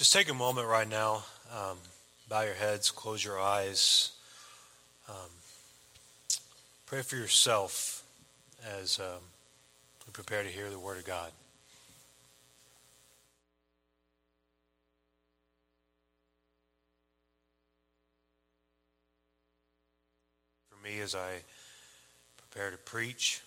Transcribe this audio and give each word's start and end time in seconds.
Just 0.00 0.14
take 0.14 0.30
a 0.30 0.34
moment 0.34 0.66
right 0.66 0.88
now. 0.88 1.24
Um, 1.54 1.76
bow 2.26 2.40
your 2.40 2.54
heads, 2.54 2.90
close 2.90 3.22
your 3.22 3.38
eyes. 3.38 4.12
Um, 5.10 5.28
pray 6.86 7.02
for 7.02 7.16
yourself 7.16 8.02
as 8.80 8.98
um, 8.98 9.20
we 10.06 10.12
prepare 10.12 10.42
to 10.42 10.48
hear 10.48 10.70
the 10.70 10.78
Word 10.78 10.96
of 10.96 11.04
God. 11.04 11.30
For 20.70 20.82
me, 20.82 21.00
as 21.00 21.14
I 21.14 21.40
prepare 22.38 22.70
to 22.70 22.78
preach, 22.78 23.42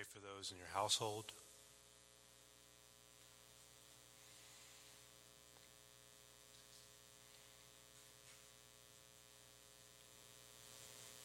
Pray 0.00 0.06
for 0.14 0.20
those 0.40 0.52
in 0.52 0.56
your 0.56 0.66
household. 0.72 1.24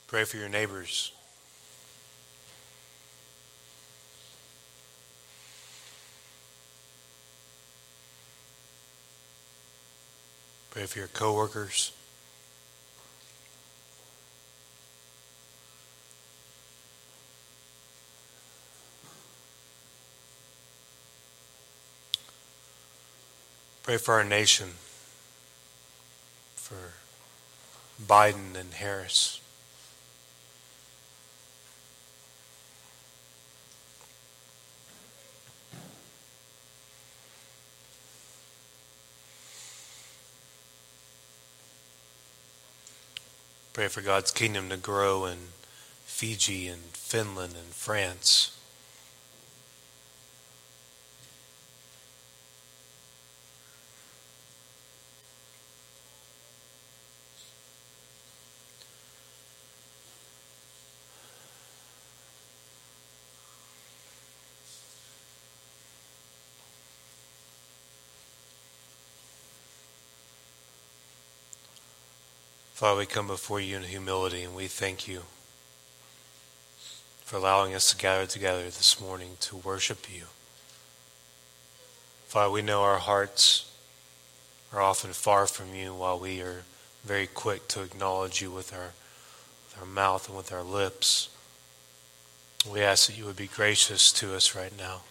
Pray 0.08 0.26
for 0.26 0.36
your 0.36 0.50
neighbors. 0.50 1.14
Pray 10.72 10.86
for 10.88 11.00
your 11.00 11.08
coworkers. 11.08 11.94
Pray 23.86 23.98
for 23.98 24.16
our 24.16 24.24
nation, 24.24 24.70
for 26.56 26.94
Biden 28.04 28.56
and 28.60 28.74
Harris. 28.74 29.40
Pray 43.72 43.88
for 43.88 44.02
God's 44.02 44.32
kingdom 44.32 44.70
to 44.70 44.78
grow 44.78 45.26
in 45.26 45.38
Fiji 46.06 46.68
and 46.68 46.82
Finland 46.94 47.54
and 47.56 47.72
France. 47.72 48.55
Father, 72.76 73.00
we 73.00 73.06
come 73.06 73.28
before 73.28 73.62
you 73.62 73.78
in 73.78 73.84
humility 73.84 74.44
and 74.44 74.54
we 74.54 74.68
thank 74.68 75.08
you 75.08 75.22
for 77.24 77.38
allowing 77.38 77.74
us 77.74 77.90
to 77.92 77.98
gather 77.98 78.26
together 78.26 78.66
this 78.66 79.00
morning 79.00 79.38
to 79.40 79.56
worship 79.56 80.14
you. 80.14 80.24
Father, 82.28 82.52
we 82.52 82.62
know 82.62 82.82
our 82.82 82.98
hearts 82.98 83.72
are 84.74 84.82
often 84.82 85.14
far 85.14 85.48
from 85.48 85.74
you 85.74 85.94
while 85.94 86.20
we 86.20 86.42
are 86.42 86.64
very 87.06 87.28
quick 87.28 87.70
to 87.70 87.82
acknowledge 87.82 88.42
you 88.42 88.52
with 88.52 88.74
our, 88.74 88.92
with 89.70 89.78
our 89.80 89.86
mouth 89.86 90.28
and 90.28 90.36
with 90.36 90.52
our 90.52 90.62
lips. 90.62 91.30
We 92.70 92.82
ask 92.82 93.08
that 93.08 93.18
you 93.18 93.24
would 93.24 93.38
be 93.38 93.48
gracious 93.48 94.12
to 94.12 94.36
us 94.36 94.54
right 94.54 94.78
now. 94.78 95.04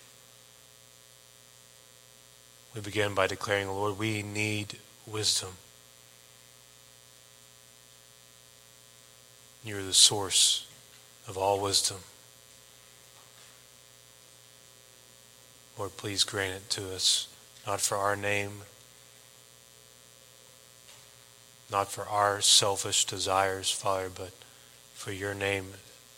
We 2.74 2.82
begin 2.82 3.14
by 3.14 3.26
declaring, 3.26 3.68
Lord, 3.68 3.98
we 3.98 4.22
need 4.22 4.80
wisdom. 5.06 5.54
You're 9.64 9.82
the 9.82 9.94
source 9.94 10.66
of 11.26 11.38
all 11.38 11.60
wisdom. 11.60 11.98
Lord, 15.78 15.96
please 15.96 16.22
grant 16.22 16.54
it 16.54 16.70
to 16.70 16.94
us, 16.94 17.28
not 17.66 17.80
for 17.80 17.96
our 17.96 18.14
name, 18.14 18.62
not 21.70 21.90
for 21.90 22.06
our 22.06 22.40
selfish 22.40 23.06
desires, 23.06 23.70
Father, 23.70 24.10
but 24.14 24.32
for 24.92 25.12
your 25.12 25.34
name, 25.34 25.66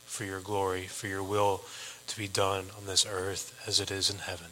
for 0.04 0.24
your 0.24 0.40
glory, 0.40 0.82
for 0.82 1.06
your 1.06 1.22
will 1.22 1.62
to 2.08 2.16
be 2.18 2.28
done 2.28 2.66
on 2.76 2.86
this 2.86 3.06
earth 3.08 3.58
as 3.66 3.80
it 3.80 3.90
is 3.90 4.10
in 4.10 4.18
heaven. 4.18 4.48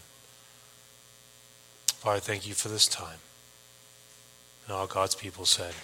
Father, 1.86 2.20
thank 2.20 2.46
you 2.46 2.54
for 2.54 2.68
this 2.68 2.86
time. 2.86 3.18
And 4.66 4.74
all 4.74 4.86
God's 4.86 5.14
people 5.14 5.44
said, 5.44 5.74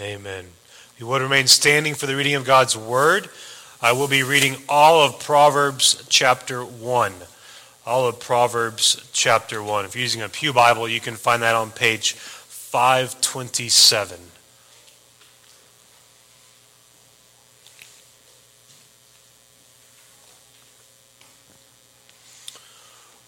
Amen. 0.00 0.46
You 0.98 1.06
would 1.06 1.22
remain 1.22 1.46
standing 1.46 1.94
for 1.94 2.06
the 2.06 2.16
reading 2.16 2.34
of 2.34 2.44
God's 2.44 2.76
Word. 2.76 3.28
I 3.80 3.92
will 3.92 4.08
be 4.08 4.24
reading 4.24 4.56
all 4.68 5.00
of 5.00 5.20
Proverbs 5.20 6.04
chapter 6.08 6.64
1. 6.64 7.12
All 7.86 8.08
of 8.08 8.18
Proverbs 8.18 9.08
chapter 9.12 9.62
1. 9.62 9.84
If 9.84 9.94
you're 9.94 10.02
using 10.02 10.22
a 10.22 10.28
Pew 10.28 10.52
Bible, 10.52 10.88
you 10.88 10.98
can 10.98 11.14
find 11.14 11.40
that 11.44 11.54
on 11.54 11.70
page 11.70 12.14
527. 12.14 14.18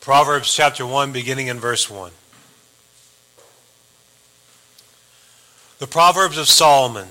Proverbs 0.00 0.52
chapter 0.52 0.84
1, 0.84 1.12
beginning 1.12 1.46
in 1.46 1.60
verse 1.60 1.88
1. 1.88 2.10
The 5.78 5.86
Proverbs 5.86 6.36
of 6.36 6.48
Solomon 6.48 7.10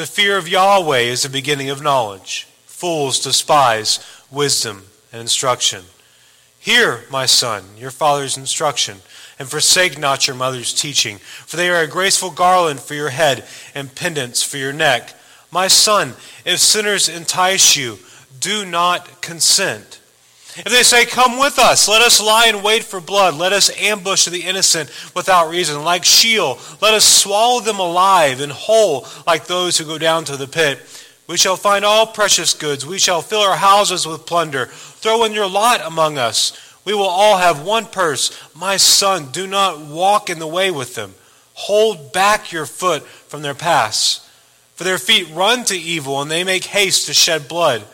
the 0.00 0.06
fear 0.06 0.38
of 0.38 0.48
Yahweh 0.48 1.00
is 1.00 1.24
the 1.24 1.28
beginning 1.28 1.68
of 1.68 1.82
knowledge. 1.82 2.48
Fools 2.64 3.20
despise 3.20 3.98
wisdom 4.30 4.84
and 5.12 5.20
instruction. 5.20 5.84
Hear, 6.58 7.04
my 7.10 7.26
son, 7.26 7.64
your 7.76 7.90
father's 7.90 8.38
instruction, 8.38 9.00
and 9.38 9.46
forsake 9.46 9.98
not 9.98 10.26
your 10.26 10.36
mother's 10.36 10.72
teaching, 10.72 11.18
for 11.18 11.58
they 11.58 11.68
are 11.68 11.82
a 11.82 11.86
graceful 11.86 12.30
garland 12.30 12.80
for 12.80 12.94
your 12.94 13.10
head 13.10 13.44
and 13.74 13.94
pendants 13.94 14.42
for 14.42 14.56
your 14.56 14.72
neck. 14.72 15.12
My 15.50 15.68
son, 15.68 16.14
if 16.46 16.60
sinners 16.60 17.06
entice 17.06 17.76
you, 17.76 17.98
do 18.38 18.64
not 18.64 19.20
consent. 19.20 19.99
If 20.56 20.64
they 20.64 20.82
say, 20.82 21.06
Come 21.06 21.38
with 21.38 21.58
us, 21.58 21.88
let 21.88 22.02
us 22.02 22.20
lie 22.20 22.48
in 22.48 22.62
wait 22.62 22.82
for 22.82 23.00
blood, 23.00 23.34
let 23.34 23.52
us 23.52 23.70
ambush 23.78 24.26
the 24.26 24.42
innocent 24.42 24.90
without 25.14 25.50
reason, 25.50 25.84
like 25.84 26.04
Sheol, 26.04 26.58
let 26.82 26.94
us 26.94 27.04
swallow 27.04 27.60
them 27.60 27.78
alive 27.78 28.40
and 28.40 28.50
whole, 28.50 29.06
like 29.26 29.46
those 29.46 29.78
who 29.78 29.84
go 29.84 29.98
down 29.98 30.24
to 30.24 30.36
the 30.36 30.48
pit. 30.48 30.80
We 31.28 31.36
shall 31.36 31.56
find 31.56 31.84
all 31.84 32.06
precious 32.06 32.54
goods, 32.54 32.84
we 32.84 32.98
shall 32.98 33.22
fill 33.22 33.40
our 33.40 33.56
houses 33.56 34.06
with 34.06 34.26
plunder. 34.26 34.66
Throw 34.66 35.24
in 35.24 35.32
your 35.32 35.48
lot 35.48 35.80
among 35.80 36.18
us. 36.18 36.66
We 36.84 36.94
will 36.94 37.02
all 37.04 37.36
have 37.38 37.62
one 37.62 37.86
purse. 37.86 38.36
My 38.54 38.76
son, 38.76 39.30
do 39.30 39.46
not 39.46 39.78
walk 39.78 40.28
in 40.28 40.38
the 40.38 40.46
way 40.46 40.70
with 40.70 40.94
them. 40.94 41.14
Hold 41.54 42.12
back 42.12 42.52
your 42.52 42.66
foot 42.66 43.04
from 43.04 43.42
their 43.42 43.54
paths. 43.54 44.28
For 44.74 44.84
their 44.84 44.98
feet 44.98 45.28
run 45.32 45.64
to 45.64 45.76
evil, 45.76 46.20
and 46.20 46.30
they 46.30 46.42
make 46.42 46.64
haste 46.64 47.06
to 47.06 47.14
shed 47.14 47.48
blood. 47.48 47.84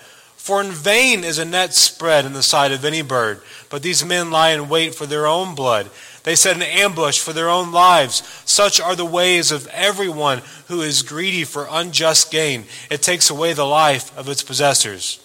For 0.46 0.60
in 0.60 0.70
vain 0.70 1.24
is 1.24 1.40
a 1.40 1.44
net 1.44 1.74
spread 1.74 2.24
in 2.24 2.32
the 2.32 2.40
sight 2.40 2.70
of 2.70 2.84
any 2.84 3.02
bird, 3.02 3.40
but 3.68 3.82
these 3.82 4.04
men 4.04 4.30
lie 4.30 4.50
in 4.50 4.68
wait 4.68 4.94
for 4.94 5.04
their 5.04 5.26
own 5.26 5.56
blood. 5.56 5.90
They 6.22 6.36
set 6.36 6.54
an 6.54 6.62
ambush 6.62 7.18
for 7.18 7.32
their 7.32 7.48
own 7.48 7.72
lives. 7.72 8.22
Such 8.44 8.80
are 8.80 8.94
the 8.94 9.04
ways 9.04 9.50
of 9.50 9.66
everyone 9.72 10.42
who 10.68 10.82
is 10.82 11.02
greedy 11.02 11.42
for 11.42 11.66
unjust 11.68 12.30
gain. 12.30 12.66
It 12.92 13.02
takes 13.02 13.28
away 13.28 13.54
the 13.54 13.66
life 13.66 14.16
of 14.16 14.28
its 14.28 14.44
possessors. 14.44 15.18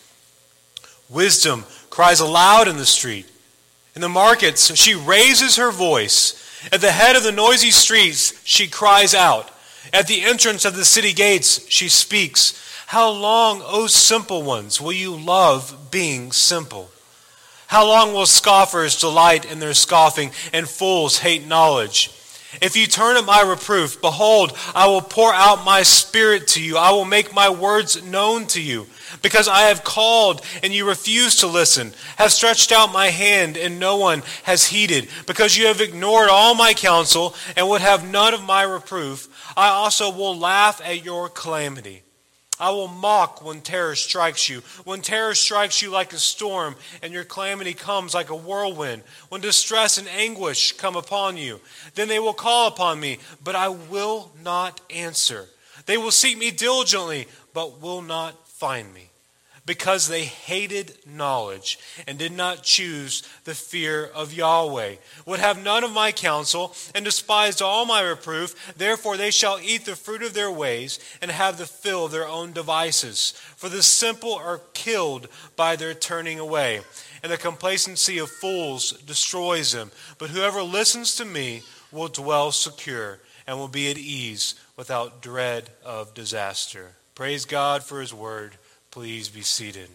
Wisdom 1.08 1.66
cries 1.92 2.20
aloud 2.20 2.68
in 2.68 2.78
the 2.78 2.86
street. 2.88 3.28
In 3.94 4.02
the 4.02 4.10
markets, 4.10 4.76
she 4.76 4.96
raises 4.96 5.58
her 5.58 5.70
voice. 5.70 6.34
At 6.72 6.82
the 6.82 6.94
head 6.94 7.16
of 7.16 7.22
the 7.22 7.32
noisy 7.32 7.70
streets, 7.70 8.42
she 8.44 8.68
cries 8.68 9.14
out. 9.14 9.52
At 9.94 10.08
the 10.08 10.24
entrance 10.24 10.66
of 10.66 10.76
the 10.76 10.84
city 10.84 11.14
gates, 11.14 11.64
she 11.70 11.90
speaks. 11.90 12.71
How 12.92 13.10
long, 13.10 13.62
O 13.64 13.88
simple 13.88 14.44
ones, 14.44 14.82
will 14.82 14.92
you 14.92 15.16
love 15.16 15.92
being 15.92 16.34
simple? 16.34 16.92
How 17.68 17.88
long 17.88 18.12
will 18.12 18.26
scoffers 18.26 19.00
delight 19.00 19.50
in 19.50 19.60
their 19.60 19.74
scoffing 19.74 20.32
and 20.52 20.68
fools 20.68 21.20
hate 21.20 21.48
knowledge? 21.48 22.12
If 22.62 22.76
you 22.76 22.88
turn 22.88 23.16
at 23.16 23.24
my 23.24 23.44
reproof, 23.44 24.02
behold, 24.02 24.52
I 24.76 24.88
will 24.88 25.00
pour 25.00 25.34
out 25.34 25.64
my 25.64 25.84
spirit 25.84 26.50
to 26.50 26.62
you. 26.62 26.76
I 26.76 26.92
will 26.92 27.06
make 27.06 27.34
my 27.34 27.50
words 27.50 28.04
known 28.04 28.46
to 28.48 28.62
you. 28.62 28.88
Because 29.22 29.48
I 29.48 29.70
have 29.70 29.86
called 29.86 30.42
and 30.62 30.74
you 30.74 30.86
refuse 30.86 31.38
to 31.38 31.48
listen, 31.48 31.94
have 32.18 32.34
stretched 32.34 32.74
out 32.74 32.92
my 32.92 33.08
hand 33.08 33.56
and 33.56 33.80
no 33.80 33.96
one 33.96 34.22
has 34.44 34.68
heeded. 34.68 35.08
Because 35.28 35.56
you 35.56 35.68
have 35.68 35.80
ignored 35.80 36.28
all 36.30 36.56
my 36.56 36.74
counsel 36.74 37.36
and 37.56 37.70
would 37.70 37.80
have 37.80 38.12
none 38.12 38.34
of 38.34 38.44
my 38.44 38.64
reproof, 38.64 39.30
I 39.56 39.70
also 39.70 40.12
will 40.12 40.38
laugh 40.38 40.82
at 40.84 41.06
your 41.06 41.30
calamity. 41.30 42.04
I 42.62 42.70
will 42.70 42.88
mock 42.88 43.44
when 43.44 43.60
terror 43.60 43.96
strikes 43.96 44.48
you. 44.48 44.62
When 44.86 45.02
terror 45.02 45.36
strikes 45.36 45.82
you 45.82 45.90
like 45.90 46.14
a 46.14 46.18
storm, 46.18 46.76
and 47.02 47.12
your 47.12 47.24
calamity 47.24 47.74
comes 47.74 48.14
like 48.14 48.30
a 48.30 48.36
whirlwind. 48.36 49.02
When 49.30 49.42
distress 49.42 49.98
and 49.98 50.08
anguish 50.08 50.74
come 50.74 50.96
upon 50.96 51.36
you, 51.36 51.60
then 51.96 52.08
they 52.08 52.20
will 52.20 52.34
call 52.34 52.68
upon 52.68 53.00
me, 53.00 53.18
but 53.44 53.56
I 53.56 53.70
will 53.70 54.32
not 54.44 54.80
answer. 54.90 55.50
They 55.88 55.98
will 55.98 56.12
seek 56.12 56.38
me 56.38 56.52
diligently, 56.52 57.28
but 57.54 57.82
will 57.82 58.02
not 58.02 58.48
find 58.48 58.94
me 58.94 59.11
because 59.66 60.08
they 60.08 60.24
hated 60.24 60.98
knowledge 61.06 61.78
and 62.08 62.18
did 62.18 62.32
not 62.32 62.64
choose 62.64 63.24
the 63.44 63.54
fear 63.54 64.06
of 64.06 64.34
Yahweh, 64.34 64.96
would 65.26 65.40
have 65.40 65.64
none 65.64 65.84
of 65.84 65.92
my 65.92 66.12
counsel, 66.12 66.74
and 66.96 67.06
despised 67.06 67.62
all 67.62 67.86
my 67.86 68.02
reproof. 68.02 68.74
Therefore 68.76 69.18
they 69.18 69.32
shall 69.32 69.60
eat 69.62 69.86
the 69.86 69.96
fruit 69.96 70.24
of 70.24 70.34
their 70.34 70.52
ways 70.52 71.00
and 71.22 71.30
have 71.30 71.58
the 71.58 71.66
fill 71.66 72.06
of 72.06 72.12
their 72.12 72.28
own 72.28 72.54
devices. 72.54 73.34
For 73.56 73.70
the 73.70 73.84
simple 73.84 74.34
are 74.34 74.62
killed 74.74 75.28
by 75.56 75.76
their 75.76 75.94
turning 75.94 76.40
away, 76.40 76.82
and 77.22 77.32
the 77.32 77.38
complacency 77.38 78.18
of 78.18 78.32
fools 78.32 78.94
destroys 79.04 79.72
them. 79.74 79.92
But 80.18 80.32
whoever 80.32 80.64
listens 80.64 81.16
to 81.16 81.26
me 81.26 81.62
will 81.92 82.08
dwell 82.08 82.52
secure 82.52 83.20
and 83.46 83.58
will 83.58 83.68
be 83.68 83.92
at 83.92 83.98
ease 83.98 84.56
without 84.76 85.22
dread 85.22 85.70
of 85.86 86.14
disaster. 86.14 86.96
Praise 87.14 87.46
God 87.46 87.84
for 87.84 88.02
his 88.02 88.14
word. 88.14 88.58
Please 88.92 89.30
be 89.30 89.42
seated. 89.42 89.88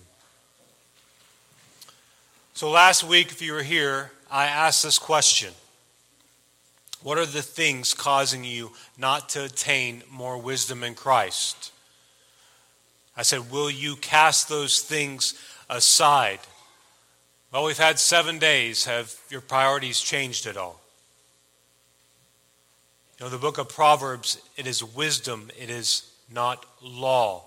So, 2.54 2.70
last 2.70 3.04
week, 3.04 3.30
if 3.30 3.42
you 3.42 3.52
were 3.52 3.62
here, 3.62 4.10
I 4.30 4.46
asked 4.46 4.82
this 4.82 4.98
question 4.98 5.52
What 7.02 7.18
are 7.18 7.26
the 7.26 7.42
things 7.42 7.92
causing 7.92 8.42
you 8.42 8.72
not 8.96 9.28
to 9.30 9.44
attain 9.44 10.02
more 10.10 10.38
wisdom 10.38 10.82
in 10.82 10.94
Christ? 10.94 11.72
I 13.18 13.20
said, 13.20 13.50
Will 13.50 13.70
you 13.70 13.96
cast 13.96 14.48
those 14.48 14.80
things 14.80 15.34
aside? 15.68 16.40
Well, 17.52 17.64
we've 17.64 17.76
had 17.76 17.98
seven 17.98 18.38
days. 18.38 18.86
Have 18.86 19.14
your 19.28 19.42
priorities 19.42 20.00
changed 20.00 20.46
at 20.46 20.56
all? 20.56 20.80
You 23.18 23.26
know, 23.26 23.30
the 23.30 23.36
book 23.36 23.58
of 23.58 23.68
Proverbs, 23.68 24.40
it 24.56 24.66
is 24.66 24.82
wisdom, 24.82 25.50
it 25.58 25.68
is 25.68 26.10
not 26.32 26.64
law. 26.82 27.44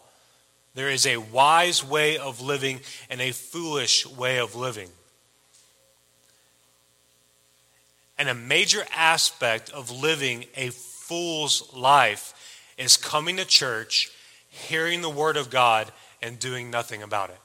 There 0.76 0.90
is 0.90 1.06
a 1.06 1.18
wise 1.18 1.84
way 1.84 2.18
of 2.18 2.42
living 2.42 2.80
and 3.10 3.22
a 3.22 3.32
foolish 3.32 4.06
way 4.06 4.40
of 4.40 4.56
living. 4.56 4.90
And 8.18 8.30
a 8.30 8.36
major 8.36 8.86
aspect 8.96 9.70
of 9.70 9.90
living 9.90 10.46
a 10.56 10.70
fool's 10.70 11.74
life 11.74 12.34
is 12.78 12.98
coming 12.98 13.38
to 13.38 13.46
church, 13.46 14.12
hearing 14.50 15.02
the 15.02 15.10
word 15.10 15.38
of 15.38 15.50
God, 15.50 15.92
and 16.22 16.38
doing 16.38 16.70
nothing 16.70 17.02
about 17.02 17.30
it. 17.30 17.40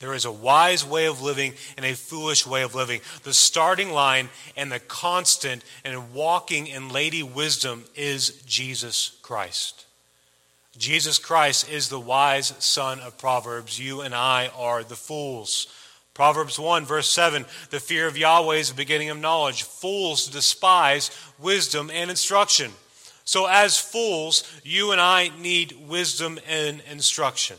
There 0.00 0.14
is 0.14 0.24
a 0.24 0.32
wise 0.32 0.86
way 0.86 1.06
of 1.06 1.22
living 1.22 1.54
and 1.76 1.84
a 1.84 1.94
foolish 1.94 2.46
way 2.46 2.62
of 2.62 2.74
living. 2.74 3.00
The 3.24 3.34
starting 3.34 3.90
line 3.90 4.28
and 4.56 4.70
the 4.70 4.78
constant 4.78 5.64
and 5.84 6.14
walking 6.14 6.68
in 6.68 6.90
lady 6.90 7.22
wisdom 7.22 7.84
is 7.96 8.40
Jesus 8.46 9.18
Christ. 9.22 9.86
Jesus 10.78 11.18
Christ 11.18 11.68
is 11.68 11.88
the 11.88 11.98
wise 11.98 12.54
son 12.60 13.00
of 13.00 13.18
Proverbs. 13.18 13.80
You 13.80 14.00
and 14.00 14.14
I 14.14 14.48
are 14.56 14.84
the 14.84 14.94
fools. 14.94 15.66
Proverbs 16.14 16.56
1, 16.56 16.84
verse 16.84 17.08
7 17.08 17.44
The 17.70 17.80
fear 17.80 18.06
of 18.06 18.16
Yahweh 18.16 18.56
is 18.56 18.70
the 18.70 18.76
beginning 18.76 19.10
of 19.10 19.18
knowledge. 19.18 19.64
Fools 19.64 20.28
despise 20.28 21.10
wisdom 21.38 21.90
and 21.92 22.10
instruction. 22.10 22.70
So, 23.24 23.46
as 23.46 23.76
fools, 23.76 24.44
you 24.62 24.92
and 24.92 25.00
I 25.00 25.30
need 25.40 25.76
wisdom 25.88 26.38
and 26.48 26.80
instruction. 26.90 27.56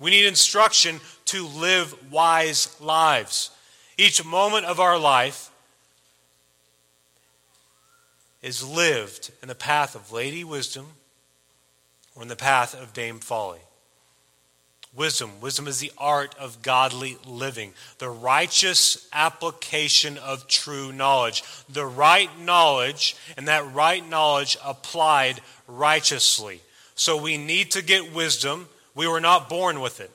We 0.00 0.10
need 0.10 0.26
instruction 0.26 1.00
to 1.26 1.46
live 1.46 1.94
wise 2.12 2.76
lives. 2.80 3.50
Each 3.96 4.24
moment 4.24 4.66
of 4.66 4.80
our 4.80 4.98
life 4.98 5.50
is 8.42 8.66
lived 8.66 9.30
in 9.42 9.48
the 9.48 9.54
path 9.54 9.94
of 9.94 10.10
Lady 10.10 10.42
Wisdom 10.42 10.86
or 12.20 12.22
in 12.24 12.28
the 12.28 12.36
path 12.36 12.80
of 12.80 12.92
Dame 12.92 13.18
Folly. 13.18 13.60
Wisdom. 14.94 15.40
Wisdom 15.40 15.66
is 15.66 15.78
the 15.78 15.92
art 15.96 16.34
of 16.38 16.60
godly 16.60 17.16
living, 17.24 17.72
the 17.98 18.10
righteous 18.10 19.08
application 19.12 20.18
of 20.18 20.46
true 20.46 20.92
knowledge. 20.92 21.42
The 21.68 21.86
right 21.86 22.28
knowledge, 22.40 23.16
and 23.38 23.48
that 23.48 23.72
right 23.72 24.06
knowledge 24.06 24.58
applied 24.62 25.40
righteously. 25.66 26.60
So 26.94 27.16
we 27.16 27.38
need 27.38 27.70
to 27.70 27.82
get 27.82 28.12
wisdom. 28.12 28.68
We 28.94 29.08
were 29.08 29.20
not 29.20 29.48
born 29.48 29.80
with 29.80 30.00
it. 30.00 30.10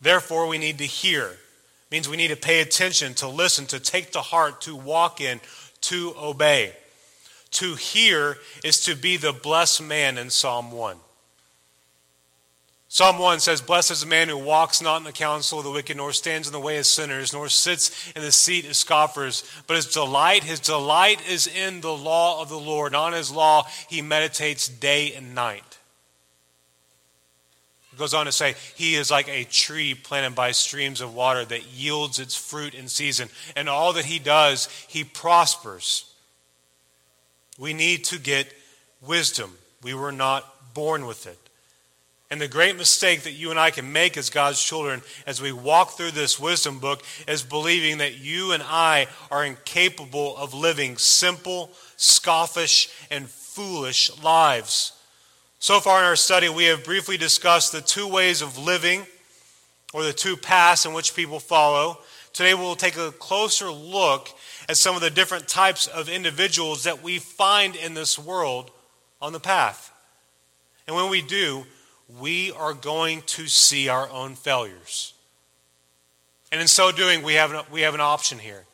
Therefore, 0.00 0.46
we 0.46 0.58
need 0.58 0.78
to 0.78 0.86
hear. 0.86 1.24
It 1.24 1.38
means 1.90 2.08
we 2.08 2.16
need 2.16 2.28
to 2.28 2.36
pay 2.36 2.60
attention, 2.60 3.14
to 3.14 3.26
listen, 3.26 3.66
to 3.66 3.80
take 3.80 4.12
to 4.12 4.20
heart, 4.20 4.60
to 4.62 4.76
walk 4.76 5.20
in, 5.20 5.40
to 5.82 6.14
obey. 6.16 6.72
To 7.52 7.74
hear 7.74 8.38
is 8.64 8.84
to 8.84 8.94
be 8.94 9.16
the 9.16 9.32
blessed 9.32 9.82
man 9.82 10.18
in 10.18 10.30
Psalm 10.30 10.72
1. 10.72 10.96
Psalm 12.88 13.18
1 13.18 13.40
says, 13.40 13.62
Blessed 13.62 13.90
is 13.90 14.00
the 14.02 14.06
man 14.06 14.28
who 14.28 14.36
walks 14.36 14.82
not 14.82 14.98
in 14.98 15.04
the 15.04 15.12
counsel 15.12 15.58
of 15.58 15.64
the 15.64 15.70
wicked, 15.70 15.96
nor 15.96 16.12
stands 16.12 16.46
in 16.46 16.52
the 16.52 16.60
way 16.60 16.76
of 16.76 16.84
sinners, 16.84 17.32
nor 17.32 17.48
sits 17.48 18.12
in 18.14 18.20
the 18.20 18.30
seat 18.30 18.66
of 18.66 18.76
scoffers. 18.76 19.50
But 19.66 19.76
his 19.76 19.86
delight, 19.86 20.44
his 20.44 20.60
delight 20.60 21.26
is 21.26 21.46
in 21.46 21.80
the 21.80 21.94
law 21.94 22.42
of 22.42 22.50
the 22.50 22.58
Lord. 22.58 22.94
On 22.94 23.14
his 23.14 23.30
law 23.30 23.66
he 23.88 24.02
meditates 24.02 24.68
day 24.68 25.14
and 25.14 25.34
night. 25.34 25.78
It 27.94 27.98
goes 27.98 28.12
on 28.12 28.26
to 28.26 28.32
say, 28.32 28.56
He 28.74 28.94
is 28.94 29.10
like 29.10 29.28
a 29.28 29.44
tree 29.44 29.94
planted 29.94 30.34
by 30.34 30.52
streams 30.52 31.00
of 31.00 31.14
water 31.14 31.46
that 31.46 31.72
yields 31.72 32.18
its 32.18 32.36
fruit 32.36 32.74
in 32.74 32.88
season. 32.88 33.30
And 33.56 33.70
all 33.70 33.94
that 33.94 34.04
he 34.04 34.18
does, 34.18 34.68
he 34.86 35.02
prospers. 35.02 36.11
We 37.62 37.74
need 37.74 38.02
to 38.06 38.18
get 38.18 38.52
wisdom. 39.00 39.56
We 39.84 39.94
were 39.94 40.10
not 40.10 40.74
born 40.74 41.06
with 41.06 41.28
it. 41.28 41.38
And 42.28 42.40
the 42.40 42.48
great 42.48 42.76
mistake 42.76 43.22
that 43.22 43.34
you 43.34 43.52
and 43.52 43.60
I 43.60 43.70
can 43.70 43.92
make 43.92 44.16
as 44.16 44.30
God's 44.30 44.60
children 44.60 45.00
as 45.28 45.40
we 45.40 45.52
walk 45.52 45.92
through 45.92 46.10
this 46.10 46.40
wisdom 46.40 46.80
book 46.80 47.04
is 47.28 47.44
believing 47.44 47.98
that 47.98 48.18
you 48.18 48.50
and 48.50 48.64
I 48.66 49.06
are 49.30 49.44
incapable 49.44 50.36
of 50.36 50.54
living 50.54 50.96
simple, 50.96 51.70
scoffish, 51.96 52.88
and 53.12 53.28
foolish 53.28 54.10
lives. 54.20 55.00
So 55.60 55.78
far 55.78 56.00
in 56.00 56.04
our 56.04 56.16
study, 56.16 56.48
we 56.48 56.64
have 56.64 56.82
briefly 56.82 57.16
discussed 57.16 57.70
the 57.70 57.80
two 57.80 58.08
ways 58.08 58.42
of 58.42 58.58
living, 58.58 59.06
or 59.94 60.02
the 60.02 60.12
two 60.12 60.36
paths 60.36 60.84
in 60.84 60.94
which 60.94 61.14
people 61.14 61.38
follow. 61.38 61.98
Today, 62.32 62.54
we'll 62.54 62.74
take 62.74 62.96
a 62.96 63.12
closer 63.12 63.70
look 63.70 64.30
at 64.72 64.78
some 64.78 64.96
of 64.96 65.02
the 65.02 65.10
different 65.10 65.46
types 65.48 65.86
of 65.86 66.08
individuals 66.08 66.84
that 66.84 67.02
we 67.02 67.18
find 67.18 67.76
in 67.76 67.92
this 67.92 68.18
world 68.18 68.70
on 69.20 69.34
the 69.34 69.38
path. 69.38 69.92
And 70.86 70.96
when 70.96 71.10
we 71.10 71.20
do, 71.20 71.66
we 72.18 72.52
are 72.52 72.72
going 72.72 73.20
to 73.26 73.48
see 73.48 73.90
our 73.90 74.08
own 74.08 74.34
failures. 74.34 75.12
And 76.50 76.58
in 76.58 76.68
so 76.68 76.90
doing, 76.90 77.22
we 77.22 77.34
have 77.34 77.52
an, 77.52 77.60
we 77.70 77.82
have 77.82 77.92
an 77.92 78.00
option 78.00 78.38
here. 78.38 78.64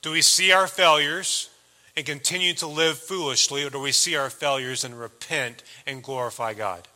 Do 0.00 0.12
we 0.12 0.22
see 0.22 0.50
our 0.50 0.66
failures 0.66 1.50
and 1.94 2.06
continue 2.06 2.54
to 2.54 2.66
live 2.66 2.96
foolishly, 2.96 3.64
or 3.64 3.68
do 3.68 3.80
we 3.80 3.92
see 3.92 4.16
our 4.16 4.30
failures 4.30 4.82
and 4.82 4.98
repent 4.98 5.62
and 5.86 6.02
glorify 6.02 6.54
God? 6.54 6.88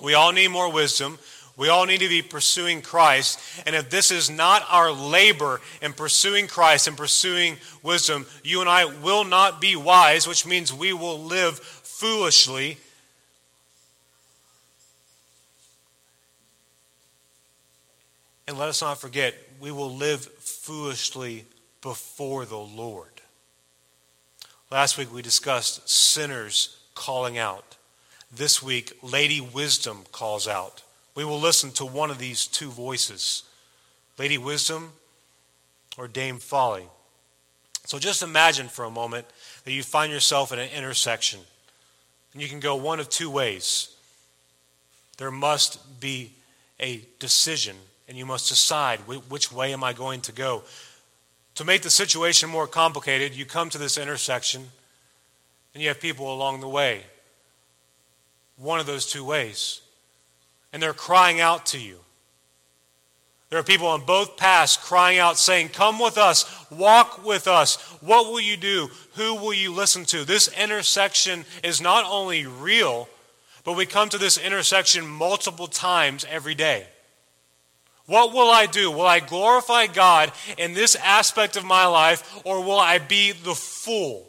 We 0.00 0.14
all 0.14 0.32
need 0.32 0.48
more 0.48 0.72
wisdom. 0.72 1.18
We 1.56 1.68
all 1.68 1.84
need 1.84 2.00
to 2.00 2.08
be 2.08 2.22
pursuing 2.22 2.80
Christ. 2.80 3.38
And 3.66 3.76
if 3.76 3.90
this 3.90 4.10
is 4.10 4.30
not 4.30 4.64
our 4.70 4.90
labor 4.90 5.60
in 5.82 5.92
pursuing 5.92 6.46
Christ 6.46 6.88
and 6.88 6.96
pursuing 6.96 7.58
wisdom, 7.82 8.26
you 8.42 8.60
and 8.60 8.70
I 8.70 8.86
will 8.86 9.24
not 9.24 9.60
be 9.60 9.76
wise, 9.76 10.26
which 10.26 10.46
means 10.46 10.72
we 10.72 10.92
will 10.92 11.20
live 11.20 11.58
foolishly. 11.58 12.78
And 18.48 18.58
let 18.58 18.68
us 18.68 18.82
not 18.82 18.98
forget, 18.98 19.34
we 19.60 19.70
will 19.70 19.94
live 19.94 20.24
foolishly 20.24 21.44
before 21.82 22.44
the 22.44 22.56
Lord. 22.56 23.08
Last 24.70 24.96
week 24.96 25.12
we 25.12 25.20
discussed 25.20 25.88
sinners 25.88 26.78
calling 26.94 27.36
out. 27.36 27.76
This 28.34 28.62
week, 28.62 28.96
Lady 29.02 29.40
Wisdom 29.40 30.04
calls 30.12 30.48
out. 30.48 30.82
We 31.14 31.24
will 31.24 31.40
listen 31.40 31.70
to 31.72 31.84
one 31.84 32.10
of 32.10 32.18
these 32.18 32.46
two 32.46 32.70
voices 32.70 33.44
Lady 34.18 34.38
Wisdom 34.38 34.92
or 35.98 36.08
Dame 36.08 36.38
Folly. 36.38 36.86
So 37.84 37.98
just 37.98 38.22
imagine 38.22 38.68
for 38.68 38.84
a 38.84 38.90
moment 38.90 39.26
that 39.64 39.72
you 39.72 39.82
find 39.82 40.12
yourself 40.12 40.52
at 40.52 40.58
an 40.58 40.68
intersection. 40.70 41.40
And 42.32 42.40
you 42.40 42.48
can 42.48 42.60
go 42.60 42.76
one 42.76 43.00
of 43.00 43.08
two 43.08 43.30
ways. 43.30 43.94
There 45.18 45.30
must 45.30 46.00
be 46.00 46.32
a 46.80 47.04
decision, 47.18 47.76
and 48.08 48.16
you 48.16 48.24
must 48.24 48.48
decide 48.48 49.00
which 49.00 49.52
way 49.52 49.72
am 49.72 49.84
I 49.84 49.92
going 49.92 50.20
to 50.22 50.32
go. 50.32 50.62
To 51.56 51.64
make 51.64 51.82
the 51.82 51.90
situation 51.90 52.48
more 52.48 52.66
complicated, 52.66 53.34
you 53.36 53.44
come 53.44 53.68
to 53.70 53.78
this 53.78 53.98
intersection 53.98 54.70
and 55.74 55.82
you 55.82 55.88
have 55.88 56.00
people 56.00 56.32
along 56.32 56.60
the 56.60 56.68
way. 56.68 57.02
One 58.56 58.80
of 58.80 58.86
those 58.86 59.06
two 59.06 59.24
ways. 59.24 59.81
And 60.72 60.82
they're 60.82 60.94
crying 60.94 61.40
out 61.40 61.66
to 61.66 61.78
you. 61.78 61.98
There 63.50 63.58
are 63.58 63.64
people 63.64 63.88
on 63.88 64.06
both 64.06 64.38
paths 64.38 64.78
crying 64.78 65.18
out, 65.18 65.36
saying, 65.36 65.68
Come 65.68 65.98
with 65.98 66.16
us, 66.16 66.46
walk 66.70 67.22
with 67.22 67.46
us. 67.46 67.76
What 68.00 68.32
will 68.32 68.40
you 68.40 68.56
do? 68.56 68.88
Who 69.16 69.34
will 69.34 69.52
you 69.52 69.74
listen 69.74 70.06
to? 70.06 70.24
This 70.24 70.48
intersection 70.58 71.44
is 71.62 71.78
not 71.78 72.06
only 72.06 72.46
real, 72.46 73.10
but 73.62 73.76
we 73.76 73.84
come 73.84 74.08
to 74.08 74.16
this 74.16 74.38
intersection 74.38 75.06
multiple 75.06 75.66
times 75.66 76.24
every 76.30 76.54
day. 76.54 76.86
What 78.06 78.32
will 78.32 78.50
I 78.50 78.64
do? 78.64 78.90
Will 78.90 79.06
I 79.06 79.20
glorify 79.20 79.86
God 79.86 80.32
in 80.56 80.72
this 80.72 80.96
aspect 80.96 81.56
of 81.56 81.64
my 81.64 81.84
life, 81.86 82.40
or 82.44 82.64
will 82.64 82.80
I 82.80 82.98
be 82.98 83.32
the 83.32 83.54
fool? 83.54 84.28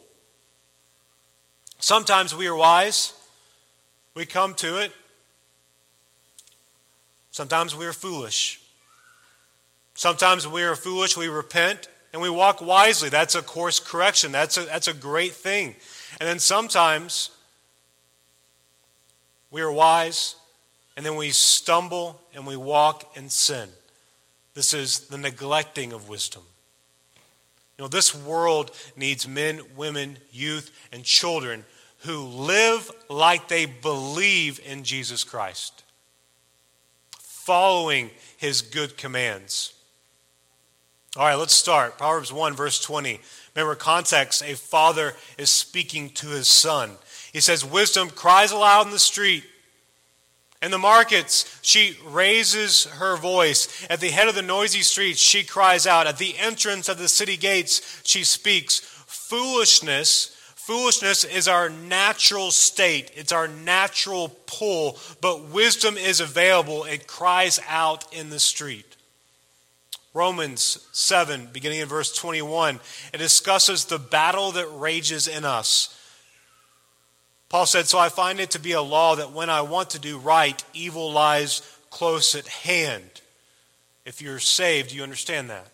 Sometimes 1.78 2.34
we 2.34 2.46
are 2.46 2.54
wise, 2.54 3.14
we 4.14 4.26
come 4.26 4.54
to 4.56 4.82
it. 4.82 4.92
Sometimes 7.34 7.74
we 7.74 7.84
are 7.84 7.92
foolish. 7.92 8.60
Sometimes 9.94 10.46
we 10.46 10.62
are 10.62 10.76
foolish, 10.76 11.16
we 11.16 11.26
repent, 11.26 11.88
and 12.12 12.22
we 12.22 12.30
walk 12.30 12.60
wisely. 12.60 13.08
That's 13.08 13.34
a 13.34 13.42
course 13.42 13.80
correction. 13.80 14.30
That's 14.30 14.56
a, 14.56 14.60
that's 14.60 14.86
a 14.86 14.94
great 14.94 15.32
thing. 15.32 15.74
And 16.20 16.28
then 16.28 16.38
sometimes 16.38 17.30
we 19.50 19.62
are 19.62 19.72
wise, 19.72 20.36
and 20.96 21.04
then 21.04 21.16
we 21.16 21.30
stumble 21.30 22.20
and 22.36 22.46
we 22.46 22.56
walk 22.56 23.16
in 23.16 23.28
sin. 23.28 23.68
This 24.54 24.72
is 24.72 25.00
the 25.08 25.18
neglecting 25.18 25.92
of 25.92 26.08
wisdom. 26.08 26.44
You 27.76 27.82
know, 27.82 27.88
this 27.88 28.14
world 28.14 28.70
needs 28.94 29.26
men, 29.26 29.60
women, 29.76 30.18
youth, 30.30 30.70
and 30.92 31.02
children 31.02 31.64
who 32.02 32.18
live 32.18 32.92
like 33.08 33.48
they 33.48 33.66
believe 33.66 34.60
in 34.64 34.84
Jesus 34.84 35.24
Christ, 35.24 35.83
following 37.44 38.10
his 38.36 38.62
good 38.62 38.96
commands. 38.96 39.74
All 41.16 41.24
right, 41.24 41.34
let's 41.34 41.54
start. 41.54 41.98
Proverbs 41.98 42.32
1, 42.32 42.54
verse 42.54 42.80
20. 42.80 43.20
Remember, 43.54 43.74
context 43.74 44.42
a 44.42 44.54
father 44.54 45.14
is 45.38 45.50
speaking 45.50 46.10
to 46.10 46.28
his 46.28 46.48
son. 46.48 46.92
He 47.32 47.40
says, 47.40 47.64
Wisdom 47.64 48.10
cries 48.10 48.50
aloud 48.50 48.86
in 48.86 48.92
the 48.92 48.98
street 48.98 49.44
in 50.64 50.70
the 50.70 50.78
markets, 50.78 51.58
she 51.60 51.98
raises 52.06 52.86
her 52.86 53.18
voice. 53.18 53.86
At 53.90 54.00
the 54.00 54.08
head 54.08 54.28
of 54.28 54.34
the 54.34 54.40
noisy 54.40 54.80
streets, 54.80 55.20
she 55.20 55.44
cries 55.44 55.86
out. 55.86 56.06
At 56.06 56.16
the 56.16 56.38
entrance 56.38 56.88
of 56.88 56.96
the 56.96 57.08
city 57.08 57.36
gates, 57.36 58.00
she 58.02 58.24
speaks. 58.24 58.78
Foolishness, 59.06 60.33
foolishness 60.64 61.24
is 61.24 61.46
our 61.46 61.68
natural 61.68 62.50
state. 62.50 63.10
It's 63.14 63.32
our 63.32 63.46
natural 63.46 64.30
pull, 64.46 64.98
but 65.20 65.50
wisdom 65.50 65.98
is 65.98 66.20
available. 66.20 66.84
It 66.84 67.06
cries 67.06 67.60
out 67.68 68.10
in 68.14 68.30
the 68.30 68.40
street. 68.40 68.96
Romans 70.14 70.88
7, 70.92 71.50
beginning 71.52 71.80
in 71.80 71.88
verse 71.88 72.16
21, 72.16 72.80
it 73.12 73.18
discusses 73.18 73.84
the 73.84 73.98
battle 73.98 74.52
that 74.52 74.66
rages 74.68 75.28
in 75.28 75.44
us. 75.44 76.00
Paul 77.50 77.66
said, 77.66 77.86
So 77.86 77.98
I 77.98 78.08
find 78.08 78.40
it 78.40 78.52
to 78.52 78.58
be 78.58 78.72
a 78.72 78.80
law 78.80 79.16
that 79.16 79.32
when 79.32 79.50
I 79.50 79.60
want 79.60 79.90
to 79.90 79.98
do 79.98 80.16
right, 80.16 80.64
evil 80.72 81.12
lies 81.12 81.60
close 81.90 82.34
at 82.34 82.48
hand. 82.48 83.20
If 84.06 84.22
you're 84.22 84.38
saved, 84.38 84.92
you 84.92 85.02
understand 85.02 85.50
that. 85.50 85.73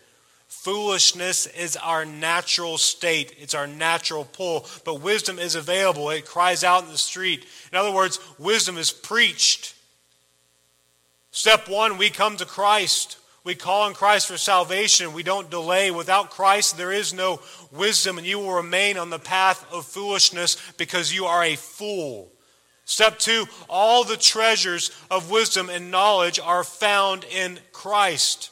Foolishness 0.61 1.47
is 1.47 1.75
our 1.75 2.05
natural 2.05 2.77
state, 2.77 3.33
it's 3.39 3.55
our 3.55 3.65
natural 3.65 4.25
pull, 4.25 4.67
but 4.85 5.01
wisdom 5.01 5.39
is 5.39 5.55
available. 5.55 6.11
It 6.11 6.27
cries 6.27 6.63
out 6.63 6.83
in 6.83 6.89
the 6.89 6.99
street. 6.99 7.47
In 7.71 7.79
other 7.79 7.91
words, 7.91 8.19
wisdom 8.37 8.77
is 8.77 8.91
preached. 8.91 9.73
Step 11.31 11.67
one, 11.67 11.97
we 11.97 12.11
come 12.11 12.37
to 12.37 12.45
Christ. 12.45 13.17
We 13.43 13.55
call 13.55 13.87
on 13.87 13.95
Christ 13.95 14.27
for 14.27 14.37
salvation. 14.37 15.13
We 15.13 15.23
don't 15.23 15.49
delay. 15.49 15.89
Without 15.89 16.29
Christ, 16.29 16.77
there 16.77 16.91
is 16.91 17.11
no 17.11 17.39
wisdom, 17.71 18.19
and 18.19 18.27
you 18.27 18.37
will 18.37 18.53
remain 18.53 18.99
on 18.99 19.09
the 19.09 19.17
path 19.17 19.65
of 19.73 19.87
foolishness 19.87 20.57
because 20.77 21.11
you 21.11 21.25
are 21.25 21.43
a 21.43 21.55
fool. 21.55 22.31
Step 22.85 23.17
two, 23.17 23.45
all 23.67 24.03
the 24.03 24.15
treasures 24.15 24.91
of 25.09 25.31
wisdom 25.31 25.71
and 25.71 25.89
knowledge 25.89 26.39
are 26.39 26.63
found 26.63 27.23
in 27.23 27.57
Christ. 27.71 28.50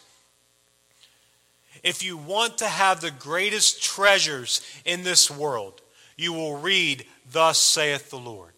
If 1.84 2.04
you 2.04 2.18
want 2.18 2.58
to 2.60 2.68
have 2.68 3.02
the 3.02 3.12
greatest 3.12 3.82
treasures 3.82 4.62
in 4.86 5.04
this 5.04 5.32
world, 5.32 5.82
you 6.18 6.34
will 6.34 6.58
read, 6.58 7.06
Thus 7.32 7.62
saith 7.62 8.10
the 8.10 8.18
Lord. 8.18 8.54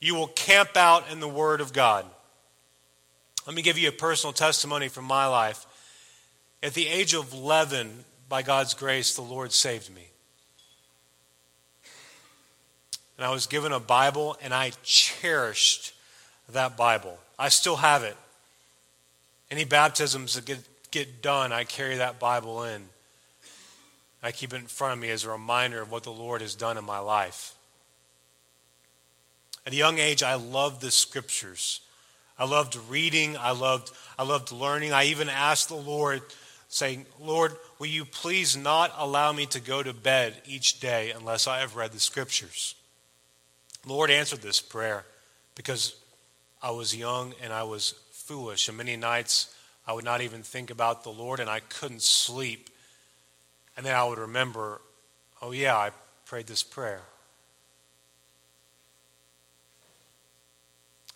You 0.00 0.14
will 0.14 0.28
camp 0.28 0.76
out 0.76 1.10
in 1.10 1.20
the 1.20 1.28
Word 1.28 1.60
of 1.60 1.72
God. 1.72 2.04
Let 3.46 3.54
me 3.54 3.62
give 3.62 3.78
you 3.78 3.88
a 3.88 3.92
personal 3.92 4.32
testimony 4.32 4.88
from 4.88 5.04
my 5.04 5.26
life. 5.26 5.66
At 6.62 6.74
the 6.74 6.88
age 6.88 7.14
of 7.14 7.32
11, 7.32 8.04
by 8.28 8.42
God's 8.42 8.74
grace, 8.74 9.14
the 9.14 9.22
Lord 9.22 9.52
saved 9.52 9.94
me. 9.94 10.08
And 13.16 13.24
I 13.24 13.30
was 13.30 13.46
given 13.46 13.70
a 13.70 13.80
Bible, 13.80 14.36
and 14.42 14.52
I 14.52 14.72
cherished 14.82 15.94
that 16.48 16.76
Bible. 16.76 17.18
I 17.38 17.48
still 17.48 17.76
have 17.76 18.02
it. 18.02 18.16
Any 19.50 19.64
baptisms 19.64 20.34
that 20.34 20.46
get, 20.46 20.58
get 20.94 21.20
done, 21.20 21.52
I 21.52 21.64
carry 21.64 21.96
that 21.96 22.20
Bible 22.20 22.62
in. 22.62 22.84
I 24.22 24.32
keep 24.32 24.54
it 24.54 24.56
in 24.56 24.66
front 24.66 24.94
of 24.94 24.98
me 25.00 25.10
as 25.10 25.24
a 25.24 25.30
reminder 25.30 25.82
of 25.82 25.90
what 25.90 26.04
the 26.04 26.12
Lord 26.12 26.40
has 26.40 26.54
done 26.54 26.78
in 26.78 26.84
my 26.84 27.00
life. 27.00 27.54
At 29.66 29.72
a 29.72 29.76
young 29.76 29.98
age, 29.98 30.22
I 30.22 30.36
loved 30.36 30.80
the 30.80 30.90
scriptures. 30.90 31.80
I 32.38 32.46
loved 32.46 32.76
reading. 32.88 33.36
I 33.36 33.50
loved, 33.50 33.90
I 34.18 34.22
loved 34.22 34.52
learning. 34.52 34.92
I 34.92 35.04
even 35.06 35.28
asked 35.28 35.68
the 35.68 35.74
Lord, 35.74 36.22
saying, 36.68 37.06
Lord, 37.20 37.52
will 37.78 37.86
you 37.86 38.04
please 38.04 38.56
not 38.56 38.92
allow 38.96 39.32
me 39.32 39.46
to 39.46 39.60
go 39.60 39.82
to 39.82 39.92
bed 39.92 40.34
each 40.46 40.80
day 40.80 41.12
unless 41.12 41.46
I 41.46 41.60
have 41.60 41.76
read 41.76 41.92
the 41.92 42.00
scriptures? 42.00 42.74
The 43.82 43.92
Lord 43.92 44.10
answered 44.10 44.42
this 44.42 44.60
prayer 44.60 45.04
because 45.54 45.94
I 46.62 46.70
was 46.70 46.96
young 46.96 47.34
and 47.42 47.52
I 47.52 47.62
was 47.64 47.94
foolish. 48.10 48.68
And 48.68 48.76
many 48.76 48.96
nights 48.96 49.53
I 49.86 49.92
would 49.92 50.04
not 50.04 50.20
even 50.20 50.42
think 50.42 50.70
about 50.70 51.04
the 51.04 51.10
Lord 51.10 51.40
and 51.40 51.50
I 51.50 51.60
couldn't 51.60 52.02
sleep. 52.02 52.70
And 53.76 53.84
then 53.84 53.94
I 53.94 54.04
would 54.04 54.18
remember, 54.18 54.80
oh, 55.42 55.52
yeah, 55.52 55.76
I 55.76 55.90
prayed 56.26 56.46
this 56.46 56.62
prayer. 56.62 57.02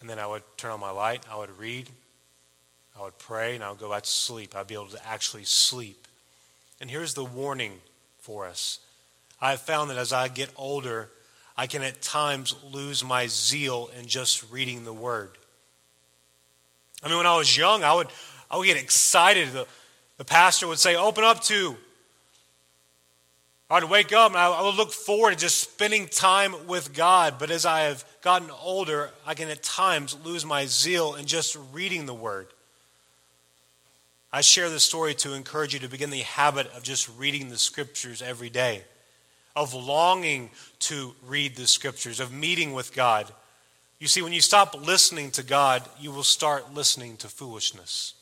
And 0.00 0.08
then 0.08 0.18
I 0.18 0.26
would 0.26 0.42
turn 0.56 0.70
on 0.70 0.80
my 0.80 0.90
light, 0.90 1.25
I 1.30 1.37
would 1.38 1.58
read, 1.58 1.88
I 2.98 3.02
would 3.02 3.18
pray, 3.18 3.54
and 3.54 3.64
I 3.64 3.70
would 3.70 3.80
go 3.80 3.90
back 3.90 4.02
to 4.02 4.08
sleep. 4.08 4.54
I'd 4.54 4.66
be 4.66 4.75
able 4.75 4.87
to 4.87 5.08
actually 5.08 5.44
sleep. 5.44 6.06
And 6.80 6.90
here's 6.90 7.14
the 7.14 7.25
warning 7.25 7.80
for 8.20 8.46
us 8.46 8.80
I 9.40 9.50
have 9.50 9.60
found 9.60 9.90
that 9.90 9.98
as 9.98 10.12
I 10.12 10.28
get 10.28 10.50
older, 10.56 11.10
I 11.56 11.66
can 11.66 11.82
at 11.82 12.02
times 12.02 12.54
lose 12.72 13.04
my 13.04 13.26
zeal 13.26 13.90
in 13.98 14.06
just 14.06 14.50
reading 14.50 14.84
the 14.84 14.92
Word. 14.92 15.30
I 17.02 17.08
mean, 17.08 17.16
when 17.16 17.26
I 17.26 17.37
was 17.37 17.56
young, 17.56 17.84
I 17.84 17.94
would, 17.94 18.08
I 18.50 18.57
would 18.57 18.67
get 18.67 18.76
excited. 18.76 19.52
The, 19.52 19.67
the 20.17 20.25
pastor 20.25 20.67
would 20.67 20.78
say, 20.78 20.97
Open 20.97 21.25
up 21.25 21.43
to. 21.45 21.76
I'd 23.71 23.85
wake 23.85 24.14
up 24.14 24.31
and 24.31 24.40
I 24.40 24.62
would 24.62 24.76
look 24.76 24.93
forward 24.93 25.33
to 25.33 25.37
just 25.37 25.59
spending 25.59 26.09
time 26.09 26.55
with 26.67 26.95
God. 26.95 27.35
But 27.38 27.50
as 27.50 27.67
I 27.67 27.81
have 27.81 28.02
gotten 28.23 28.50
older, 28.50 29.11
I 29.26 29.35
can 29.35 29.50
at 29.50 29.62
times 29.62 30.17
lose 30.25 30.47
my 30.47 30.64
zeal 30.64 31.14
in 31.14 31.26
just 31.26 31.57
reading 31.73 32.07
the 32.07 32.14
Word. 32.14 32.47
I 34.33 34.40
share 34.40 34.71
this 34.71 34.85
story 34.85 35.14
to 35.17 35.35
encourage 35.35 35.75
you 35.75 35.81
to 35.81 35.88
begin 35.88 36.09
the 36.09 36.19
habit 36.19 36.67
of 36.69 36.83
just 36.83 37.11
reading 37.19 37.50
the 37.50 37.59
Scriptures 37.59 38.23
every 38.23 38.49
day, 38.49 38.85
of 39.55 39.75
longing 39.75 40.50
to 40.81 41.14
read 41.26 41.57
the 41.57 41.67
Scriptures, 41.67 42.21
of 42.21 42.33
meeting 42.33 42.73
with 42.73 42.95
God. 42.95 43.31
You 43.99 44.07
see, 44.07 44.23
when 44.23 44.33
you 44.33 44.40
stop 44.40 44.87
listening 44.87 45.31
to 45.33 45.43
God, 45.43 45.83
you 46.00 46.11
will 46.11 46.23
start 46.23 46.73
listening 46.73 47.19
to 47.19 47.28
foolishness. 47.28 48.14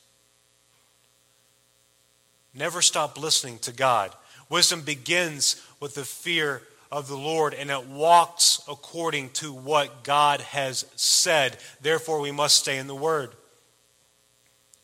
Never 2.56 2.80
stop 2.80 3.20
listening 3.20 3.58
to 3.60 3.72
God. 3.72 4.12
Wisdom 4.48 4.80
begins 4.80 5.62
with 5.78 5.94
the 5.94 6.04
fear 6.04 6.62
of 6.90 7.06
the 7.06 7.16
Lord 7.16 7.52
and 7.52 7.70
it 7.70 7.86
walks 7.86 8.62
according 8.66 9.30
to 9.30 9.52
what 9.52 10.04
God 10.04 10.40
has 10.40 10.86
said. 10.96 11.58
Therefore, 11.82 12.18
we 12.20 12.32
must 12.32 12.56
stay 12.56 12.78
in 12.78 12.86
the 12.86 12.94
Word. 12.94 13.32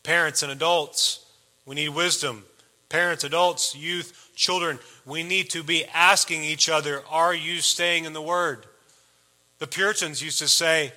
Parents 0.03 0.43
and 0.43 0.51
adults, 0.51 1.25
we 1.65 1.75
need 1.75 1.89
wisdom. 1.89 2.43
Parents, 2.89 3.23
adults, 3.23 3.75
youth, 3.75 4.29
children, 4.35 4.77
we 5.03 5.23
need 5.23 5.49
to 5.49 5.63
be 5.63 5.85
asking 5.85 6.43
each 6.43 6.69
other, 6.69 7.01
Are 7.09 7.33
you 7.33 7.59
staying 7.59 8.05
in 8.05 8.13
the 8.13 8.21
Word? 8.21 8.67
The 9.57 9.65
Puritans 9.65 10.21
used 10.21 10.39
to 10.39 10.47
say, 10.47 10.91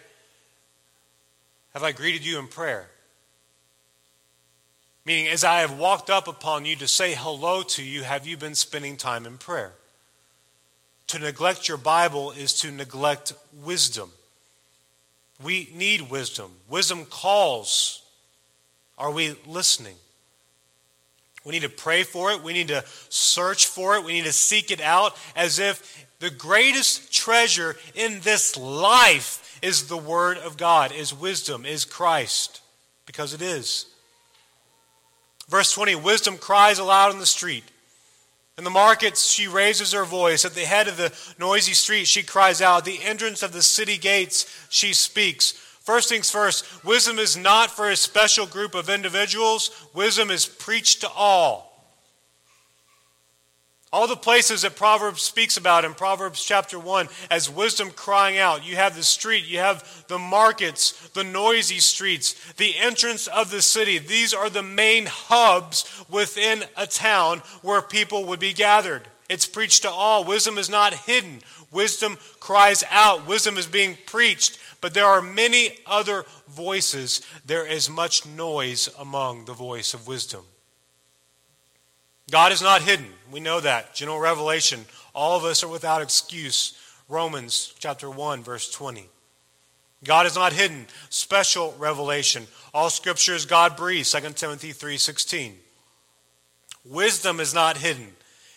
Have 1.73 1.85
I 1.85 1.93
greeted 1.93 2.27
you 2.27 2.39
in 2.39 2.49
prayer? 2.49 2.91
Meaning, 5.07 5.29
as 5.29 5.45
I 5.45 5.61
have 5.61 5.79
walked 5.79 6.11
up 6.11 6.27
upon 6.27 6.65
you 6.65 6.75
to 6.77 6.89
say 6.89 7.15
hello 7.15 7.63
to 7.63 7.83
you, 7.83 8.03
have 8.03 8.27
you 8.27 8.37
been 8.37 8.57
spending 8.57 8.97
time 8.97 9.25
in 9.25 9.39
prayer? 9.39 9.73
To 11.09 11.21
neglect 11.21 11.69
your 11.69 11.77
Bible 11.77 12.33
is 12.33 12.53
to 12.61 12.73
neglect 12.73 13.33
wisdom. 13.65 14.11
We 15.41 15.71
need 15.73 16.11
wisdom. 16.11 16.51
Wisdom 16.69 17.05
calls. 17.05 18.03
Are 18.99 19.13
we 19.13 19.37
listening? 19.47 19.95
We 21.45 21.53
need 21.53 21.63
to 21.63 21.69
pray 21.69 22.03
for 22.03 22.33
it. 22.33 22.43
We 22.43 22.53
need 22.53 22.69
to 22.69 22.85
search 23.09 23.67
for 23.67 23.95
it. 23.95 24.05
We 24.05 24.15
need 24.15 24.25
to 24.25 24.33
seek 24.33 24.73
it 24.73 24.81
out 24.81 25.17
as 25.37 25.61
if 25.61 26.05
the 26.19 26.31
greatest 26.31 27.13
treasure 27.13 27.77
in 27.95 28.19
this 28.23 28.57
life 28.57 29.61
is 29.63 29.87
the 29.87 29.97
Word 29.97 30.39
of 30.39 30.57
God, 30.57 30.91
is 30.91 31.15
wisdom, 31.15 31.65
is 31.65 31.85
Christ, 31.85 32.61
because 33.07 33.33
it 33.33 33.43
is. 33.43 33.87
Verse 35.49 35.73
20 35.73 35.95
Wisdom 35.97 36.39
cries 36.39 36.79
aloud 36.79 37.13
in 37.13 37.19
the 37.19 37.27
street. 37.27 37.65
In 38.59 38.65
the 38.65 38.71
markets, 38.71 39.31
she 39.31 39.49
raises 39.49 39.93
her 39.93 40.05
voice. 40.05 40.45
At 40.45 40.55
the 40.55 40.65
head 40.65 40.89
of 40.89 40.97
the 40.97 41.13
noisy 41.39 41.75
street, 41.75 42.07
she 42.07 42.23
cries 42.23 42.63
out. 42.63 42.79
At 42.79 42.85
the 42.87 43.03
entrance 43.03 43.43
of 43.43 43.53
the 43.53 43.63
city 43.63 43.99
gates, 43.99 44.47
she 44.71 44.95
speaks. 44.95 45.53
First 45.83 46.09
things 46.09 46.31
first, 46.31 46.85
wisdom 46.85 47.19
is 47.19 47.37
not 47.37 47.71
for 47.71 47.91
a 47.91 47.97
special 47.97 48.47
group 48.47 48.75
of 48.75 48.91
individuals, 48.91 49.71
wisdom 49.95 50.31
is 50.31 50.45
preached 50.45 51.03
to 51.03 51.09
all. 51.11 51.76
All 53.93 54.09
the 54.09 54.17
places 54.17 54.63
that 54.63 54.75
Proverbs 54.75 55.23
speaks 55.23 55.57
about 55.57 55.85
in 55.85 55.95
Proverbs 55.95 56.45
chapter 56.45 56.79
1 56.79 57.09
as 57.31 57.49
wisdom 57.49 57.91
crying 57.91 58.37
out. 58.37 58.67
You 58.67 58.75
have 58.77 58.97
the 58.97 59.05
street, 59.05 59.47
you 59.47 59.59
have 59.59 60.05
the 60.09 60.19
markets, 60.19 61.09
the 61.11 61.23
noisy 61.23 61.79
streets, 61.79 62.35
the 62.55 62.77
entrance 62.77 63.29
of 63.29 63.51
the 63.51 63.63
city. 63.63 63.99
These 63.99 64.35
are 64.35 64.51
the 64.51 64.63
main 64.63 65.07
hubs 65.07 66.05
within 66.11 66.65
a 66.77 66.87
town 66.87 67.43
where 67.63 67.81
people 67.81 68.25
would 68.27 68.41
be 68.41 68.53
gathered. 68.53 69.03
It's 69.29 69.47
preached 69.47 69.83
to 69.83 69.91
all. 69.91 70.25
Wisdom 70.25 70.59
is 70.59 70.69
not 70.69 70.93
hidden. 70.93 71.41
Wisdom 71.71 72.19
cries 72.41 72.83
out. 72.91 73.27
Wisdom 73.27 73.57
is 73.57 73.67
being 73.67 73.97
preached. 74.07 74.59
But 74.81 74.95
there 74.95 75.07
are 75.07 75.23
many 75.23 75.79
other 75.87 76.25
voices. 76.49 77.23
There 77.45 77.67
is 77.67 77.89
much 77.89 78.27
noise 78.27 78.89
among 78.99 79.45
the 79.45 79.53
voice 79.53 79.95
of 79.95 80.07
wisdom. 80.07 80.45
God 82.31 82.53
is 82.53 82.63
not 82.63 82.83
hidden. 82.83 83.07
We 83.31 83.41
know 83.41 83.61
that. 83.61 83.95
General 83.95 84.19
revelation. 84.19 84.85
All 85.15 85.37
of 85.37 85.45
us 85.45 85.63
are 85.63 85.69
without 85.69 86.03
excuse. 86.03 86.77
Romans 87.09 87.75
chapter 87.79 88.11
1, 88.11 88.43
verse 88.43 88.71
20. 88.71 89.09
God 90.05 90.27
is 90.27 90.35
not 90.35 90.53
hidden. 90.53 90.87
Special 91.09 91.75
revelation. 91.79 92.47
All 92.75 92.91
scripture 92.91 93.35
is 93.35 93.47
God 93.47 93.77
breathed. 93.77 94.09
2 94.09 94.37
Timothy 94.37 94.73
3:16. 94.73 95.55
Wisdom 96.85 97.41
is 97.41 97.55
not 97.55 97.79
hidden. 97.79 98.15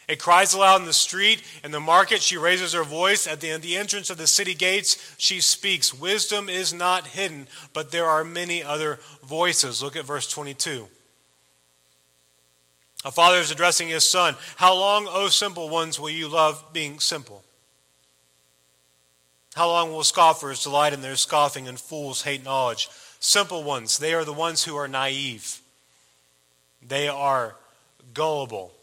It 0.08 0.20
cries 0.20 0.54
aloud 0.54 0.82
in 0.82 0.88
the 0.88 0.94
street, 0.94 1.44
in 1.64 1.70
the 1.70 1.80
market, 1.80 2.24
she 2.24 2.36
raises 2.36 2.74
her 2.74 2.84
voice. 2.84 3.28
At 3.28 3.42
the, 3.42 3.56
the 3.58 3.78
entrance 3.78 4.10
of 4.10 4.18
the 4.18 4.26
city 4.26 4.56
gates, 4.56 4.98
she 5.20 5.40
speaks. 5.40 5.94
Wisdom 5.94 6.50
is 6.50 6.74
not 6.74 7.06
hidden, 7.06 7.48
but 7.74 7.92
there 7.92 8.08
are 8.08 8.24
many 8.24 8.64
other 8.64 9.00
voices. 9.24 9.84
Look 9.84 9.96
at 9.96 10.06
verse 10.06 10.28
22. 10.28 10.88
A 13.06 13.12
father 13.12 13.38
is 13.38 13.52
addressing 13.52 13.88
his 13.88 14.08
son. 14.08 14.36
How 14.58 14.74
long, 14.74 15.08
O 15.10 15.30
simple 15.30 15.70
ones, 15.70 16.00
will 16.00 16.10
you 16.10 16.28
love 16.28 16.64
being 16.74 17.00
simple? 17.00 17.44
How 19.56 19.68
long 19.68 19.92
will 19.92 20.04
scoffers 20.04 20.64
delight 20.64 20.94
in 20.94 21.02
their 21.02 21.16
scoffing 21.16 21.68
and 21.68 21.80
fools 21.80 22.24
hate 22.24 22.44
knowledge? 22.44 22.90
Simple 23.20 23.64
ones, 23.64 23.98
they 23.98 24.14
are 24.14 24.26
the 24.26 24.34
ones 24.34 24.64
who 24.64 24.76
are 24.76 24.88
naive. 24.88 25.62
They 26.86 27.08
are 27.08 27.56
gullible. 28.14 28.74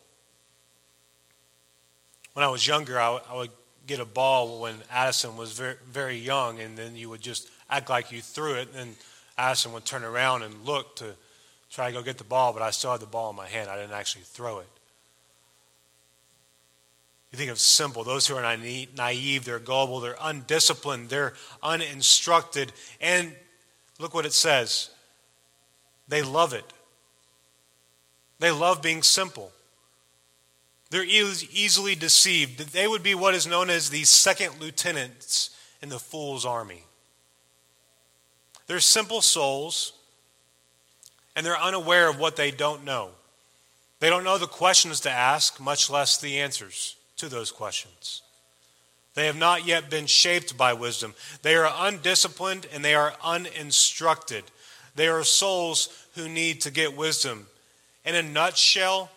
When 2.34 2.44
I 2.44 2.48
was 2.48 2.66
younger, 2.66 3.00
I, 3.00 3.20
I 3.30 3.36
would 3.36 3.50
get 3.86 4.00
a 4.00 4.04
ball 4.04 4.60
when 4.60 4.76
Addison 4.90 5.36
was 5.36 5.52
very, 5.52 5.76
very 5.90 6.16
young, 6.18 6.60
and 6.60 6.76
then 6.76 6.96
you 6.96 7.08
would 7.08 7.22
just 7.22 7.48
act 7.70 7.88
like 7.88 8.12
you 8.12 8.20
threw 8.20 8.54
it, 8.54 8.68
and 8.76 8.96
Addison 9.38 9.72
would 9.72 9.84
turn 9.84 10.04
around 10.04 10.42
and 10.42 10.64
look 10.64 10.96
to 10.96 11.14
try 11.76 11.88
to 11.88 11.92
go 11.92 12.02
get 12.02 12.16
the 12.16 12.24
ball, 12.24 12.54
but 12.54 12.62
I 12.62 12.70
still 12.70 12.90
had 12.90 13.00
the 13.00 13.06
ball 13.06 13.28
in 13.28 13.36
my 13.36 13.46
hand. 13.46 13.68
I 13.68 13.76
didn't 13.76 13.92
actually 13.92 14.24
throw 14.24 14.60
it. 14.60 14.68
You 17.30 17.36
think 17.36 17.50
of 17.50 17.58
simple, 17.58 18.02
those 18.02 18.26
who 18.26 18.34
are 18.34 18.56
naive, 18.96 19.44
they're 19.44 19.58
gullible, 19.58 20.00
they're 20.00 20.16
undisciplined, 20.18 21.10
they're 21.10 21.34
uninstructed. 21.62 22.72
And 22.98 23.30
look 23.98 24.14
what 24.14 24.24
it 24.24 24.32
says 24.32 24.88
they 26.08 26.22
love 26.22 26.54
it. 26.54 26.64
They 28.38 28.50
love 28.50 28.80
being 28.80 29.02
simple. 29.02 29.52
They're 30.88 31.04
easily 31.04 31.94
deceived. 31.94 32.72
They 32.72 32.88
would 32.88 33.02
be 33.02 33.14
what 33.14 33.34
is 33.34 33.46
known 33.46 33.68
as 33.68 33.90
the 33.90 34.04
second 34.04 34.60
lieutenants 34.60 35.50
in 35.82 35.90
the 35.90 35.98
fool's 35.98 36.46
army. 36.46 36.84
They're 38.66 38.80
simple 38.80 39.20
souls 39.20 39.92
and 41.36 41.44
they're 41.44 41.60
unaware 41.60 42.08
of 42.08 42.18
what 42.18 42.34
they 42.34 42.50
don't 42.50 42.82
know. 42.82 43.10
They 44.00 44.08
don't 44.08 44.24
know 44.24 44.38
the 44.38 44.46
questions 44.46 45.00
to 45.00 45.10
ask, 45.10 45.60
much 45.60 45.90
less 45.90 46.18
the 46.18 46.40
answers 46.40 46.96
to 47.18 47.28
those 47.28 47.52
questions. 47.52 48.22
They 49.14 49.26
have 49.26 49.36
not 49.36 49.66
yet 49.66 49.88
been 49.88 50.06
shaped 50.06 50.56
by 50.56 50.72
wisdom. 50.72 51.14
They 51.42 51.54
are 51.54 51.70
undisciplined 51.78 52.66
and 52.72 52.84
they 52.84 52.94
are 52.94 53.14
uninstructed. 53.22 54.44
They 54.94 55.08
are 55.08 55.24
souls 55.24 56.06
who 56.14 56.28
need 56.28 56.62
to 56.62 56.70
get 56.70 56.96
wisdom. 56.96 57.46
In 58.04 58.14
a 58.14 58.22
nutshell, 58.22 59.10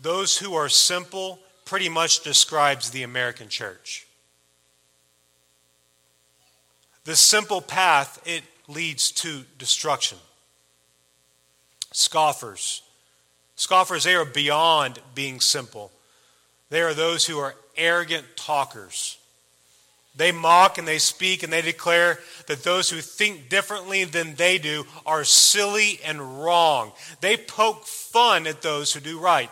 those 0.00 0.38
who 0.38 0.54
are 0.54 0.68
simple 0.68 1.38
pretty 1.64 1.88
much 1.88 2.22
describes 2.22 2.90
the 2.90 3.02
American 3.02 3.48
church. 3.48 4.06
The 7.04 7.16
simple 7.16 7.60
path, 7.60 8.20
it 8.24 8.42
leads 8.68 9.10
to 9.12 9.44
destruction 9.58 10.18
scoffers. 11.92 12.82
Scoffers, 13.56 14.04
they 14.04 14.14
are 14.14 14.24
beyond 14.24 15.00
being 15.14 15.40
simple. 15.40 15.90
They 16.70 16.80
are 16.80 16.94
those 16.94 17.26
who 17.26 17.38
are 17.38 17.56
arrogant 17.76 18.24
talkers. 18.36 19.18
They 20.16 20.32
mock 20.32 20.78
and 20.78 20.88
they 20.88 20.98
speak 20.98 21.42
and 21.42 21.52
they 21.52 21.62
declare 21.62 22.18
that 22.46 22.64
those 22.64 22.90
who 22.90 23.00
think 23.00 23.48
differently 23.48 24.04
than 24.04 24.34
they 24.34 24.58
do 24.58 24.84
are 25.06 25.24
silly 25.24 26.00
and 26.04 26.42
wrong. 26.42 26.92
They 27.20 27.36
poke 27.36 27.86
fun 27.86 28.46
at 28.46 28.62
those 28.62 28.92
who 28.92 29.00
do 29.00 29.18
right. 29.18 29.50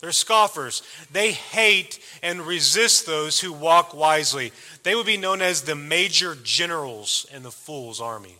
They're 0.00 0.12
scoffers. 0.12 0.82
They 1.10 1.32
hate 1.32 1.98
and 2.22 2.42
resist 2.42 3.06
those 3.06 3.40
who 3.40 3.52
walk 3.52 3.94
wisely. 3.94 4.52
They 4.82 4.94
would 4.94 5.06
be 5.06 5.16
known 5.16 5.40
as 5.40 5.62
the 5.62 5.74
major 5.74 6.36
generals 6.42 7.26
in 7.34 7.42
the 7.42 7.50
fool's 7.50 8.02
army. 8.02 8.36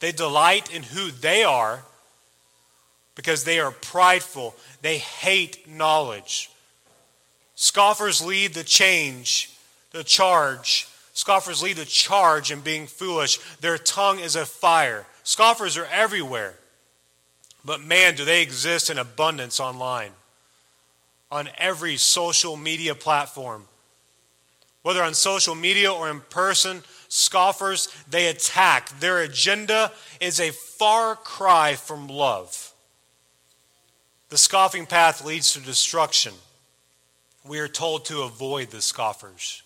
They 0.00 0.10
delight 0.10 0.74
in 0.74 0.82
who 0.82 1.12
they 1.12 1.44
are 1.44 1.84
because 3.14 3.44
they 3.44 3.60
are 3.60 3.70
prideful. 3.70 4.54
They 4.82 4.98
hate 4.98 5.68
knowledge. 5.68 6.50
Scoffers 7.54 8.20
lead 8.24 8.54
the 8.54 8.64
change, 8.64 9.50
the 9.92 10.04
charge. 10.04 10.88
Scoffers 11.12 11.62
lead 11.62 11.76
the 11.76 11.84
charge 11.84 12.50
in 12.50 12.60
being 12.60 12.86
foolish. 12.86 13.38
Their 13.60 13.78
tongue 13.78 14.18
is 14.18 14.34
a 14.34 14.44
fire. 14.44 15.06
Scoffers 15.22 15.76
are 15.76 15.86
everywhere. 15.86 16.54
But 17.64 17.80
man, 17.80 18.16
do 18.16 18.24
they 18.24 18.42
exist 18.42 18.90
in 18.90 18.98
abundance 18.98 19.60
online 19.60 20.10
on 21.30 21.48
every 21.58 21.96
social 21.96 22.56
media 22.56 22.94
platform. 22.94 23.64
Whether 24.82 25.02
on 25.02 25.14
social 25.14 25.54
media 25.54 25.92
or 25.92 26.10
in 26.10 26.20
person, 26.20 26.82
scoffers, 27.08 27.88
they 28.08 28.28
attack. 28.28 29.00
Their 29.00 29.20
agenda 29.20 29.90
is 30.20 30.38
a 30.38 30.52
far 30.52 31.16
cry 31.16 31.74
from 31.74 32.08
love. 32.08 32.73
The 34.34 34.38
scoffing 34.38 34.84
path 34.84 35.24
leads 35.24 35.52
to 35.52 35.60
destruction. 35.60 36.34
We 37.44 37.60
are 37.60 37.68
told 37.68 38.04
to 38.06 38.22
avoid 38.22 38.72
the 38.72 38.82
scoffers, 38.82 39.62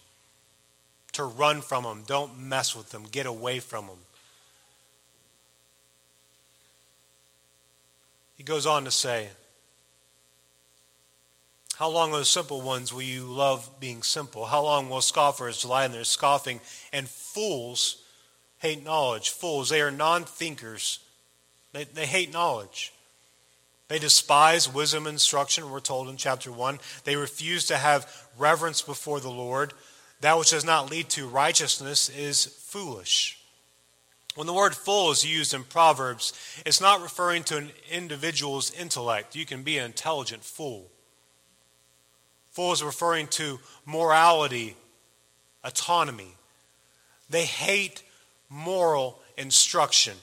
to 1.13 1.25
run 1.25 1.63
from 1.63 1.85
them, 1.85 2.05
don't 2.07 2.39
mess 2.39 2.77
with 2.77 2.91
them, 2.91 3.05
get 3.11 3.25
away 3.25 3.61
from 3.61 3.87
them. 3.87 3.97
He 8.37 8.43
goes 8.43 8.67
on 8.67 8.85
to 8.85 8.91
say, 8.91 9.29
how 11.77 11.89
long, 11.89 12.13
O 12.13 12.23
simple 12.23 12.61
ones, 12.61 12.93
will 12.93 13.01
you 13.01 13.23
love 13.23 13.71
being 13.81 14.03
simple? 14.03 14.45
How 14.45 14.63
long 14.63 14.91
will 14.91 15.01
scoffers 15.01 15.65
lie 15.65 15.87
in 15.87 15.93
their 15.93 16.05
scoffing? 16.05 16.61
And 16.93 17.09
fools 17.09 18.03
hate 18.59 18.85
knowledge. 18.85 19.31
Fools, 19.31 19.71
they 19.71 19.81
are 19.81 19.91
non 19.91 20.25
thinkers. 20.25 20.99
They, 21.73 21.85
they 21.85 22.05
hate 22.05 22.31
knowledge. 22.31 22.93
They 23.89 23.99
despise 23.99 24.73
wisdom 24.73 25.07
and 25.07 25.15
instruction, 25.15 25.71
we're 25.71 25.81
told 25.81 26.09
in 26.09 26.17
chapter 26.17 26.53
1. 26.53 26.79
They 27.05 27.17
refuse 27.17 27.67
to 27.67 27.77
have 27.77 28.29
reverence 28.39 28.83
before 28.83 29.19
the 29.21 29.31
Lord. 29.31 29.73
That 30.21 30.39
which 30.39 30.51
does 30.51 30.65
not 30.65 30.91
lead 30.91 31.09
to 31.11 31.27
righteousness 31.27 32.11
is 32.11 32.45
foolish. 32.45 33.39
When 34.35 34.47
the 34.47 34.53
word 34.53 34.77
fool 34.77 35.11
is 35.11 35.25
used 35.25 35.55
in 35.55 35.65
Proverbs, 35.65 36.33
it's 36.65 36.81
not 36.81 37.03
referring 37.03 37.45
to 37.45 37.57
an 37.57 37.71
individual's 37.91 38.71
intellect. 38.73 39.35
You 39.35 39.47
can 39.47 39.63
be 39.63 39.79
an 39.79 39.87
intelligent 39.87 40.45
fool. 40.45 40.91
Fool 42.51 42.73
is 42.73 42.83
referring 42.83 43.29
to 43.29 43.59
morality, 43.87 44.77
autonomy. 45.65 46.35
They 47.31 47.47
hate 47.47 48.03
moral 48.49 49.21
instruction. 49.37 50.15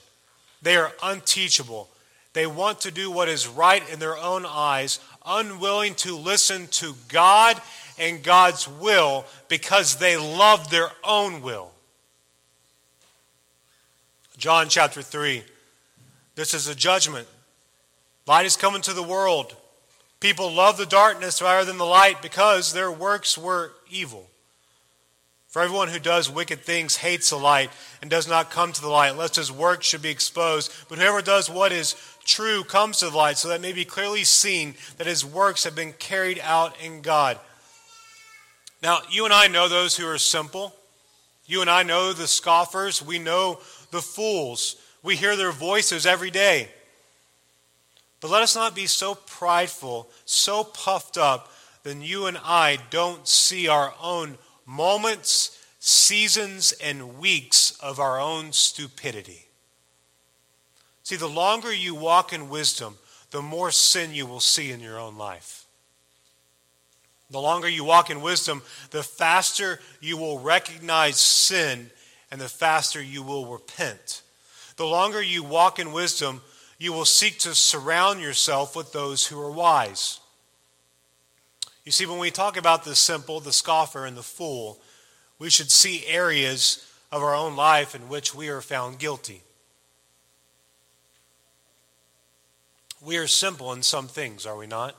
They 0.62 0.76
are 0.76 0.92
unteachable. 1.02 1.90
They 2.36 2.46
want 2.46 2.82
to 2.82 2.90
do 2.90 3.10
what 3.10 3.30
is 3.30 3.48
right 3.48 3.82
in 3.88 3.98
their 3.98 4.18
own 4.18 4.44
eyes, 4.46 5.00
unwilling 5.24 5.94
to 5.94 6.14
listen 6.14 6.66
to 6.72 6.94
God 7.08 7.58
and 7.98 8.22
God's 8.22 8.68
will 8.68 9.24
because 9.48 9.96
they 9.96 10.18
love 10.18 10.68
their 10.68 10.90
own 11.02 11.40
will. 11.40 11.70
John 14.36 14.68
chapter 14.68 15.00
3. 15.00 15.44
This 16.34 16.52
is 16.52 16.68
a 16.68 16.74
judgment. 16.74 17.26
Light 18.26 18.44
is 18.44 18.58
coming 18.58 18.82
to 18.82 18.92
the 18.92 19.02
world. 19.02 19.56
People 20.20 20.52
love 20.52 20.76
the 20.76 20.84
darkness 20.84 21.40
rather 21.40 21.64
than 21.64 21.78
the 21.78 21.86
light 21.86 22.20
because 22.20 22.74
their 22.74 22.92
works 22.92 23.38
were 23.38 23.72
evil. 23.90 24.28
For 25.56 25.62
everyone 25.62 25.88
who 25.88 25.98
does 25.98 26.28
wicked 26.28 26.60
things 26.60 26.98
hates 26.98 27.30
the 27.30 27.36
light 27.36 27.70
and 28.02 28.10
does 28.10 28.28
not 28.28 28.50
come 28.50 28.74
to 28.74 28.82
the 28.82 28.90
light, 28.90 29.16
lest 29.16 29.36
his 29.36 29.50
work 29.50 29.82
should 29.82 30.02
be 30.02 30.10
exposed. 30.10 30.70
But 30.90 30.98
whoever 30.98 31.22
does 31.22 31.48
what 31.48 31.72
is 31.72 31.94
true 32.26 32.64
comes 32.64 32.98
to 32.98 33.10
the 33.10 33.16
light, 33.16 33.38
so 33.38 33.48
that 33.48 33.56
it 33.56 33.62
may 33.62 33.72
be 33.72 33.84
clearly 33.84 34.24
seen 34.24 34.74
that 34.98 35.06
his 35.06 35.24
works 35.24 35.64
have 35.64 35.74
been 35.74 35.92
carried 35.94 36.40
out 36.40 36.78
in 36.82 37.00
God. 37.00 37.38
Now, 38.82 39.00
you 39.10 39.24
and 39.24 39.32
I 39.32 39.48
know 39.48 39.68
those 39.68 39.96
who 39.96 40.06
are 40.06 40.18
simple. 40.18 40.74
You 41.46 41.60
and 41.60 41.70
I 41.70 41.82
know 41.82 42.12
the 42.12 42.26
scoffers. 42.26 43.02
We 43.02 43.18
know 43.18 43.60
the 43.90 44.02
fools. 44.02 44.76
We 45.02 45.16
hear 45.16 45.36
their 45.36 45.52
voices 45.52 46.04
every 46.04 46.30
day. 46.30 46.68
But 48.20 48.30
let 48.30 48.42
us 48.42 48.54
not 48.54 48.74
be 48.74 48.86
so 48.86 49.14
prideful, 49.14 50.10
so 50.24 50.64
puffed 50.64 51.16
up, 51.16 51.52
that 51.84 51.96
you 51.96 52.26
and 52.26 52.38
I 52.42 52.78
don't 52.90 53.28
see 53.28 53.68
our 53.68 53.94
own 54.02 54.38
moments, 54.66 55.56
seasons, 55.78 56.72
and 56.82 57.18
weeks 57.18 57.78
of 57.80 58.00
our 58.00 58.20
own 58.20 58.52
stupidity. 58.52 59.45
See, 61.06 61.14
the 61.14 61.28
longer 61.28 61.72
you 61.72 61.94
walk 61.94 62.32
in 62.32 62.48
wisdom, 62.48 62.98
the 63.30 63.40
more 63.40 63.70
sin 63.70 64.12
you 64.12 64.26
will 64.26 64.40
see 64.40 64.72
in 64.72 64.80
your 64.80 64.98
own 64.98 65.16
life. 65.16 65.64
The 67.30 67.38
longer 67.38 67.68
you 67.68 67.84
walk 67.84 68.10
in 68.10 68.22
wisdom, 68.22 68.60
the 68.90 69.04
faster 69.04 69.78
you 70.00 70.16
will 70.16 70.40
recognize 70.40 71.20
sin 71.20 71.92
and 72.32 72.40
the 72.40 72.48
faster 72.48 73.00
you 73.00 73.22
will 73.22 73.46
repent. 73.46 74.22
The 74.78 74.84
longer 74.84 75.22
you 75.22 75.44
walk 75.44 75.78
in 75.78 75.92
wisdom, 75.92 76.42
you 76.76 76.92
will 76.92 77.04
seek 77.04 77.38
to 77.38 77.54
surround 77.54 78.20
yourself 78.20 78.74
with 78.74 78.92
those 78.92 79.28
who 79.28 79.40
are 79.40 79.52
wise. 79.52 80.18
You 81.84 81.92
see, 81.92 82.06
when 82.06 82.18
we 82.18 82.32
talk 82.32 82.56
about 82.56 82.84
the 82.84 82.96
simple, 82.96 83.38
the 83.38 83.52
scoffer, 83.52 84.06
and 84.06 84.16
the 84.16 84.24
fool, 84.24 84.80
we 85.38 85.50
should 85.50 85.70
see 85.70 86.04
areas 86.08 86.84
of 87.12 87.22
our 87.22 87.36
own 87.36 87.54
life 87.54 87.94
in 87.94 88.08
which 88.08 88.34
we 88.34 88.48
are 88.48 88.60
found 88.60 88.98
guilty. 88.98 89.44
We 93.06 93.18
are 93.18 93.28
simple 93.28 93.72
in 93.72 93.84
some 93.84 94.08
things, 94.08 94.46
are 94.46 94.56
we 94.56 94.66
not? 94.66 94.96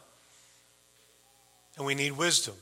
And 1.75 1.85
we 1.85 1.93
need 1.93 2.13
wisdom. 2.13 2.55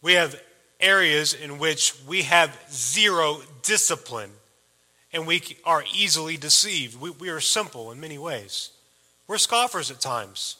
We 0.00 0.14
have 0.14 0.40
areas 0.80 1.34
in 1.34 1.58
which 1.58 1.92
we 2.08 2.22
have 2.22 2.58
zero 2.72 3.42
discipline 3.60 4.30
and 5.12 5.26
we 5.26 5.42
are 5.66 5.84
easily 5.94 6.38
deceived. 6.38 6.98
We, 6.98 7.10
we 7.10 7.28
are 7.28 7.38
simple 7.38 7.92
in 7.92 8.00
many 8.00 8.16
ways. 8.16 8.70
We're 9.28 9.36
scoffers 9.36 9.90
at 9.90 10.00
times, 10.00 10.56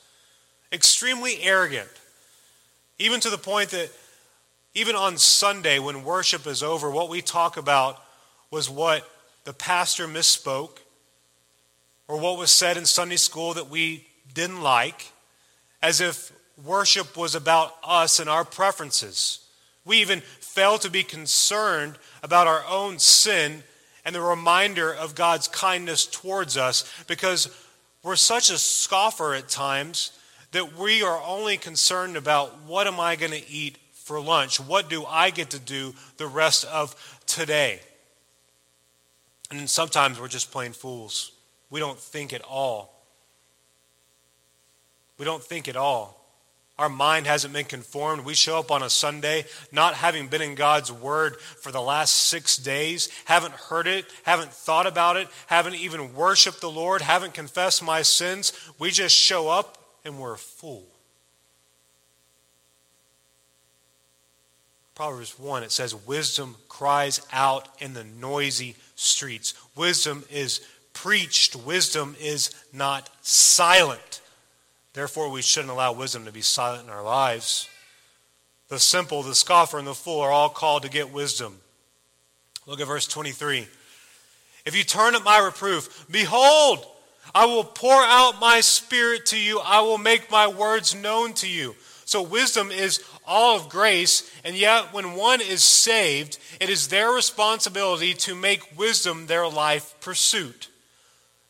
extremely 0.71 1.43
arrogant, 1.43 1.89
even 2.99 3.19
to 3.21 3.31
the 3.31 3.39
point 3.39 3.71
that 3.71 3.91
even 4.75 4.95
on 4.95 5.17
Sunday, 5.17 5.79
when 5.79 6.05
worship 6.05 6.47
is 6.47 6.63
over, 6.63 6.91
what 6.91 7.09
we 7.09 7.23
talk 7.23 7.57
about 7.57 7.99
was 8.51 8.69
what 8.69 9.11
the 9.45 9.55
pastor 9.55 10.07
misspoke 10.07 10.81
or 12.09 12.19
what 12.19 12.39
was 12.39 12.51
said 12.51 12.77
in 12.77 12.87
Sunday 12.87 13.17
school 13.17 13.55
that 13.55 13.71
we 13.71 14.07
didn't 14.33 14.63
like, 14.63 15.13
as 15.83 16.01
if 16.01 16.33
worship 16.63 17.17
was 17.17 17.35
about 17.35 17.75
us 17.83 18.21
and 18.21 18.29
our 18.29 18.45
preferences. 18.45 19.41
We 19.85 19.99
even 19.99 20.21
fail 20.21 20.79
to 20.79 20.91
be 20.91 21.03
concerned 21.03 21.97
about 22.23 22.47
our 22.47 22.65
own 22.69 22.99
sin 22.99 23.63
and 24.05 24.15
the 24.15 24.21
reminder 24.21 24.93
of 24.93 25.15
God's 25.15 25.49
kindness 25.49 26.07
towards 26.07 26.57
us 26.57 26.91
because 27.07 27.49
we're 28.03 28.17
such 28.17 28.51
a 28.51 28.59
scoffer 28.59 29.35
at 29.35 29.49
times 29.49 30.13
that 30.53 30.79
we 30.79 31.03
are 31.03 31.21
only 31.27 31.57
concerned 31.57 32.17
about 32.17 32.63
what 32.63 32.87
am 32.87 33.01
I 33.01 33.17
going 33.17 33.33
to 33.33 33.51
eat 33.51 33.79
for 33.93 34.21
lunch? 34.21 34.61
What 34.61 34.91
do 34.91 35.05
I 35.05 35.31
get 35.31 35.51
to 35.51 35.59
do 35.59 35.95
the 36.19 36.27
rest 36.27 36.65
of 36.67 36.95
today? 37.27 37.81
And 39.51 39.69
sometimes 39.69 40.21
we're 40.21 40.29
just 40.29 40.53
plain 40.53 40.73
fools. 40.73 41.33
We 41.71 41.81
don't 41.81 41.99
think 41.99 42.33
at 42.33 42.43
all. 42.43 42.95
We 45.19 45.25
don't 45.25 45.43
think 45.43 45.69
at 45.69 45.77
all. 45.77 46.21
Our 46.77 46.89
mind 46.89 47.27
hasn't 47.27 47.55
been 47.55 47.67
conformed. 47.67 48.25
We 48.25 48.35
show 48.35 48.59
up 48.59 48.73
on 48.73 48.83
a 48.83 48.91
Sunday 48.91 49.45
not 49.71 49.95
having 49.95 50.27
been 50.27 50.43
in 50.43 50.57
God's 50.57 50.91
Word 50.91 51.37
for 51.39 51.71
the 51.71 51.81
last 51.81 52.29
six 52.29 52.57
days, 52.57 53.09
haven't 53.27 53.55
heard 53.55 53.87
it, 53.87 54.07
haven't 54.25 54.53
thought 54.53 54.87
about 54.87 55.17
it, 55.17 55.29
haven't 55.47 55.77
even 55.77 56.15
worshiped 56.15 56.61
the 56.61 56.71
Lord, 56.71 57.01
haven't 57.01 57.33
confessed 57.33 57.81
my 57.83 58.03
sins. 58.03 58.53
We 58.79 58.91
just 58.91 59.15
show 59.15 59.49
up 59.49 59.79
and 60.05 60.19
we're 60.19 60.35
a 60.35 60.39
fool. 60.39 60.85
Proverbs 64.97 65.39
1, 65.39 65.65
it 65.65 65.73
says, 65.73 65.95
Wisdom 65.95 66.57
cries 66.69 67.25
out 67.33 67.69
in 67.81 67.95
the 67.95 68.05
noisy 68.05 68.77
streets. 68.95 69.55
Wisdom 69.77 70.25
is 70.31 70.61
preached, 70.95 71.55
wisdom 71.55 72.17
is 72.19 72.51
not 72.73 73.11
silent. 73.21 74.23
Therefore, 74.95 75.29
we 75.31 75.43
shouldn't 75.43 75.73
allow 75.73 75.93
wisdom 75.93 76.25
to 76.25 76.33
be 76.33 76.41
silent 76.41 76.85
in 76.85 76.91
our 76.91 77.03
lives. 77.03 77.69
The 78.69 78.79
simple, 78.79 79.23
the 79.23 79.35
scoffer, 79.35 79.79
and 79.79 79.87
the 79.87 79.95
fool 79.95 80.21
are 80.21 80.31
all 80.31 80.49
called 80.49 80.85
to 80.85 80.89
get 80.89 81.13
wisdom. 81.13 81.59
Look 82.67 82.81
at 82.81 82.87
verse 82.87 83.07
23. 83.07 83.67
If 84.65 84.75
you 84.75 84.85
turn 84.85 85.15
at 85.15 85.25
my 85.25 85.39
reproof, 85.39 86.07
behold, 86.11 86.87
I 87.35 87.47
will 87.47 87.65
pour 87.65 88.03
out 88.03 88.41
my 88.41 88.61
spirit 88.61 89.27
to 89.27 89.39
you. 89.39 89.61
I 89.61 89.81
will 89.83 89.99
make 89.99 90.31
my 90.31 90.47
words 90.47 90.95
known 90.95 91.35
to 91.35 91.49
you. 91.49 91.75
So, 92.07 92.23
wisdom 92.23 92.71
is 92.71 93.03
all 93.27 93.57
of 93.57 93.69
grace, 93.69 94.31
and 94.45 94.57
yet 94.57 94.93
when 94.93 95.15
one 95.15 95.41
is 95.41 95.63
saved, 95.63 96.39
it 96.61 96.69
is 96.69 96.89
their 96.89 97.11
responsibility 97.11 98.13
to 98.15 98.35
make 98.35 98.79
wisdom 98.79 99.27
their 99.27 99.49
life 99.49 99.95
pursuit. 100.01 100.69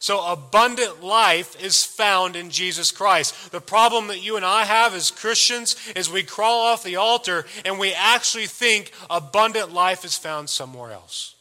So, 0.04 0.22
abundant 0.22 1.02
life 1.02 1.58
is 1.64 1.82
found 1.82 2.36
in 2.36 2.50
Jesus 2.50 2.90
Christ. 2.90 3.52
The 3.52 3.60
problem 3.62 4.08
that 4.08 4.22
you 4.22 4.36
and 4.36 4.44
I 4.44 4.64
have 4.64 4.92
as 4.92 5.10
Christians 5.10 5.76
is 5.96 6.10
we 6.10 6.22
crawl 6.22 6.60
off 6.60 6.82
the 6.82 6.96
altar 6.96 7.46
and 7.64 7.78
we 7.78 7.94
actually 7.94 8.44
think 8.44 8.92
abundant 9.08 9.72
life 9.72 10.04
is 10.04 10.18
found 10.18 10.50
somewhere 10.50 10.92
else. 10.92 11.36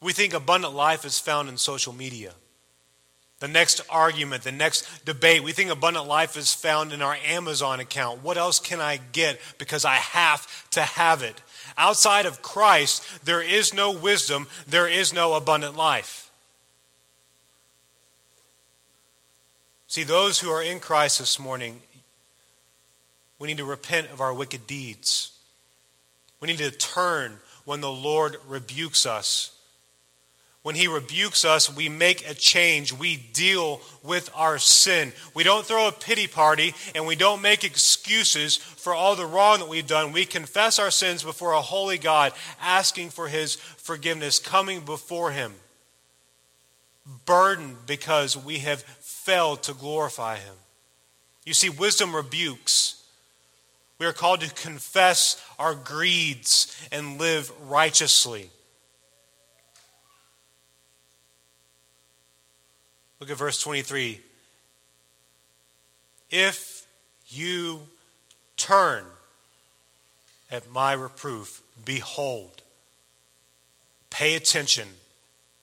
We 0.00 0.12
think 0.12 0.34
abundant 0.34 0.72
life 0.72 1.04
is 1.04 1.18
found 1.18 1.48
in 1.48 1.56
social 1.56 1.92
media 1.92 2.32
the 3.42 3.48
next 3.48 3.80
argument, 3.90 4.44
the 4.44 4.52
next 4.52 5.04
debate. 5.04 5.42
We 5.42 5.50
think 5.50 5.68
abundant 5.68 6.06
life 6.06 6.36
is 6.36 6.54
found 6.54 6.92
in 6.92 7.02
our 7.02 7.16
Amazon 7.26 7.80
account. 7.80 8.22
What 8.22 8.38
else 8.38 8.60
can 8.60 8.80
I 8.80 9.00
get 9.10 9.40
because 9.58 9.84
I 9.84 9.96
have 9.96 10.46
to 10.70 10.82
have 10.82 11.24
it? 11.24 11.42
Outside 11.76 12.24
of 12.24 12.40
Christ, 12.40 13.04
there 13.24 13.42
is 13.42 13.74
no 13.74 13.90
wisdom, 13.90 14.46
there 14.68 14.86
is 14.86 15.12
no 15.12 15.34
abundant 15.34 15.76
life. 15.76 16.30
See, 19.88 20.04
those 20.04 20.38
who 20.38 20.48
are 20.48 20.62
in 20.62 20.78
Christ 20.78 21.18
this 21.18 21.40
morning, 21.40 21.80
we 23.40 23.48
need 23.48 23.58
to 23.58 23.64
repent 23.64 24.12
of 24.12 24.20
our 24.20 24.32
wicked 24.32 24.68
deeds. 24.68 25.32
We 26.38 26.46
need 26.46 26.58
to 26.58 26.70
turn 26.70 27.40
when 27.64 27.80
the 27.80 27.90
Lord 27.90 28.36
rebukes 28.46 29.04
us 29.04 29.50
when 30.62 30.76
he 30.76 30.86
rebukes 30.86 31.44
us, 31.44 31.74
we 31.74 31.88
make 31.88 32.28
a 32.28 32.34
change. 32.34 32.92
We 32.92 33.16
deal 33.16 33.80
with 34.04 34.30
our 34.34 34.58
sin. 34.58 35.12
We 35.34 35.42
don't 35.42 35.66
throw 35.66 35.88
a 35.88 35.92
pity 35.92 36.28
party 36.28 36.74
and 36.94 37.04
we 37.04 37.16
don't 37.16 37.42
make 37.42 37.64
excuses 37.64 38.56
for 38.56 38.94
all 38.94 39.16
the 39.16 39.26
wrong 39.26 39.58
that 39.58 39.68
we've 39.68 39.86
done. 39.86 40.12
We 40.12 40.24
confess 40.24 40.78
our 40.78 40.92
sins 40.92 41.24
before 41.24 41.52
a 41.52 41.60
holy 41.60 41.98
God, 41.98 42.32
asking 42.60 43.10
for 43.10 43.26
his 43.26 43.56
forgiveness, 43.56 44.38
coming 44.38 44.80
before 44.80 45.32
him, 45.32 45.54
burdened 47.26 47.78
because 47.86 48.36
we 48.36 48.58
have 48.58 48.82
failed 48.82 49.64
to 49.64 49.74
glorify 49.74 50.36
him. 50.36 50.54
You 51.44 51.54
see, 51.54 51.70
wisdom 51.70 52.14
rebukes. 52.14 53.02
We 53.98 54.06
are 54.06 54.12
called 54.12 54.42
to 54.42 54.54
confess 54.54 55.44
our 55.58 55.74
greeds 55.74 56.76
and 56.92 57.18
live 57.18 57.50
righteously. 57.68 58.50
Look 63.22 63.30
at 63.30 63.36
verse 63.36 63.62
23. 63.62 64.18
If 66.32 66.88
you 67.28 67.82
turn 68.56 69.04
at 70.50 70.68
my 70.72 70.94
reproof, 70.94 71.62
behold. 71.84 72.62
Pay 74.10 74.34
attention. 74.34 74.88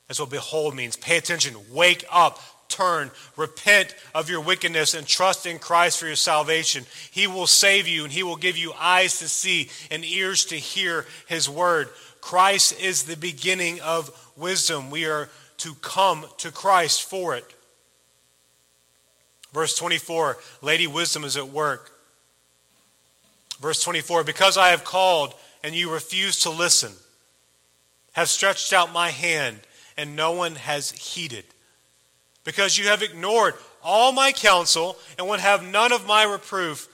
That's 0.08 0.22
what 0.22 0.30
behold 0.30 0.74
means. 0.74 0.96
Pay 0.96 1.18
attention. 1.18 1.54
Wake 1.74 2.06
up. 2.10 2.40
Turn. 2.70 3.12
Repent 3.36 3.94
of 4.16 4.30
your 4.30 4.40
wickedness 4.40 4.94
and 4.94 5.06
trust 5.06 5.46
in 5.46 5.60
Christ 5.60 6.00
for 6.00 6.08
your 6.08 6.16
salvation. 6.16 6.86
He 7.12 7.28
will 7.28 7.46
save 7.46 7.90
you 7.90 8.06
and 8.06 8.14
he 8.14 8.24
will 8.24 8.38
give 8.38 8.56
you 8.56 8.72
eyes 8.80 9.20
to 9.20 9.28
see 9.28 9.70
and 9.92 10.06
ears 10.06 10.46
to 10.46 10.56
hear 10.56 11.06
his 11.28 11.50
word. 11.50 11.90
Christ 12.22 12.80
is 12.82 13.04
the 13.04 13.18
beginning 13.18 13.82
of 13.82 14.12
wisdom. 14.38 14.92
We 14.92 15.08
are 15.08 15.28
to 15.60 15.74
come 15.76 16.26
to 16.38 16.52
Christ 16.52 17.04
for 17.04 17.36
it. 17.36 17.56
Verse 19.54 19.76
24, 19.76 20.38
Lady 20.62 20.88
Wisdom 20.88 21.24
is 21.24 21.38
at 21.38 21.50
work. 21.50 21.92
Verse 23.60 23.84
24, 23.84 24.24
because 24.24 24.58
I 24.58 24.70
have 24.70 24.84
called 24.84 25.34
and 25.64 25.76
you 25.76 25.92
refuse 25.92 26.42
to 26.42 26.50
listen, 26.50 26.92
have 28.14 28.30
stretched 28.30 28.74
out 28.74 28.94
my 28.94 29.10
hand 29.10 29.60
and 29.98 30.16
no 30.16 30.32
one 30.32 30.56
has 30.56 30.92
heeded. 30.92 31.46
Because 32.46 32.78
you 32.78 32.86
have 32.88 33.04
ignored 33.04 33.56
all 33.84 34.12
my 34.12 34.32
counsel 34.32 34.98
and 35.18 35.28
would 35.28 35.40
have 35.40 35.64
none 35.64 35.92
of 35.92 36.08
my 36.08 36.24
reproof, 36.24 36.88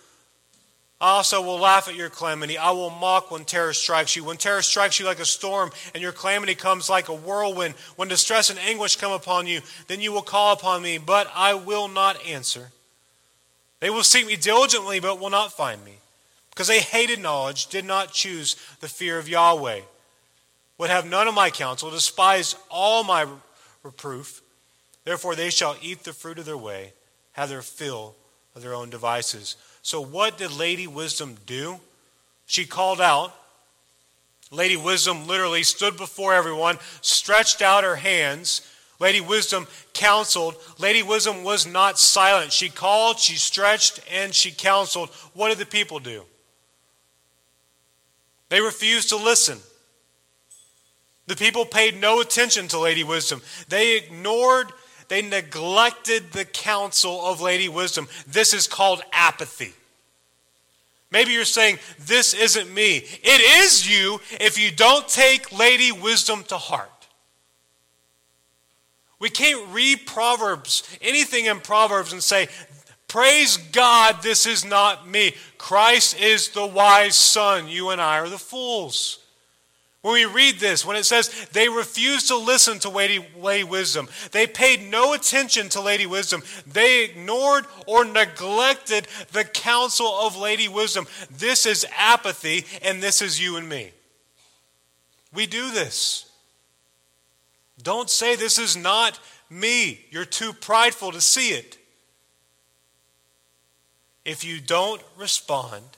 I 1.02 1.10
also 1.10 1.42
will 1.42 1.60
laugh 1.60 1.90
at 1.90 1.96
your 1.96 2.10
calamity. 2.10 2.58
I 2.58 2.72
will 2.72 2.90
mock 2.90 3.30
when 3.30 3.44
terror 3.44 3.74
strikes 3.74 4.16
you. 4.16 4.24
When 4.24 4.38
terror 4.38 4.62
strikes 4.62 4.98
you 5.00 5.06
like 5.06 5.20
a 5.20 5.26
storm 5.26 5.72
and 5.94 6.02
your 6.02 6.14
calamity 6.14 6.56
comes 6.56 6.90
like 6.90 7.10
a 7.10 7.14
whirlwind, 7.14 7.76
when 7.98 8.08
distress 8.08 8.50
and 8.50 8.58
anguish 8.60 8.96
come 8.96 9.12
upon 9.12 9.46
you, 9.46 9.62
then 9.88 10.00
you 10.00 10.14
will 10.14 10.22
call 10.22 10.54
upon 10.54 10.82
me, 10.82 10.98
but 10.98 11.30
I 11.36 11.54
will 11.54 11.90
not 11.90 12.26
answer. 12.26 12.72
They 13.82 13.90
will 13.90 14.04
seek 14.04 14.26
me 14.26 14.38
diligently, 14.38 15.02
but 15.02 15.20
will 15.20 15.30
not 15.30 15.52
find 15.52 15.84
me, 15.84 16.00
because 16.50 16.68
they 16.68 16.80
hated 16.80 17.20
knowledge, 17.20 17.68
did 17.68 17.84
not 17.84 18.14
choose 18.14 18.56
the 18.80 18.88
fear 18.88 19.20
of 19.20 19.28
Yahweh, 19.28 19.82
would 20.78 20.90
have 20.90 21.06
none 21.06 21.28
of 21.28 21.36
my 21.36 21.50
counsel, 21.50 21.92
despised 21.92 22.58
all 22.72 23.04
my 23.04 23.28
reproof. 23.84 24.42
Therefore 25.04 25.36
they 25.36 25.50
shall 25.50 25.76
eat 25.82 26.04
the 26.04 26.14
fruit 26.14 26.40
of 26.40 26.46
their 26.46 26.58
way, 26.58 26.94
have 27.34 27.50
their 27.50 27.62
fill 27.62 28.16
of 28.56 28.62
their 28.62 28.74
own 28.74 28.90
devices. 28.90 29.58
So, 29.86 30.02
what 30.02 30.40
did 30.40 30.52
Lady 30.52 30.88
Wisdom 30.88 31.38
do? 31.46 31.80
She 32.48 32.66
called 32.66 33.00
out. 33.00 33.36
Lady 34.50 34.76
Wisdom 34.76 35.28
literally 35.28 35.62
stood 35.62 35.96
before 35.96 36.34
everyone, 36.34 36.80
stretched 37.02 37.62
out 37.62 37.84
her 37.84 37.98
hands. 37.98 38.68
Lady 38.98 39.22
Wisdom 39.22 39.68
counseled. 39.94 40.56
Lady 40.80 41.04
Wisdom 41.04 41.44
was 41.44 41.68
not 41.68 42.00
silent. 42.00 42.52
She 42.52 42.68
called, 42.68 43.20
she 43.20 43.36
stretched, 43.36 44.00
and 44.12 44.34
she 44.34 44.50
counseled. 44.50 45.10
What 45.36 45.50
did 45.50 45.60
the 45.60 45.68
people 45.68 46.00
do? 46.00 46.24
They 48.50 48.62
refused 48.62 49.10
to 49.10 49.18
listen. 49.18 49.60
The 51.28 51.36
people 51.36 51.64
paid 51.64 52.02
no 52.02 52.22
attention 52.22 52.68
to 52.70 52.80
Lady 52.80 53.04
Wisdom. 53.04 53.40
They 53.70 53.98
ignored 53.98 54.72
they 55.08 55.22
neglected 55.22 56.32
the 56.32 56.46
counsel 56.46 57.26
of 57.26 57.42
Lady 57.42 57.70
Wisdom. 57.70 58.08
This 58.28 58.54
is 58.54 58.68
called 58.68 59.02
apathy. 59.12 59.74
Maybe 61.12 61.32
you're 61.32 61.46
saying, 61.46 61.80
This 62.00 62.34
isn't 62.34 62.74
me. 62.74 62.98
It 62.98 63.64
is 63.64 63.90
you 63.90 64.20
if 64.40 64.60
you 64.60 64.72
don't 64.72 65.08
take 65.08 65.58
Lady 65.58 65.92
Wisdom 65.92 66.44
to 66.46 66.58
heart. 66.58 66.90
We 69.20 69.30
can't 69.30 69.74
read 69.74 70.06
Proverbs, 70.06 70.84
anything 71.02 71.46
in 71.46 71.62
Proverbs, 71.62 72.12
and 72.12 72.22
say, 72.22 72.48
Praise 73.08 73.58
God, 73.58 74.22
this 74.22 74.46
is 74.46 74.66
not 74.66 75.08
me. 75.08 75.36
Christ 75.58 76.20
is 76.20 76.50
the 76.50 76.66
wise 76.66 77.16
son. 77.16 77.68
You 77.68 77.92
and 77.92 78.02
I 78.02 78.20
are 78.20 78.30
the 78.30 78.38
fools. 78.38 79.25
When 80.06 80.14
we 80.14 80.26
read 80.26 80.60
this, 80.60 80.86
when 80.86 80.98
it 80.98 81.06
says 81.06 81.48
they 81.52 81.68
refused 81.68 82.28
to 82.28 82.38
listen 82.38 82.78
to 82.82 82.90
Lady, 82.90 83.26
Lady 83.36 83.64
Wisdom, 83.64 84.08
they 84.34 84.46
paid 84.46 84.84
no 84.84 85.14
attention 85.14 85.68
to 85.70 85.82
Lady 85.82 86.06
Wisdom, 86.06 86.44
they 86.68 87.06
ignored 87.06 87.66
or 87.88 88.06
neglected 88.06 89.08
the 89.32 89.44
counsel 89.44 90.06
of 90.06 90.38
Lady 90.38 90.68
Wisdom. 90.68 91.08
This 91.32 91.66
is 91.66 91.88
apathy, 91.98 92.66
and 92.84 93.02
this 93.02 93.20
is 93.20 93.42
you 93.42 93.58
and 93.58 93.68
me. 93.68 93.94
We 95.34 95.48
do 95.48 95.72
this. 95.72 96.30
Don't 97.82 98.08
say 98.12 98.36
this 98.36 98.60
is 98.60 98.78
not 98.78 99.20
me. 99.50 100.06
You're 100.12 100.24
too 100.24 100.54
prideful 100.54 101.14
to 101.14 101.20
see 101.20 101.50
it. 101.50 101.80
If 104.24 104.46
you 104.46 104.62
don't 104.62 105.02
respond, 105.18 105.98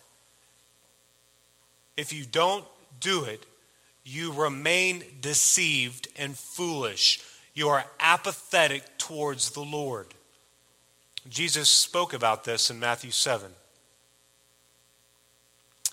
if 1.98 2.14
you 2.14 2.24
don't 2.24 2.64
do 3.02 3.26
it, 3.26 3.46
you 4.08 4.32
remain 4.32 5.04
deceived 5.20 6.08
and 6.18 6.38
foolish. 6.38 7.22
You 7.54 7.68
are 7.70 7.86
apathetic 8.00 8.98
towards 8.98 9.52
the 9.52 9.62
Lord. 9.62 10.08
Jesus 11.30 11.70
spoke 11.70 12.14
about 12.14 12.46
this 12.46 12.70
in 12.70 12.80
Matthew 12.80 13.12
7. 13.12 13.52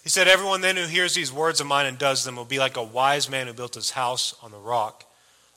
He 0.05 0.11
said, 0.11 0.29
Everyone 0.29 0.61
then 0.61 0.77
who 0.77 0.87
hears 0.87 1.15
these 1.15 1.33
words 1.33 1.61
of 1.61 1.67
mine 1.67 1.87
and 1.87 1.99
does 1.99 2.25
them 2.25 2.37
will 2.37 2.45
be 2.45 2.59
like 2.59 2.77
a 2.77 2.83
wise 2.85 3.29
man 3.29 3.49
who 3.49 3.53
built 3.53 3.75
his 3.75 3.91
house 3.91 4.35
on 4.43 4.53
the 4.53 4.59
rock. 4.59 5.05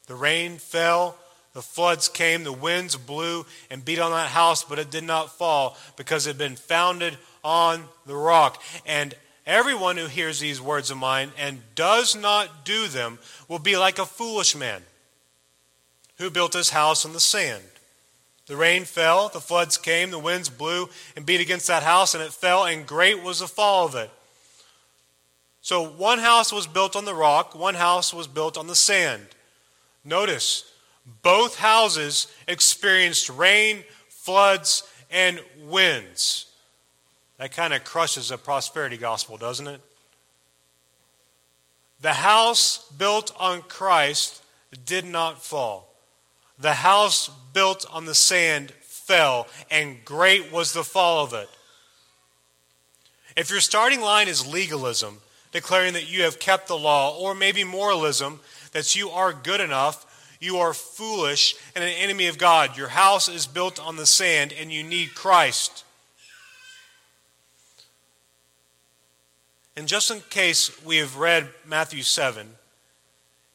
The 0.08 0.15
rain 0.15 0.58
fell, 0.58 1.15
the 1.54 1.62
floods 1.62 2.08
came, 2.08 2.43
the 2.43 2.54
winds 2.54 2.96
blew 2.96 3.46
and 3.70 3.86
beat 3.86 4.00
on 4.00 4.12
that 4.12 4.30
house, 4.30 4.63
but 4.63 4.80
it 4.80 4.89
did 4.89 5.04
not 5.04 5.38
fall 5.38 5.78
because 5.96 6.26
it 6.26 6.32
had 6.32 6.38
been 6.39 6.56
founded 6.56 7.17
on 7.43 7.84
the 8.08 8.15
rock. 8.15 8.63
And 8.86 9.13
Everyone 9.47 9.95
who 9.95 10.07
hears 10.07 10.41
these 10.41 10.62
words 10.62 10.91
of 10.91 10.97
mine 10.97 11.31
and 11.38 11.62
does 11.73 12.17
not 12.17 12.65
do 12.65 12.89
them 12.89 13.17
will 13.47 13.60
be 13.60 13.77
like 13.77 13.97
a 13.97 14.05
foolish 14.05 14.57
man 14.57 14.83
who 16.17 16.29
built 16.29 16.53
his 16.53 16.71
house 16.71 17.05
on 17.05 17.13
the 17.13 17.19
sand. 17.21 17.63
The 18.47 18.57
rain 18.57 18.83
fell, 18.83 19.29
the 19.29 19.39
floods 19.39 19.77
came, 19.77 20.12
the 20.12 20.19
winds 20.19 20.49
blew 20.49 20.89
and 21.15 21.25
beat 21.25 21.39
against 21.39 21.67
that 21.67 21.83
house, 21.83 22.13
and 22.13 22.21
it 22.21 22.33
fell, 22.33 22.65
and 22.65 22.86
great 22.86 23.23
was 23.23 23.39
the 23.39 23.47
fall 23.47 23.86
of 23.86 23.95
it. 23.95 24.10
So 25.62 25.81
one 25.81 26.19
house 26.19 26.51
was 26.51 26.67
built 26.67 26.97
on 26.97 27.05
the 27.05 27.15
rock, 27.15 27.55
one 27.55 27.75
house 27.75 28.13
was 28.13 28.27
built 28.27 28.57
on 28.57 28.67
the 28.67 28.75
sand. 28.75 29.27
Notice, 30.03 30.69
both 31.23 31.57
houses 31.57 32.27
experienced 32.49 33.29
rain, 33.29 33.86
floods, 34.10 34.83
and 35.10 35.39
winds. 35.62 36.46
That 37.38 37.52
kind 37.52 37.73
of 37.73 37.84
crushes 37.84 38.30
the 38.30 38.38
prosperity 38.38 38.97
gospel, 38.97 39.38
doesn't 39.38 39.67
it? 39.67 39.82
The 42.02 42.13
house 42.13 42.89
built 42.97 43.32
on 43.39 43.62
Christ 43.63 44.43
did 44.86 45.06
not 45.06 45.43
fall. 45.43 45.93
The 46.60 46.73
house 46.73 47.30
built 47.54 47.86
on 47.91 48.06
the 48.06 48.15
sand 48.15 48.71
fell, 48.82 49.47
and 49.69 50.04
great 50.04 50.52
was 50.52 50.73
the 50.73 50.84
fall 50.84 51.23
of 51.23 51.34
it. 51.34 51.50
If 53.36 53.52
your 53.52 53.60
starting 53.60 54.02
line 54.02 54.28
is 54.28 54.52
legalism, 54.52 55.19
declaring 55.52 55.93
that 55.93 56.10
you 56.12 56.23
have 56.23 56.39
kept 56.39 56.67
the 56.67 56.78
law, 56.78 57.15
or 57.15 57.36
maybe 57.36 57.63
moralism, 57.63 58.39
that 58.71 58.95
you 58.95 59.10
are 59.10 59.32
good 59.32 59.62
enough, 59.62 60.04
you 60.39 60.58
are 60.58 60.73
foolish 60.73 61.56
and 61.76 61.84
an 61.84 61.89
enemy 61.91 62.28
of 62.28 62.38
God. 62.38 62.78
Your 62.78 62.89
house 62.89 63.30
is 63.30 63.47
built 63.47 63.80
on 63.80 63.95
the 63.95 64.06
sand, 64.06 64.54
and 64.54 64.71
you 64.71 64.84
need 64.84 65.15
Christ. 65.15 65.84
And 69.78 69.88
just 69.88 70.10
in 70.10 70.22
case 70.32 70.84
we 70.84 70.98
have 70.98 71.18
read 71.18 71.48
Matthew 71.63 72.02
7 72.02 72.48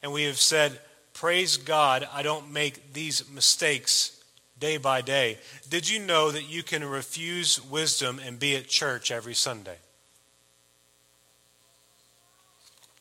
and 0.01 0.13
we 0.13 0.23
have 0.23 0.39
said, 0.39 0.79
Praise 1.13 1.57
God, 1.57 2.07
I 2.13 2.23
don't 2.23 2.51
make 2.51 2.93
these 2.93 3.29
mistakes 3.29 4.23
day 4.57 4.77
by 4.77 5.01
day. 5.01 5.37
Did 5.69 5.89
you 5.89 5.99
know 5.99 6.31
that 6.31 6.49
you 6.49 6.63
can 6.63 6.85
refuse 6.85 7.61
wisdom 7.61 8.21
and 8.25 8.39
be 8.39 8.55
at 8.55 8.69
church 8.69 9.11
every 9.11 9.33
Sunday? 9.33 9.75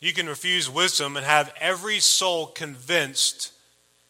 You 0.01 0.13
can 0.13 0.27
refuse 0.27 0.69
wisdom 0.69 1.17
and 1.17 1.25
have 1.25 1.55
every 1.61 2.01
soul 2.01 2.47
convinced 2.47 3.53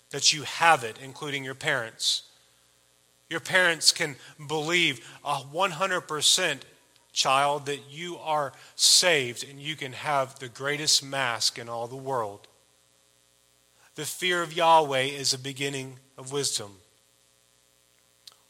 that 0.08 0.32
you 0.32 0.44
have 0.44 0.84
it, 0.84 0.96
including 1.04 1.44
your 1.44 1.54
parents. 1.54 2.22
Your 3.28 3.40
parents 3.40 3.92
can 3.92 4.16
believe 4.48 5.06
a 5.22 5.34
100% 5.34 6.60
child 7.12 7.66
that 7.66 7.90
you 7.90 8.16
are 8.18 8.52
saved 8.74 9.44
and 9.48 9.60
you 9.60 9.76
can 9.76 9.92
have 9.92 10.38
the 10.38 10.48
greatest 10.48 11.04
mask 11.04 11.58
in 11.58 11.68
all 11.68 11.86
the 11.86 11.96
world. 11.96 12.48
The 13.94 14.04
fear 14.04 14.42
of 14.42 14.56
Yahweh 14.56 15.02
is 15.02 15.34
a 15.34 15.38
beginning 15.38 15.98
of 16.16 16.32
wisdom. 16.32 16.76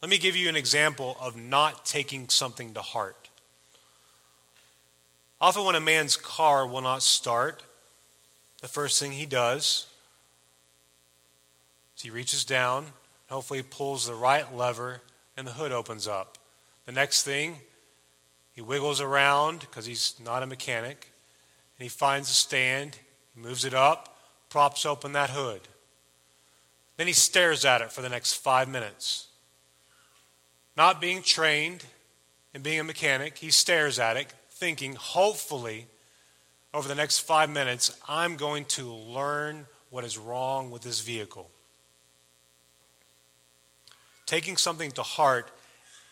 Let 0.01 0.09
me 0.09 0.17
give 0.17 0.35
you 0.35 0.49
an 0.49 0.55
example 0.55 1.17
of 1.21 1.35
not 1.35 1.85
taking 1.85 2.29
something 2.29 2.73
to 2.73 2.81
heart. 2.81 3.29
Often, 5.39 5.65
when 5.65 5.75
a 5.75 5.81
man's 5.81 6.15
car 6.15 6.65
will 6.65 6.81
not 6.81 7.03
start, 7.03 7.63
the 8.61 8.69
first 8.69 8.99
thing 8.99 9.11
he 9.11 9.25
does 9.25 9.87
is 11.97 12.03
he 12.03 12.09
reaches 12.09 12.45
down, 12.45 12.85
hopefully 13.29 13.61
pulls 13.61 14.07
the 14.07 14.15
right 14.15 14.53
lever, 14.55 15.01
and 15.35 15.45
the 15.45 15.51
hood 15.51 15.73
opens 15.73 16.07
up. 16.07 16.37
The 16.85 16.93
next 16.93 17.23
thing, 17.23 17.57
he 18.53 18.61
wiggles 18.61 19.01
around 19.01 19.61
because 19.61 19.85
he's 19.85 20.15
not 20.23 20.43
a 20.43 20.47
mechanic, 20.47 21.11
and 21.77 21.83
he 21.83 21.89
finds 21.89 22.29
a 22.29 22.33
stand, 22.33 22.97
moves 23.35 23.65
it 23.65 23.73
up, 23.73 24.17
props 24.49 24.85
open 24.85 25.13
that 25.13 25.31
hood. 25.31 25.61
Then 26.97 27.07
he 27.07 27.13
stares 27.13 27.65
at 27.65 27.81
it 27.81 27.91
for 27.91 28.01
the 28.01 28.09
next 28.09 28.33
five 28.33 28.69
minutes. 28.69 29.27
Not 30.77 31.01
being 31.01 31.23
trained 31.23 31.83
and 32.53 32.61
being 32.61 32.79
a 32.79 32.83
mechanic, 32.83 33.39
he 33.39 33.49
stares 33.49 33.97
at 33.97 34.17
it, 34.17 34.31
thinking, 34.51 34.93
hopefully, 34.93 35.87
over 36.73 36.87
the 36.87 36.95
next 36.95 37.19
five 37.19 37.49
minutes, 37.49 37.99
I'm 38.07 38.35
going 38.35 38.65
to 38.65 38.91
learn 38.91 39.65
what 39.89 40.03
is 40.03 40.17
wrong 40.17 40.69
with 40.69 40.83
this 40.83 41.01
vehicle. 41.01 41.49
Taking 44.25 44.57
something 44.57 44.91
to 44.91 45.03
heart 45.03 45.51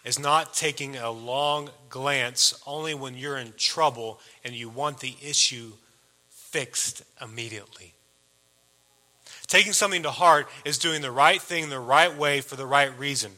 is 0.04 0.20
not 0.20 0.54
taking 0.54 0.96
a 0.96 1.12
long 1.12 1.70
glance 1.90 2.60
only 2.66 2.94
when 2.94 3.16
you're 3.16 3.38
in 3.38 3.54
trouble 3.58 4.20
and 4.44 4.54
you 4.54 4.70
want 4.70 5.00
the 5.00 5.16
issue 5.22 5.72
fixed 6.30 7.04
immediately. 7.22 7.94
Taking 9.48 9.74
something 9.74 10.04
to 10.04 10.12
heart 10.12 10.48
is 10.66 10.78
doing 10.78 11.02
the 11.02 11.12
right 11.12 11.42
thing 11.42 11.70
the 11.70 11.80
right 11.80 12.16
way 12.16 12.42
for 12.42 12.56
the 12.56 12.66
right 12.66 12.98
reason. 12.98 13.32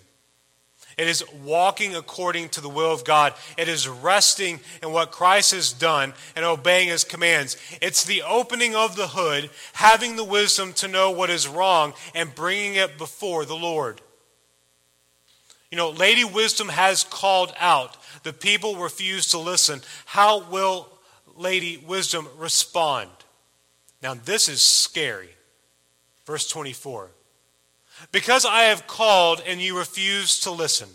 It 0.98 1.08
is 1.08 1.24
walking 1.44 1.96
according 1.96 2.50
to 2.50 2.62
the 2.62 2.70
will 2.70 2.94
of 2.94 3.04
God. 3.04 3.34
It 3.58 3.68
is 3.68 3.88
resting 3.88 4.60
in 4.82 4.92
what 4.92 5.12
Christ 5.12 5.52
has 5.52 5.74
done 5.74 6.14
and 6.36 6.46
obeying 6.46 6.90
his 6.90 7.04
commands. 7.04 7.58
It's 7.82 8.06
the 8.06 8.22
opening 8.22 8.76
of 8.76 8.96
the 8.96 9.08
hood, 9.08 9.50
having 9.74 10.16
the 10.16 10.24
wisdom 10.24 10.74
to 10.74 10.88
know 10.88 11.10
what 11.10 11.32
is 11.32 11.48
wrong, 11.48 11.94
and 12.14 12.36
bringing 12.36 12.76
it 12.76 12.98
before 12.98 13.46
the 13.46 13.56
Lord. 13.56 14.02
You 15.74 15.78
know, 15.78 15.90
Lady 15.90 16.24
Wisdom 16.24 16.70
has 16.70 17.04
called 17.04 17.52
out. 17.60 17.98
The 18.22 18.32
people 18.32 18.76
refuse 18.76 19.30
to 19.30 19.40
listen. 19.40 19.82
How 20.06 20.48
will 20.52 20.88
Lady 21.36 21.78
Wisdom 21.78 22.28
respond? 22.38 23.10
Now, 24.00 24.14
this 24.14 24.48
is 24.48 24.62
scary. 24.62 25.32
Verse 26.28 26.48
24. 26.48 27.10
Because 28.12 28.46
I 28.46 28.66
have 28.66 28.86
called 28.86 29.42
and 29.48 29.60
you 29.60 29.76
refuse 29.76 30.42
to 30.42 30.52
listen, 30.52 30.90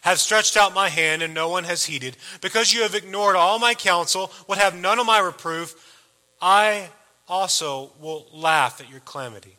have 0.00 0.18
stretched 0.18 0.56
out 0.56 0.74
my 0.74 0.88
hand 0.88 1.22
and 1.22 1.32
no 1.32 1.48
one 1.48 1.62
has 1.62 1.84
heeded, 1.84 2.16
because 2.40 2.72
you 2.72 2.82
have 2.82 2.96
ignored 2.96 3.36
all 3.36 3.60
my 3.60 3.74
counsel, 3.74 4.32
would 4.48 4.58
have 4.58 4.74
none 4.74 4.98
of 4.98 5.06
my 5.06 5.20
reproof, 5.20 6.02
I 6.42 6.88
also 7.28 7.92
will 8.00 8.26
laugh 8.32 8.80
at 8.80 8.90
your 8.90 8.98
calamity. 8.98 9.56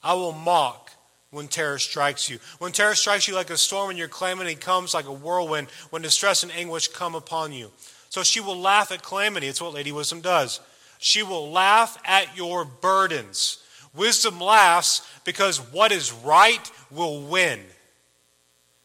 I 0.00 0.14
will 0.14 0.30
mock 0.30 0.92
when 1.34 1.48
terror 1.48 1.78
strikes 1.78 2.30
you. 2.30 2.38
When 2.58 2.72
terror 2.72 2.94
strikes 2.94 3.28
you 3.28 3.34
like 3.34 3.50
a 3.50 3.56
storm 3.56 3.90
and 3.90 3.98
your 3.98 4.08
calamity 4.08 4.54
comes 4.54 4.94
like 4.94 5.06
a 5.06 5.12
whirlwind, 5.12 5.68
when 5.90 6.02
distress 6.02 6.42
and 6.42 6.52
anguish 6.52 6.88
come 6.88 7.14
upon 7.14 7.52
you. 7.52 7.70
So 8.08 8.22
she 8.22 8.40
will 8.40 8.58
laugh 8.58 8.92
at 8.92 9.02
calamity. 9.02 9.48
It's 9.48 9.60
what 9.60 9.74
Lady 9.74 9.92
Wisdom 9.92 10.20
does. 10.20 10.60
She 10.98 11.22
will 11.22 11.50
laugh 11.50 11.98
at 12.04 12.36
your 12.36 12.64
burdens. 12.64 13.58
Wisdom 13.94 14.40
laughs 14.40 15.06
because 15.24 15.58
what 15.58 15.92
is 15.92 16.12
right 16.12 16.70
will 16.90 17.20
win. 17.22 17.60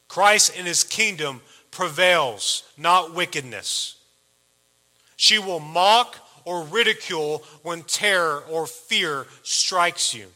Christ 0.08 0.58
in 0.58 0.66
his 0.66 0.84
kingdom 0.84 1.42
prevails, 1.72 2.64
not 2.78 3.14
wickedness. 3.14 3.98
She 5.16 5.38
will 5.38 5.60
mock 5.60 6.18
or 6.46 6.64
ridicule 6.64 7.44
when 7.62 7.84
terror 7.84 8.44
or 8.50 8.66
fear 8.66 9.28
strikes 9.44 10.14
you. 10.14 10.28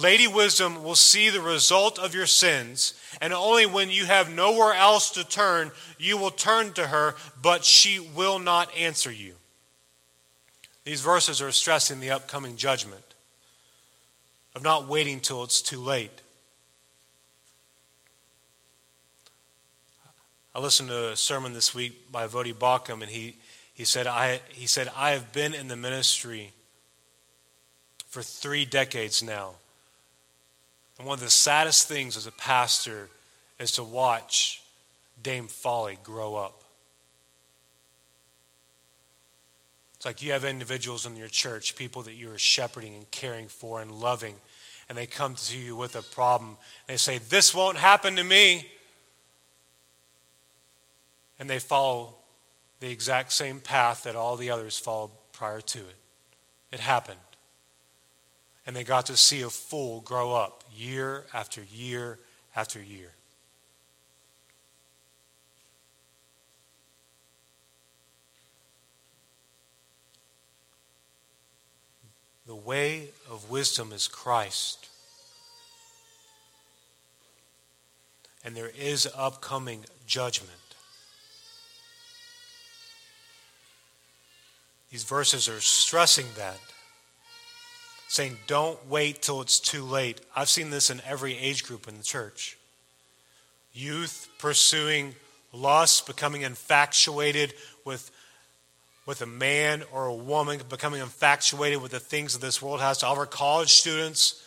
Lady 0.00 0.26
Wisdom 0.26 0.82
will 0.82 0.94
see 0.94 1.28
the 1.28 1.42
result 1.42 1.98
of 1.98 2.14
your 2.14 2.26
sins, 2.26 2.94
and 3.20 3.32
only 3.34 3.66
when 3.66 3.90
you 3.90 4.06
have 4.06 4.32
nowhere 4.32 4.72
else 4.72 5.10
to 5.10 5.24
turn, 5.24 5.70
you 5.98 6.16
will 6.16 6.30
turn 6.30 6.72
to 6.72 6.86
her, 6.86 7.14
but 7.42 7.64
she 7.64 8.00
will 8.00 8.38
not 8.38 8.74
answer 8.74 9.12
you. 9.12 9.34
These 10.84 11.02
verses 11.02 11.42
are 11.42 11.52
stressing 11.52 12.00
the 12.00 12.10
upcoming 12.10 12.56
judgment 12.56 13.04
of 14.54 14.62
not 14.62 14.88
waiting 14.88 15.20
till 15.20 15.44
it's 15.44 15.60
too 15.60 15.80
late. 15.80 16.22
I 20.54 20.60
listened 20.60 20.88
to 20.88 21.12
a 21.12 21.16
sermon 21.16 21.52
this 21.52 21.74
week 21.74 22.10
by 22.10 22.26
Voddie 22.26 22.54
Baucham, 22.54 23.02
and 23.02 23.10
he, 23.10 23.36
he, 23.74 23.84
said, 23.84 24.06
I, 24.06 24.40
he 24.48 24.66
said, 24.66 24.90
I 24.96 25.10
have 25.10 25.32
been 25.32 25.52
in 25.52 25.68
the 25.68 25.76
ministry 25.76 26.52
for 28.08 28.22
three 28.22 28.64
decades 28.64 29.22
now. 29.22 29.54
And 31.00 31.06
one 31.06 31.16
of 31.16 31.24
the 31.24 31.30
saddest 31.30 31.88
things 31.88 32.14
as 32.18 32.26
a 32.26 32.32
pastor 32.32 33.08
is 33.58 33.72
to 33.72 33.82
watch 33.82 34.62
Dame 35.22 35.48
Folly 35.48 35.96
grow 36.02 36.36
up. 36.36 36.62
It's 39.96 40.04
like 40.04 40.20
you 40.20 40.32
have 40.32 40.44
individuals 40.44 41.06
in 41.06 41.16
your 41.16 41.28
church, 41.28 41.74
people 41.74 42.02
that 42.02 42.16
you 42.16 42.30
are 42.30 42.36
shepherding 42.36 42.94
and 42.94 43.10
caring 43.10 43.48
for 43.48 43.80
and 43.80 43.90
loving, 43.90 44.34
and 44.90 44.98
they 44.98 45.06
come 45.06 45.36
to 45.36 45.56
you 45.56 45.74
with 45.74 45.96
a 45.96 46.02
problem. 46.02 46.58
They 46.86 46.98
say, 46.98 47.16
This 47.16 47.54
won't 47.54 47.78
happen 47.78 48.16
to 48.16 48.22
me. 48.22 48.70
And 51.38 51.48
they 51.48 51.60
follow 51.60 52.12
the 52.80 52.90
exact 52.90 53.32
same 53.32 53.60
path 53.60 54.02
that 54.02 54.16
all 54.16 54.36
the 54.36 54.50
others 54.50 54.78
followed 54.78 55.12
prior 55.32 55.62
to 55.62 55.78
it. 55.78 55.96
It 56.70 56.80
happened. 56.80 57.16
And 58.66 58.76
they 58.76 58.84
got 58.84 59.06
to 59.06 59.16
see 59.16 59.42
a 59.42 59.50
fool 59.50 60.00
grow 60.00 60.34
up 60.34 60.64
year 60.74 61.24
after 61.32 61.62
year 61.72 62.18
after 62.54 62.80
year. 62.80 63.10
The 72.46 72.54
way 72.56 73.10
of 73.30 73.48
wisdom 73.48 73.92
is 73.92 74.08
Christ. 74.08 74.88
And 78.44 78.56
there 78.56 78.72
is 78.76 79.08
upcoming 79.16 79.84
judgment. 80.06 80.50
These 84.90 85.04
verses 85.04 85.48
are 85.48 85.60
stressing 85.60 86.26
that, 86.36 86.58
saying, 88.10 88.36
don't 88.48 88.88
wait 88.88 89.22
till 89.22 89.40
it's 89.40 89.60
too 89.60 89.84
late. 89.84 90.20
I've 90.34 90.48
seen 90.48 90.70
this 90.70 90.90
in 90.90 91.00
every 91.06 91.38
age 91.38 91.62
group 91.62 91.86
in 91.86 91.96
the 91.96 92.02
church. 92.02 92.58
Youth 93.72 94.28
pursuing 94.36 95.14
lust, 95.52 96.08
becoming 96.08 96.42
infatuated 96.42 97.54
with, 97.84 98.10
with 99.06 99.22
a 99.22 99.26
man 99.26 99.84
or 99.92 100.06
a 100.06 100.14
woman, 100.14 100.60
becoming 100.68 101.00
infatuated 101.00 101.80
with 101.80 101.92
the 101.92 102.00
things 102.00 102.32
that 102.32 102.40
this 102.40 102.60
world 102.60 102.80
has 102.80 102.98
to 102.98 103.06
offer. 103.06 103.26
College 103.26 103.70
students 103.70 104.42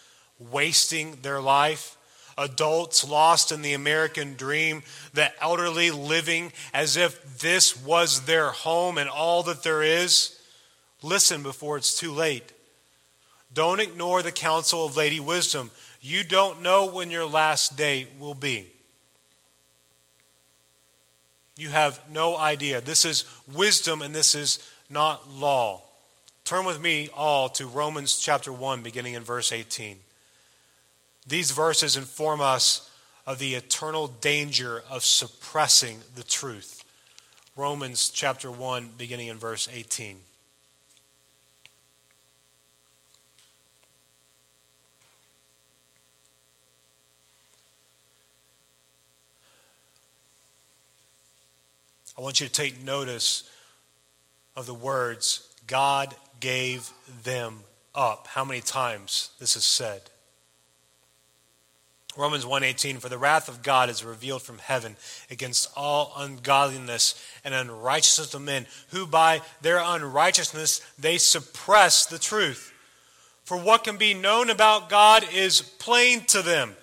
wasting 0.52 1.16
their 1.22 1.40
life 1.40 1.96
adults 2.38 3.08
lost 3.08 3.54
in 3.54 3.62
the 3.62 3.74
American 3.74 4.34
dream, 4.34 4.84
the 5.14 5.32
elderly 5.42 5.90
living 5.90 6.52
as 6.74 6.98
if 6.98 7.40
this 7.40 7.82
was 7.82 8.26
their 8.26 8.50
home 8.50 8.98
and 8.98 9.10
all 9.10 9.44
that 9.44 9.64
there 9.64 9.84
is. 9.84 10.38
Listen 11.02 11.44
before 11.44 11.78
it's 11.78 11.98
too 11.98 12.12
late. 12.12 12.52
Don't 13.54 13.80
ignore 13.80 14.22
the 14.22 14.32
counsel 14.32 14.86
of 14.86 14.98
Lady 14.98 15.20
Wisdom. 15.20 15.72
You 16.02 16.24
don't 16.24 16.62
know 16.62 16.86
when 16.86 17.12
your 17.12 17.26
last 17.26 17.78
day 17.78 18.08
will 18.20 18.34
be. 18.34 18.68
You 21.56 21.70
have 21.70 22.00
no 22.12 22.36
idea. 22.36 22.82
This 22.82 23.06
is 23.06 23.26
wisdom 23.54 24.02
and 24.02 24.14
this 24.14 24.34
is 24.34 24.60
not 24.90 25.30
law. 25.30 25.84
Turn 26.46 26.66
with 26.66 26.82
me 26.82 27.10
all 27.16 27.48
to 27.50 27.68
Romans 27.68 28.18
chapter 28.18 28.52
1, 28.52 28.82
beginning 28.82 29.14
in 29.14 29.24
verse 29.24 29.52
18. 29.52 29.98
These 31.28 31.52
verses 31.52 31.96
inform 31.96 32.42
us 32.42 32.90
of 33.26 33.40
the 33.40 33.54
eternal 33.54 34.08
danger 34.08 34.84
of 34.90 35.06
suppressing 35.06 36.00
the 36.16 36.24
truth. 36.24 36.84
Romans 37.56 38.10
chapter 38.10 38.52
1, 38.52 38.90
beginning 38.98 39.28
in 39.28 39.38
verse 39.38 39.70
18. 39.72 40.20
I 52.18 52.22
want 52.22 52.40
you 52.40 52.48
to 52.48 52.54
take 52.54 52.84
notice 52.84 53.50
of 54.56 54.66
the 54.66 54.74
words, 54.74 55.50
God 55.66 56.16
gave 56.40 56.92
them 57.24 57.62
up. 57.96 58.28
How 58.28 58.46
many 58.46 58.62
times 58.62 59.30
this 59.40 59.56
is 59.56 59.66
said? 59.66 60.02
Romans 62.16 62.46
1:18 62.46 63.00
for 63.00 63.10
the 63.10 63.18
wrath 63.18 63.50
of 63.50 63.64
God 63.64 63.90
is 63.90 64.04
revealed 64.04 64.44
from 64.44 64.60
heaven 64.60 64.98
against 65.32 65.70
all 65.76 66.14
ungodliness 66.16 67.16
and 67.44 67.56
unrighteousness 67.56 68.36
of 68.36 68.42
men 68.42 68.68
who 68.90 69.08
by 69.08 69.42
their 69.62 69.80
unrighteousness 69.80 70.82
they 70.98 71.18
suppress 71.18 72.06
the 72.06 72.20
truth. 72.20 72.72
For 73.44 73.58
what 73.58 73.84
can 73.84 73.98
be 73.98 74.14
known 74.14 74.52
about 74.52 74.90
God 74.90 75.26
is 75.34 75.62
plain 75.62 76.26
to 76.26 76.44
them. 76.44 76.78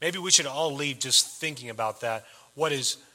Maybe 0.00 0.18
we 0.18 0.30
should 0.30 0.46
all 0.46 0.72
leave 0.72 1.00
just 1.00 1.26
thinking 1.40 1.70
about 1.70 2.00
that. 2.02 2.24
What 2.54 2.72
is 2.72 2.98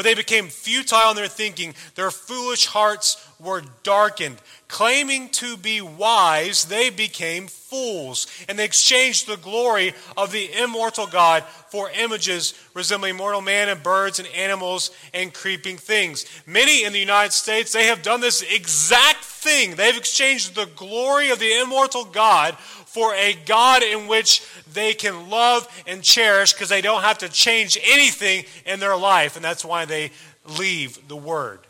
But 0.00 0.04
they 0.04 0.14
became 0.14 0.48
futile 0.48 1.10
in 1.10 1.16
their 1.16 1.28
thinking. 1.28 1.74
Their 1.94 2.10
foolish 2.10 2.64
hearts 2.64 3.22
were 3.38 3.62
darkened. 3.82 4.38
Claiming 4.66 5.28
to 5.28 5.58
be 5.58 5.82
wise, 5.82 6.64
they 6.64 6.88
became 6.88 7.48
fools. 7.48 8.26
And 8.48 8.58
they 8.58 8.64
exchanged 8.64 9.26
the 9.26 9.36
glory 9.36 9.92
of 10.16 10.32
the 10.32 10.50
immortal 10.58 11.06
God 11.06 11.44
for 11.68 11.90
images 11.90 12.54
resembling 12.72 13.16
mortal 13.16 13.42
man 13.42 13.68
and 13.68 13.82
birds 13.82 14.18
and 14.18 14.28
animals 14.28 14.90
and 15.12 15.34
creeping 15.34 15.76
things. 15.76 16.24
Many 16.46 16.84
in 16.84 16.94
the 16.94 16.98
United 16.98 17.34
States, 17.34 17.70
they 17.70 17.84
have 17.84 18.02
done 18.02 18.22
this 18.22 18.40
exact 18.40 19.22
thing. 19.22 19.74
They've 19.74 19.94
exchanged 19.94 20.54
the 20.54 20.70
glory 20.76 21.28
of 21.28 21.38
the 21.38 21.60
immortal 21.60 22.06
God 22.06 22.56
for 22.92 23.14
a 23.14 23.36
God 23.46 23.84
in 23.84 24.08
which 24.08 24.42
they 24.72 24.94
can 24.94 25.30
love 25.30 25.68
and 25.86 26.02
cherish 26.02 26.52
because 26.52 26.68
they 26.68 26.80
don't 26.80 27.02
have 27.02 27.18
to 27.18 27.28
change 27.28 27.78
anything 27.84 28.44
in 28.66 28.80
their 28.80 28.96
life. 28.96 29.36
And 29.36 29.44
that's 29.44 29.64
why 29.64 29.84
they 29.84 30.10
leave 30.58 31.06
the 31.06 31.16
Word. 31.16 31.60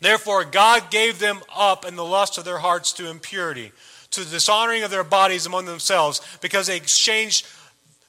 Therefore, 0.00 0.44
God 0.44 0.92
gave 0.92 1.18
them 1.18 1.40
up 1.52 1.84
in 1.84 1.96
the 1.96 2.04
lust 2.04 2.38
of 2.38 2.44
their 2.44 2.58
hearts 2.58 2.92
to 2.92 3.10
impurity, 3.10 3.72
to 4.12 4.24
the 4.24 4.30
dishonoring 4.30 4.84
of 4.84 4.92
their 4.92 5.02
bodies 5.02 5.46
among 5.46 5.64
themselves, 5.64 6.20
because 6.40 6.68
they 6.68 6.76
exchanged 6.76 7.44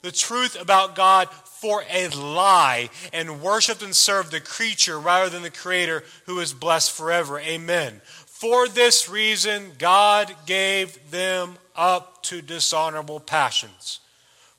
the 0.03 0.11
truth 0.11 0.59
about 0.59 0.95
God 0.95 1.27
for 1.29 1.83
a 1.89 2.07
lie 2.09 2.89
and 3.13 3.41
worshiped 3.41 3.81
and 3.81 3.95
served 3.95 4.31
the 4.31 4.41
creature 4.41 4.99
rather 4.99 5.29
than 5.29 5.41
the 5.41 5.49
Creator 5.49 6.03
who 6.27 6.39
is 6.39 6.53
blessed 6.53 6.91
forever. 6.91 7.39
Amen. 7.39 7.99
For 8.27 8.67
this 8.67 9.09
reason, 9.09 9.71
God 9.79 10.35
gave 10.45 11.09
them 11.09 11.57
up 11.75 12.21
to 12.23 12.41
dishonorable 12.41 13.19
passions. 13.19 13.99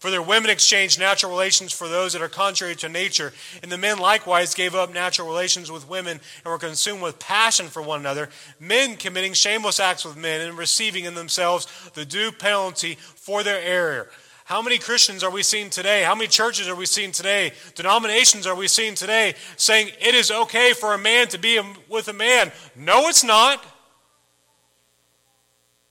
For 0.04 0.10
their 0.10 0.20
women 0.20 0.50
exchanged 0.50 0.98
natural 0.98 1.32
relations 1.32 1.72
for 1.72 1.88
those 1.88 2.12
that 2.12 2.20
are 2.20 2.28
contrary 2.28 2.76
to 2.76 2.90
nature, 2.90 3.32
and 3.62 3.72
the 3.72 3.78
men 3.78 3.98
likewise 3.98 4.54
gave 4.54 4.74
up 4.74 4.92
natural 4.92 5.26
relations 5.26 5.72
with 5.72 5.88
women 5.88 6.20
and 6.44 6.52
were 6.52 6.58
consumed 6.58 7.00
with 7.00 7.18
passion 7.18 7.68
for 7.68 7.80
one 7.80 8.00
another, 8.00 8.28
men 8.60 8.96
committing 8.96 9.32
shameless 9.32 9.80
acts 9.80 10.04
with 10.04 10.18
men 10.18 10.42
and 10.42 10.58
receiving 10.58 11.06
in 11.06 11.14
themselves 11.14 11.66
the 11.94 12.04
due 12.04 12.30
penalty 12.32 12.96
for 12.96 13.42
their 13.42 13.62
error. 13.62 14.10
How 14.44 14.60
many 14.60 14.76
Christians 14.76 15.24
are 15.24 15.30
we 15.30 15.42
seeing 15.42 15.70
today? 15.70 16.02
How 16.02 16.14
many 16.14 16.28
churches 16.28 16.68
are 16.68 16.74
we 16.74 16.84
seeing 16.84 17.12
today? 17.12 17.52
Denominations 17.74 18.46
are 18.46 18.54
we 18.54 18.68
seeing 18.68 18.94
today 18.94 19.34
saying 19.56 19.90
it 19.98 20.14
is 20.14 20.30
okay 20.30 20.74
for 20.74 20.92
a 20.92 20.98
man 20.98 21.28
to 21.28 21.38
be 21.38 21.58
with 21.88 22.08
a 22.08 22.12
man? 22.12 22.52
No, 22.76 23.08
it's 23.08 23.24
not. 23.24 23.64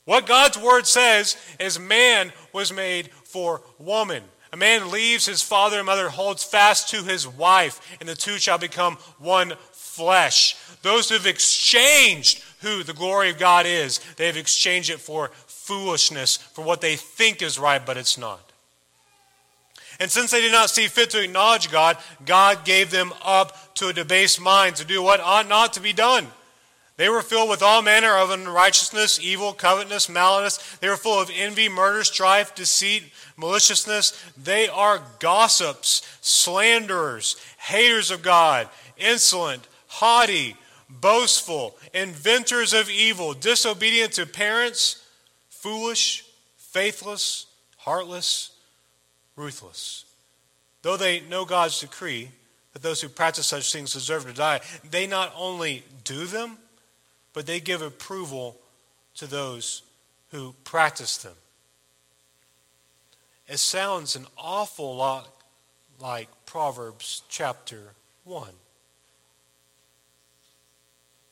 What 0.05 0.27
God's 0.27 0.57
word 0.57 0.85
says 0.85 1.37
is 1.59 1.79
man 1.79 2.33
was 2.51 2.73
made 2.73 3.11
for 3.23 3.61
woman. 3.79 4.23
A 4.51 4.57
man 4.57 4.91
leaves 4.91 5.25
his 5.25 5.41
father 5.41 5.77
and 5.77 5.85
mother, 5.85 6.09
holds 6.09 6.43
fast 6.43 6.89
to 6.89 7.03
his 7.03 7.27
wife, 7.27 7.97
and 7.99 8.07
the 8.07 8.15
two 8.15 8.37
shall 8.37 8.57
become 8.57 8.97
one 9.17 9.53
flesh. 9.71 10.55
Those 10.81 11.09
who 11.09 11.15
have 11.15 11.25
exchanged 11.25 12.43
who 12.61 12.83
the 12.83 12.93
glory 12.93 13.29
of 13.29 13.39
God 13.39 13.65
is, 13.65 13.99
they 14.17 14.27
have 14.27 14.37
exchanged 14.37 14.89
it 14.89 14.99
for 14.99 15.31
foolishness, 15.47 16.37
for 16.37 16.63
what 16.63 16.81
they 16.81 16.95
think 16.95 17.41
is 17.41 17.57
right, 17.57 17.83
but 17.83 17.97
it's 17.97 18.17
not. 18.17 18.51
And 19.99 20.11
since 20.11 20.31
they 20.31 20.41
did 20.41 20.51
not 20.51 20.69
see 20.69 20.87
fit 20.87 21.09
to 21.11 21.23
acknowledge 21.23 21.71
God, 21.71 21.97
God 22.25 22.65
gave 22.65 22.91
them 22.91 23.13
up 23.23 23.75
to 23.75 23.87
a 23.87 23.93
debased 23.93 24.41
mind 24.41 24.75
to 24.77 24.85
do 24.85 25.01
what 25.01 25.19
ought 25.19 25.47
not 25.47 25.73
to 25.73 25.79
be 25.79 25.93
done. 25.93 26.27
They 26.95 27.09
were 27.09 27.23
filled 27.23 27.49
with 27.49 27.63
all 27.63 27.81
manner 27.81 28.15
of 28.15 28.29
unrighteousness, 28.29 29.19
evil, 29.19 29.53
covetousness, 29.53 30.09
malice. 30.09 30.57
They 30.79 30.89
were 30.89 30.97
full 30.97 31.19
of 31.19 31.31
envy, 31.33 31.67
murder, 31.67 32.03
strife, 32.03 32.53
deceit, 32.53 33.03
maliciousness. 33.35 34.13
They 34.41 34.67
are 34.67 35.01
gossips, 35.19 36.07
slanderers, 36.21 37.35
haters 37.57 38.11
of 38.11 38.21
God, 38.21 38.69
insolent, 38.97 39.67
haughty, 39.87 40.55
boastful, 40.87 41.75
inventors 41.95 42.73
of 42.73 42.89
evil, 42.89 43.33
disobedient 43.33 44.13
to 44.13 44.27
parents, 44.27 45.03
foolish, 45.49 46.25
faithless, 46.57 47.47
heartless, 47.77 48.51
ruthless. 49.35 50.05
Though 50.83 50.97
they 50.97 51.21
know 51.21 51.43
God's 51.43 51.79
decree 51.79 52.29
that 52.73 52.83
those 52.83 53.01
who 53.01 53.09
practice 53.09 53.47
such 53.47 53.71
things 53.71 53.93
deserve 53.93 54.25
to 54.25 54.33
die, 54.33 54.61
they 54.89 55.07
not 55.07 55.33
only 55.35 55.83
do 56.03 56.25
them, 56.25 56.57
but 57.33 57.45
they 57.45 57.59
give 57.59 57.81
approval 57.81 58.57
to 59.15 59.27
those 59.27 59.83
who 60.31 60.53
practice 60.63 61.17
them. 61.17 61.33
It 63.47 63.57
sounds 63.57 64.15
an 64.15 64.25
awful 64.37 64.95
lot 64.95 65.27
like 65.99 66.27
Proverbs 66.45 67.23
chapter 67.29 67.93
1. 68.23 68.49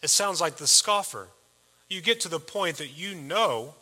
It 0.02 0.10
sounds 0.10 0.42
like 0.42 0.58
the 0.58 0.68
scoffer. 0.68 1.28
You 1.90 2.02
get 2.02 2.20
to 2.22 2.30
the 2.30 2.40
point 2.40 2.78
that 2.78 2.98
you 2.98 3.16
know, 3.16 3.76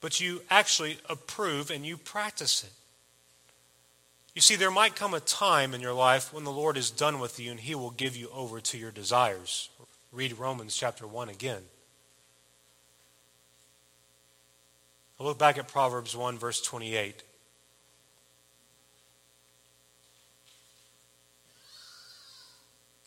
but 0.00 0.20
you 0.20 0.42
actually 0.50 0.98
approve 1.08 1.70
and 1.70 1.84
you 1.84 1.96
practice 1.96 2.64
it. 2.64 2.72
You 4.34 4.40
see, 4.40 4.56
there 4.56 4.70
might 4.70 4.94
come 4.94 5.14
a 5.14 5.20
time 5.20 5.74
in 5.74 5.80
your 5.80 5.92
life 5.92 6.32
when 6.32 6.44
the 6.44 6.52
Lord 6.52 6.76
is 6.76 6.90
done 6.90 7.18
with 7.18 7.40
you 7.40 7.50
and 7.50 7.58
He 7.60 7.74
will 7.74 7.90
give 7.90 8.16
you 8.16 8.30
over 8.32 8.60
to 8.60 8.78
your 8.78 8.92
desires 8.92 9.68
read 10.12 10.38
Romans 10.38 10.76
chapter 10.76 11.06
1 11.06 11.28
again. 11.28 11.62
I 15.20 15.24
look 15.24 15.38
back 15.38 15.58
at 15.58 15.68
Proverbs 15.68 16.16
1, 16.16 16.38
verse 16.38 16.60
28. 16.60 17.24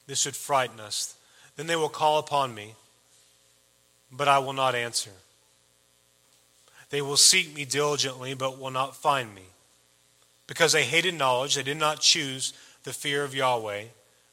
This 0.07 0.19
should 0.19 0.35
frighten 0.35 0.79
us. 0.79 1.15
Then 1.55 1.67
they 1.67 1.75
will 1.75 1.89
call 1.89 2.19
upon 2.19 2.53
me, 2.53 2.75
but 4.11 4.27
I 4.27 4.39
will 4.39 4.53
not 4.53 4.75
answer. 4.75 5.11
They 6.89 7.01
will 7.01 7.17
seek 7.17 7.55
me 7.55 7.63
diligently, 7.63 8.33
but 8.33 8.59
will 8.59 8.71
not 8.71 8.95
find 8.95 9.33
me. 9.33 9.43
Because 10.47 10.73
they 10.73 10.83
hated 10.83 11.13
knowledge, 11.13 11.55
they 11.55 11.63
did 11.63 11.77
not 11.77 12.01
choose 12.01 12.51
the 12.83 12.91
fear 12.91 13.23
of 13.23 13.33
Yahweh 13.33 13.85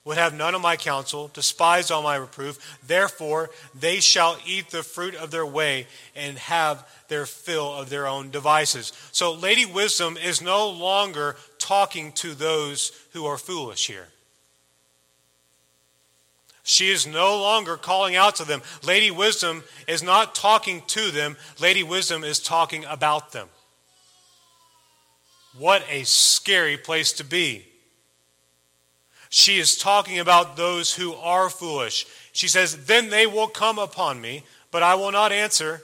would 0.09 0.17
have 0.17 0.33
none 0.33 0.55
of 0.55 0.63
my 0.63 0.75
counsel, 0.75 1.29
despised 1.35 1.93
all 1.93 2.03
my 2.03 2.17
reproof. 2.17 2.79
Therefore, 2.87 3.51
they 3.79 4.01
shall 4.01 4.39
eat 4.47 4.71
the 4.71 4.83
fruit 4.83 5.15
of 5.15 5.31
their 5.31 5.45
way 5.45 5.87
and 6.17 6.39
have 6.39 6.89
their 7.09 7.27
fill 7.27 7.75
of 7.75 7.91
their 7.91 8.09
own 8.09 8.31
devices. 8.31 8.95
So, 9.13 9.35
Lady 9.35 9.67
Wisdom 9.67 10.17
is 10.17 10.41
no 10.41 10.71
longer 10.71 11.37
talking 11.59 12.13
to 12.13 12.33
those 12.33 12.91
who 13.13 13.27
are 13.27 13.37
foolish 13.37 13.87
here. 13.87 14.09
She 16.63 16.89
is 16.89 17.07
no 17.07 17.37
longer 17.37 17.77
calling 17.77 18.17
out 18.17 18.37
to 18.37 18.47
them. 18.47 18.63
Lady 18.83 19.11
Wisdom 19.11 19.63
is 19.87 20.03
not 20.03 20.35
talking 20.35 20.81
to 20.87 21.11
them, 21.11 21.37
Lady 21.61 21.83
Wisdom 21.83 22.25
is 22.25 22.41
talking 22.41 22.87
about 22.87 23.33
them. 23.33 23.49
What 25.59 25.85
a 25.91 26.05
scary 26.05 26.79
place 26.79 27.13
to 27.13 27.25
be. 27.25 27.68
She 29.31 29.59
is 29.59 29.77
talking 29.77 30.19
about 30.19 30.57
those 30.57 30.95
who 30.95 31.15
are 31.15 31.51
foolish. 31.51 32.07
She 32.33 32.49
says, 32.49 32.87
Then 32.87 33.11
they 33.11 33.27
will 33.27 33.49
come 33.49 33.79
upon 33.79 34.21
me, 34.21 34.45
but 34.71 34.83
I 34.83 34.95
will 34.95 35.13
not 35.13 35.33
answer. 35.33 35.83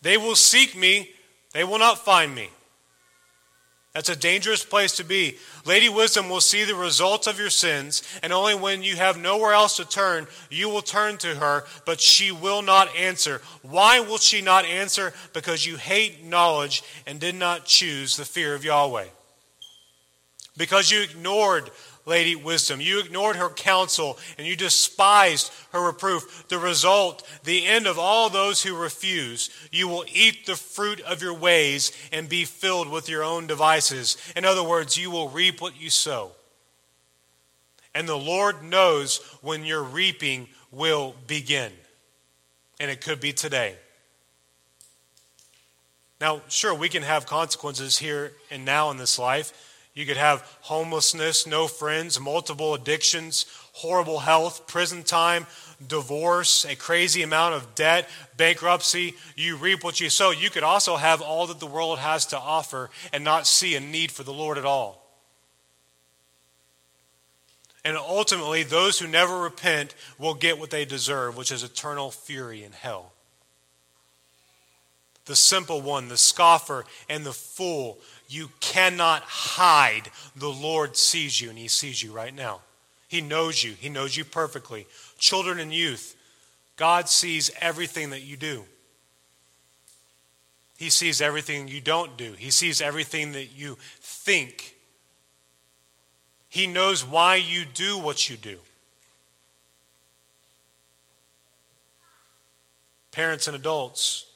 They 0.00 0.16
will 0.16 0.36
seek 0.36 0.76
me, 0.76 1.10
they 1.52 1.64
will 1.64 1.78
not 1.78 2.04
find 2.04 2.34
me. 2.34 2.48
That's 3.94 4.08
a 4.08 4.16
dangerous 4.16 4.64
place 4.64 4.92
to 4.96 5.04
be. 5.04 5.36
Lady 5.66 5.90
Wisdom 5.90 6.30
will 6.30 6.40
see 6.40 6.64
the 6.64 6.74
results 6.74 7.26
of 7.26 7.38
your 7.38 7.50
sins, 7.50 8.02
and 8.22 8.32
only 8.32 8.54
when 8.54 8.82
you 8.82 8.96
have 8.96 9.18
nowhere 9.18 9.52
else 9.52 9.76
to 9.76 9.84
turn, 9.84 10.26
you 10.50 10.70
will 10.70 10.80
turn 10.80 11.18
to 11.18 11.34
her, 11.34 11.64
but 11.84 12.00
she 12.00 12.32
will 12.32 12.62
not 12.62 12.94
answer. 12.96 13.42
Why 13.60 14.00
will 14.00 14.16
she 14.16 14.40
not 14.40 14.64
answer? 14.64 15.12
Because 15.34 15.66
you 15.66 15.76
hate 15.76 16.24
knowledge 16.24 16.82
and 17.06 17.20
did 17.20 17.34
not 17.34 17.66
choose 17.66 18.16
the 18.16 18.24
fear 18.24 18.54
of 18.54 18.64
Yahweh. 18.64 19.08
Because 20.56 20.90
you 20.90 21.02
ignored 21.02 21.70
Lady 22.04 22.34
Wisdom. 22.34 22.80
You 22.80 23.00
ignored 23.00 23.36
her 23.36 23.48
counsel 23.48 24.18
and 24.36 24.46
you 24.46 24.56
despised 24.56 25.52
her 25.72 25.80
reproof. 25.80 26.46
The 26.48 26.58
result, 26.58 27.26
the 27.44 27.66
end 27.66 27.86
of 27.86 27.98
all 27.98 28.28
those 28.28 28.62
who 28.62 28.76
refuse, 28.76 29.50
you 29.70 29.88
will 29.88 30.04
eat 30.12 30.46
the 30.46 30.56
fruit 30.56 31.00
of 31.00 31.22
your 31.22 31.34
ways 31.34 31.92
and 32.12 32.28
be 32.28 32.44
filled 32.44 32.90
with 32.90 33.08
your 33.08 33.22
own 33.22 33.46
devices. 33.46 34.16
In 34.36 34.44
other 34.44 34.64
words, 34.64 34.96
you 34.96 35.10
will 35.10 35.28
reap 35.28 35.60
what 35.60 35.80
you 35.80 35.90
sow. 35.90 36.32
And 37.94 38.08
the 38.08 38.18
Lord 38.18 38.64
knows 38.64 39.18
when 39.42 39.64
your 39.64 39.82
reaping 39.82 40.48
will 40.70 41.14
begin. 41.26 41.72
And 42.80 42.90
it 42.90 43.00
could 43.00 43.20
be 43.20 43.32
today. 43.32 43.76
Now, 46.20 46.40
sure, 46.48 46.74
we 46.74 46.88
can 46.88 47.02
have 47.02 47.26
consequences 47.26 47.98
here 47.98 48.32
and 48.50 48.64
now 48.64 48.90
in 48.90 48.96
this 48.96 49.18
life. 49.18 49.71
You 49.94 50.06
could 50.06 50.16
have 50.16 50.40
homelessness, 50.62 51.46
no 51.46 51.66
friends, 51.66 52.18
multiple 52.18 52.74
addictions, 52.74 53.44
horrible 53.72 54.20
health, 54.20 54.66
prison 54.66 55.02
time, 55.02 55.46
divorce, 55.86 56.64
a 56.64 56.76
crazy 56.76 57.22
amount 57.22 57.54
of 57.54 57.74
debt, 57.74 58.08
bankruptcy. 58.36 59.14
You 59.36 59.56
reap 59.56 59.84
what 59.84 60.00
you 60.00 60.08
sow. 60.08 60.30
You 60.30 60.48
could 60.48 60.62
also 60.62 60.96
have 60.96 61.20
all 61.20 61.46
that 61.48 61.60
the 61.60 61.66
world 61.66 61.98
has 61.98 62.24
to 62.26 62.38
offer 62.38 62.90
and 63.12 63.22
not 63.22 63.46
see 63.46 63.74
a 63.74 63.80
need 63.80 64.10
for 64.10 64.22
the 64.22 64.32
Lord 64.32 64.56
at 64.56 64.64
all. 64.64 65.02
And 67.84 67.96
ultimately, 67.96 68.62
those 68.62 68.98
who 68.98 69.08
never 69.08 69.40
repent 69.40 69.94
will 70.18 70.34
get 70.34 70.58
what 70.58 70.70
they 70.70 70.84
deserve, 70.84 71.36
which 71.36 71.50
is 71.50 71.64
eternal 71.64 72.10
fury 72.10 72.62
in 72.62 72.72
hell. 72.72 73.12
The 75.24 75.36
simple 75.36 75.80
one, 75.80 76.08
the 76.08 76.16
scoffer, 76.16 76.84
and 77.08 77.24
the 77.24 77.32
fool 77.32 77.98
you 78.32 78.50
cannot 78.60 79.22
hide. 79.22 80.10
The 80.36 80.48
Lord 80.50 80.96
sees 80.96 81.40
you, 81.40 81.50
and 81.50 81.58
He 81.58 81.68
sees 81.68 82.02
you 82.02 82.12
right 82.12 82.34
now. 82.34 82.60
He 83.08 83.20
knows 83.20 83.62
you, 83.62 83.72
He 83.72 83.88
knows 83.88 84.16
you 84.16 84.24
perfectly. 84.24 84.86
Children 85.18 85.58
and 85.58 85.72
youth, 85.72 86.16
God 86.76 87.08
sees 87.08 87.50
everything 87.60 88.10
that 88.10 88.22
you 88.22 88.36
do. 88.36 88.64
He 90.78 90.90
sees 90.90 91.20
everything 91.20 91.68
you 91.68 91.80
don't 91.80 92.16
do, 92.16 92.32
He 92.32 92.50
sees 92.50 92.80
everything 92.80 93.32
that 93.32 93.56
you 93.56 93.76
think. 94.00 94.76
He 96.48 96.66
knows 96.66 97.02
why 97.02 97.36
you 97.36 97.64
do 97.64 97.98
what 97.98 98.28
you 98.28 98.36
do. 98.36 98.58
Parents 103.10 103.46
and 103.46 103.56
adults, 103.56 104.26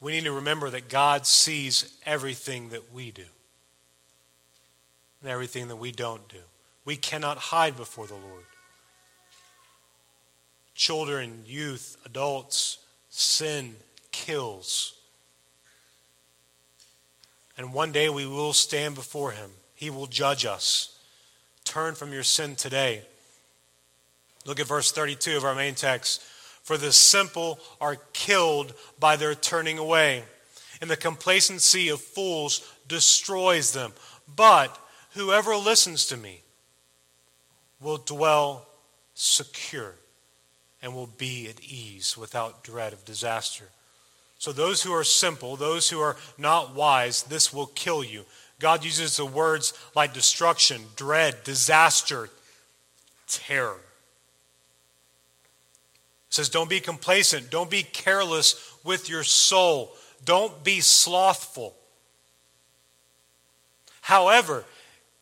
we 0.00 0.12
need 0.12 0.24
to 0.24 0.32
remember 0.32 0.70
that 0.70 0.88
God 0.88 1.26
sees 1.26 1.96
everything 2.06 2.70
that 2.70 2.92
we 2.92 3.10
do 3.10 3.24
and 5.20 5.30
everything 5.30 5.68
that 5.68 5.76
we 5.76 5.92
don't 5.92 6.26
do. 6.28 6.38
We 6.84 6.96
cannot 6.96 7.36
hide 7.36 7.76
before 7.76 8.06
the 8.06 8.14
Lord. 8.14 8.44
Children, 10.74 11.42
youth, 11.46 11.98
adults, 12.06 12.78
sin 13.10 13.76
kills. 14.12 14.94
And 17.58 17.74
one 17.74 17.92
day 17.92 18.08
we 18.08 18.26
will 18.26 18.54
stand 18.54 18.94
before 18.94 19.32
Him. 19.32 19.50
He 19.74 19.90
will 19.90 20.06
judge 20.06 20.46
us. 20.46 20.98
Turn 21.64 21.94
from 21.94 22.12
your 22.12 22.22
sin 22.22 22.56
today. 22.56 23.02
Look 24.46 24.58
at 24.58 24.66
verse 24.66 24.90
32 24.90 25.36
of 25.36 25.44
our 25.44 25.54
main 25.54 25.74
text. 25.74 26.22
For 26.62 26.76
the 26.76 26.92
simple 26.92 27.58
are 27.80 27.96
killed 28.12 28.74
by 28.98 29.16
their 29.16 29.34
turning 29.34 29.78
away, 29.78 30.24
and 30.80 30.90
the 30.90 30.96
complacency 30.96 31.88
of 31.88 32.00
fools 32.00 32.72
destroys 32.86 33.72
them. 33.72 33.92
But 34.36 34.78
whoever 35.14 35.56
listens 35.56 36.06
to 36.06 36.16
me 36.16 36.42
will 37.80 37.98
dwell 37.98 38.66
secure 39.14 39.94
and 40.82 40.94
will 40.94 41.08
be 41.08 41.48
at 41.48 41.60
ease 41.60 42.16
without 42.16 42.62
dread 42.62 42.92
of 42.92 43.04
disaster. 43.04 43.68
So, 44.38 44.52
those 44.52 44.82
who 44.82 44.92
are 44.94 45.04
simple, 45.04 45.56
those 45.56 45.90
who 45.90 46.00
are 46.00 46.16
not 46.38 46.74
wise, 46.74 47.24
this 47.24 47.52
will 47.52 47.66
kill 47.66 48.02
you. 48.02 48.24
God 48.58 48.84
uses 48.84 49.16
the 49.16 49.26
words 49.26 49.74
like 49.94 50.14
destruction, 50.14 50.82
dread, 50.96 51.44
disaster, 51.44 52.30
terror 53.26 53.80
says, 56.30 56.48
Don't 56.48 56.70
be 56.70 56.80
complacent. 56.80 57.50
Don't 57.50 57.70
be 57.70 57.82
careless 57.82 58.74
with 58.82 59.08
your 59.08 59.24
soul. 59.24 59.94
Don't 60.24 60.64
be 60.64 60.80
slothful. 60.80 61.74
However, 64.00 64.64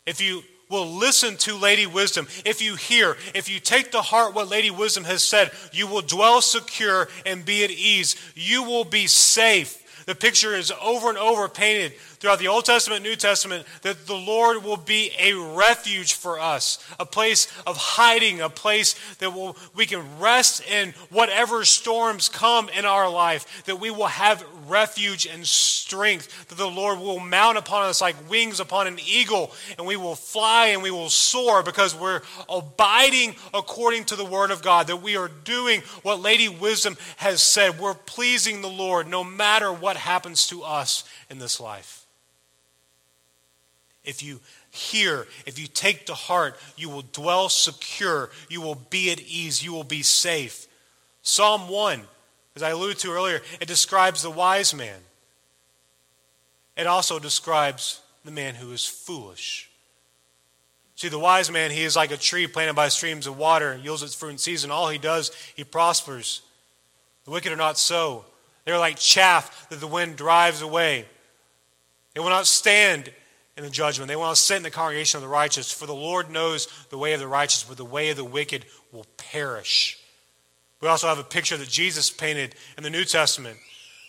if 0.07 0.21
you 0.21 0.43
will 0.71 0.87
listen 0.87 1.37
to 1.39 1.57
Lady 1.57 1.87
Wisdom, 1.87 2.29
if 2.45 2.63
you 2.63 2.77
hear, 2.77 3.17
if 3.35 3.49
you 3.49 3.59
take 3.59 3.91
to 3.93 4.03
heart 4.03 4.35
what 4.35 4.49
Lady 4.49 4.71
Wisdom 4.71 5.05
has 5.05 5.23
said, 5.23 5.51
you 5.73 5.87
will 5.87 6.03
dwell 6.03 6.41
secure 6.41 7.09
and 7.27 7.45
be 7.45 7.65
at 7.65 7.71
ease. 7.71 8.17
You 8.35 8.63
will 8.63 8.85
be 8.85 9.07
safe. 9.07 9.85
The 10.07 10.15
picture 10.15 10.55
is 10.55 10.73
over 10.83 11.11
and 11.11 11.19
over 11.19 11.49
painted 11.49 11.93
throughout 12.21 12.39
the 12.39 12.49
Old 12.49 12.65
Testament, 12.65 13.03
New 13.03 13.17
Testament, 13.17 13.67
that 13.83 14.07
the 14.07 14.15
Lord 14.15 14.65
will 14.65 14.77
be 14.77 15.13
a 15.19 15.35
refuge 15.35 16.15
for 16.15 16.41
us, 16.41 16.85
a 16.99 17.07
place 17.07 17.47
of 17.67 17.77
hiding, 17.77 18.41
a 18.41 18.49
place 18.49 18.95
that 19.19 19.33
will, 19.33 19.57
we 19.75 19.87
can 19.87 20.19
rest 20.19 20.63
in 20.69 20.95
whatever 21.11 21.65
storms 21.65 22.29
come 22.29 22.69
in 22.71 22.85
our 22.85 23.11
life, 23.11 23.65
that 23.65 23.81
we 23.81 23.91
will 23.91 24.07
have 24.07 24.45
refuge 24.67 25.27
and 25.27 25.47
strength, 25.47 26.49
that 26.49 26.59
the 26.59 26.69
Lord 26.69 26.99
will 26.99 27.21
mount 27.21 27.59
upon 27.59 27.89
us 27.89 28.01
like 28.01 28.31
wings 28.31 28.61
upon 28.61 28.87
an 28.87 28.99
eagle, 29.05 29.53
and 29.77 29.87
we 29.87 29.97
will 29.97 30.15
fly 30.15 30.69
and 30.69 30.83
we 30.83 30.91
will 30.91 31.11
soar 31.11 31.63
because 31.63 31.95
we're 31.95 32.23
abiding 32.49 33.37
according 33.55 34.05
to 34.07 34.17
the 34.17 34.25
Word 34.25 34.51
of 34.51 34.63
God, 34.63 34.89
that 34.89 35.03
we 35.03 35.17
are 35.17 35.31
doing 35.45 35.83
what 36.03 36.21
Lady 36.21 36.49
Wisdom 36.49 36.97
has 37.17 37.43
said. 37.43 37.79
We're 37.79 37.95
pleasing 37.95 38.61
the 38.61 38.69
Lord 38.69 39.07
no 39.07 39.23
matter 39.23 39.73
what 39.73 39.97
happens 39.97 40.47
to 40.49 40.63
us 40.63 41.05
in 41.31 41.39
this 41.39 41.61
life. 41.61 42.08
If 44.09 44.23
you 44.23 44.41
hear, 44.71 45.27
if 45.45 45.59
you 45.59 45.67
take 45.67 46.07
to 46.07 46.15
heart, 46.15 46.59
you 46.79 46.89
will 46.89 47.05
dwell 47.13 47.51
secure. 47.51 48.31
You 48.49 48.63
will 48.63 48.75
be 48.75 49.13
at 49.13 49.21
ease. 49.21 49.63
You 49.63 49.75
will 49.75 49.85
be 49.85 50.03
safe. 50.03 50.67
Psalm 51.21 51.69
1, 51.69 52.01
as 52.57 52.63
I 52.63 52.71
alluded 52.71 52.99
to 53.01 53.13
earlier, 53.13 53.43
it 53.61 53.69
describes 53.69 54.23
the 54.23 54.31
wise 54.31 54.73
man. 54.73 55.01
It 56.75 56.87
also 56.87 57.19
describes 57.19 58.01
the 58.25 58.31
man 58.31 58.55
who 58.55 58.73
is 58.73 58.87
foolish. 58.87 59.69
See, 60.95 61.09
the 61.09 61.19
wise 61.19 61.51
man, 61.51 61.71
he 61.71 61.85
is 61.85 61.95
like 61.95 62.11
a 62.11 62.17
tree 62.17 62.47
planted 62.47 62.75
by 62.75 62.89
streams 62.89 63.27
of 63.27 63.37
water, 63.37 63.79
yields 63.83 64.03
its 64.03 64.15
fruit 64.15 64.31
in 64.31 64.39
season. 64.39 64.71
All 64.71 64.89
he 64.89 64.97
does, 64.97 65.33
he 65.55 65.65
prospers. 65.65 66.41
The 67.27 67.31
wicked 67.31 67.53
are 67.53 67.57
not 67.57 67.77
so. 67.77 68.25
They're 68.65 68.79
like 68.79 68.99
chaff 68.99 69.69
that 69.69 69.81
the 69.81 69.87
wind 69.87 70.17
drives 70.17 70.63
away. 70.63 71.05
They 72.15 72.21
will 72.21 72.31
not 72.31 72.47
stand 72.47 73.13
in 73.59 73.65
the 73.65 73.71
judgment. 73.71 74.09
They 74.09 74.17
will 74.17 74.23
not 74.23 74.39
sit 74.39 74.57
in 74.57 74.63
the 74.63 74.71
congregation 74.71 75.19
of 75.19 75.23
the 75.23 75.29
righteous. 75.29 75.71
For 75.71 75.87
the 75.87 75.95
Lord 75.95 76.31
knows 76.31 76.67
the 76.91 76.99
way 76.99 77.13
of 77.13 77.21
the 77.21 77.29
righteous, 77.29 77.65
but 77.65 77.77
the 77.77 77.85
way 77.85 78.09
of 78.11 78.17
the 78.17 78.25
wicked 78.25 78.65
will 78.93 79.07
perish. 79.17 79.99
We 80.81 80.89
also 80.89 81.09
have 81.09 81.19
a 81.19 81.25
picture 81.25 81.57
that 81.57 81.69
Jesus 81.69 82.09
painted 82.09 82.55
in 82.77 82.85
the 82.85 82.91
New 82.91 83.05
Testament 83.05 83.59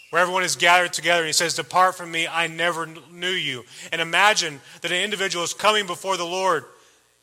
where 0.10 0.22
everyone 0.22 0.44
is 0.44 0.56
gathered 0.56 0.94
together 0.94 1.22
and 1.22 1.28
he 1.28 1.34
says, 1.34 1.56
Depart 1.56 1.96
from 1.96 2.12
me, 2.12 2.28
I 2.28 2.48
never 2.48 2.88
knew 3.12 3.28
you. 3.28 3.64
And 3.92 4.02
imagine 4.02 4.60
that 4.82 4.92
an 4.92 5.02
individual 5.02 5.44
is 5.44 5.54
coming 5.54 5.86
before 5.86 6.18
the 6.18 6.26
Lord. 6.26 6.66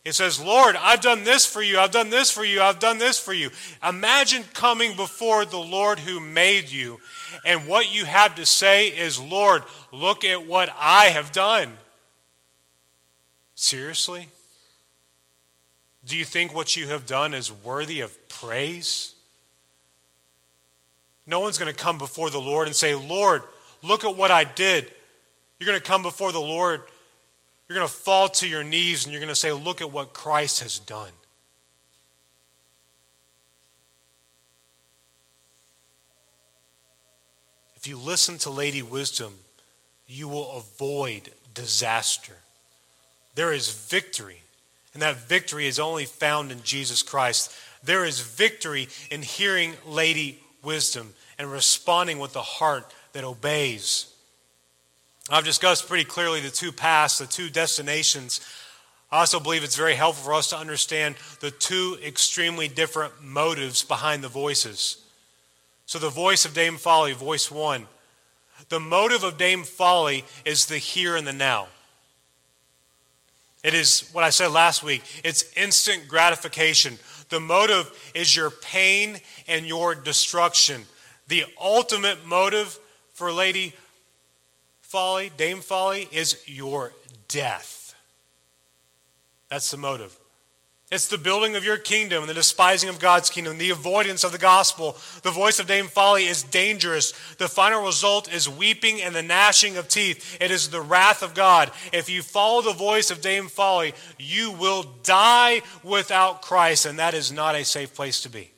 He 0.04 0.12
says, 0.12 0.40
Lord, 0.40 0.76
I've 0.76 1.00
done 1.00 1.24
this 1.24 1.44
for 1.46 1.60
you, 1.60 1.80
I've 1.80 1.90
done 1.90 2.10
this 2.10 2.30
for 2.30 2.44
you, 2.44 2.62
I've 2.62 2.78
done 2.78 2.98
this 2.98 3.18
for 3.18 3.32
you. 3.32 3.50
Imagine 3.86 4.44
coming 4.54 4.94
before 4.94 5.44
the 5.44 5.58
Lord 5.58 5.98
who 5.98 6.20
made 6.20 6.70
you, 6.70 7.00
and 7.44 7.66
what 7.66 7.92
you 7.92 8.04
have 8.04 8.36
to 8.36 8.46
say 8.46 8.86
is, 8.86 9.18
Lord, 9.18 9.64
look 9.90 10.24
at 10.24 10.46
what 10.46 10.72
I 10.78 11.06
have 11.06 11.32
done. 11.32 11.72
Seriously? 13.56 14.28
Do 16.04 16.16
you 16.16 16.24
think 16.24 16.54
what 16.54 16.76
you 16.76 16.86
have 16.88 17.06
done 17.06 17.34
is 17.34 17.50
worthy 17.50 18.00
of 18.00 18.28
praise? 18.28 19.14
No 21.26 21.40
one's 21.40 21.58
going 21.58 21.72
to 21.72 21.76
come 21.76 21.98
before 21.98 22.30
the 22.30 22.38
Lord 22.38 22.68
and 22.68 22.76
say, 22.76 22.94
Lord, 22.94 23.42
look 23.82 24.04
at 24.04 24.14
what 24.14 24.30
I 24.30 24.44
did. 24.44 24.88
You're 25.58 25.66
going 25.66 25.80
to 25.80 25.84
come 25.84 26.02
before 26.02 26.30
the 26.30 26.38
Lord. 26.38 26.82
You're 27.68 27.76
going 27.76 27.88
to 27.88 27.92
fall 27.92 28.28
to 28.28 28.46
your 28.46 28.62
knees 28.62 29.04
and 29.04 29.12
you're 29.12 29.20
going 29.20 29.30
to 29.30 29.34
say, 29.34 29.52
Look 29.52 29.80
at 29.80 29.90
what 29.90 30.12
Christ 30.12 30.60
has 30.60 30.78
done. 30.78 31.10
If 37.74 37.88
you 37.88 37.98
listen 37.98 38.38
to 38.38 38.50
Lady 38.50 38.82
Wisdom, 38.82 39.32
you 40.06 40.28
will 40.28 40.52
avoid 40.52 41.30
disaster. 41.54 42.36
There 43.36 43.52
is 43.52 43.70
victory, 43.70 44.40
and 44.94 45.02
that 45.02 45.28
victory 45.28 45.66
is 45.66 45.78
only 45.78 46.06
found 46.06 46.50
in 46.50 46.62
Jesus 46.62 47.02
Christ. 47.02 47.54
There 47.84 48.04
is 48.04 48.18
victory 48.18 48.88
in 49.10 49.22
hearing 49.22 49.74
Lady 49.86 50.40
wisdom 50.64 51.14
and 51.38 51.52
responding 51.52 52.18
with 52.18 52.32
the 52.32 52.42
heart 52.42 52.92
that 53.12 53.24
obeys. 53.24 54.12
I've 55.28 55.44
discussed 55.44 55.86
pretty 55.86 56.04
clearly 56.04 56.40
the 56.40 56.50
two 56.50 56.72
paths, 56.72 57.18
the 57.18 57.26
two 57.26 57.50
destinations. 57.50 58.40
I 59.12 59.20
also 59.20 59.38
believe 59.38 59.64
it's 59.64 59.76
very 59.76 59.96
helpful 59.96 60.24
for 60.24 60.34
us 60.34 60.48
to 60.50 60.56
understand 60.56 61.16
the 61.40 61.50
two 61.50 61.98
extremely 62.02 62.68
different 62.68 63.22
motives 63.22 63.82
behind 63.84 64.24
the 64.24 64.28
voices. 64.28 64.96
So, 65.84 65.98
the 65.98 66.08
voice 66.08 66.46
of 66.46 66.54
Dame 66.54 66.78
Folly, 66.78 67.12
voice 67.12 67.50
one. 67.50 67.86
The 68.70 68.80
motive 68.80 69.24
of 69.24 69.36
Dame 69.36 69.62
Folly 69.64 70.24
is 70.46 70.66
the 70.66 70.78
here 70.78 71.16
and 71.16 71.26
the 71.26 71.34
now. 71.34 71.68
It 73.66 73.74
is 73.74 74.08
what 74.12 74.22
I 74.22 74.30
said 74.30 74.52
last 74.52 74.84
week 74.84 75.02
it's 75.24 75.52
instant 75.56 76.06
gratification. 76.06 77.00
The 77.30 77.40
motive 77.40 77.90
is 78.14 78.36
your 78.36 78.50
pain 78.50 79.18
and 79.48 79.66
your 79.66 79.96
destruction. 79.96 80.84
The 81.26 81.44
ultimate 81.60 82.24
motive 82.24 82.78
for 83.12 83.32
Lady 83.32 83.74
Folly, 84.82 85.32
Dame 85.36 85.58
Folly, 85.58 86.08
is 86.12 86.40
your 86.46 86.92
death. 87.26 87.96
That's 89.48 89.68
the 89.72 89.78
motive. 89.78 90.16
It's 90.92 91.08
the 91.08 91.18
building 91.18 91.56
of 91.56 91.64
your 91.64 91.78
kingdom 91.78 92.22
and 92.22 92.30
the 92.30 92.34
despising 92.34 92.88
of 92.88 93.00
God's 93.00 93.28
kingdom, 93.28 93.58
the 93.58 93.70
avoidance 93.70 94.22
of 94.22 94.30
the 94.30 94.38
gospel. 94.38 94.96
The 95.22 95.32
voice 95.32 95.58
of 95.58 95.66
Dame 95.66 95.88
Folly 95.88 96.26
is 96.26 96.44
dangerous. 96.44 97.12
The 97.38 97.48
final 97.48 97.84
result 97.84 98.32
is 98.32 98.48
weeping 98.48 99.02
and 99.02 99.12
the 99.12 99.22
gnashing 99.22 99.76
of 99.76 99.88
teeth. 99.88 100.38
It 100.40 100.52
is 100.52 100.68
the 100.68 100.80
wrath 100.80 101.24
of 101.24 101.34
God. 101.34 101.72
If 101.92 102.08
you 102.08 102.22
follow 102.22 102.62
the 102.62 102.72
voice 102.72 103.10
of 103.10 103.20
Dame 103.20 103.48
Folly, 103.48 103.94
you 104.16 104.52
will 104.52 104.84
die 105.02 105.62
without 105.82 106.42
Christ, 106.42 106.86
and 106.86 107.00
that 107.00 107.14
is 107.14 107.32
not 107.32 107.56
a 107.56 107.64
safe 107.64 107.92
place 107.92 108.20
to 108.20 108.28
be. 108.28 108.52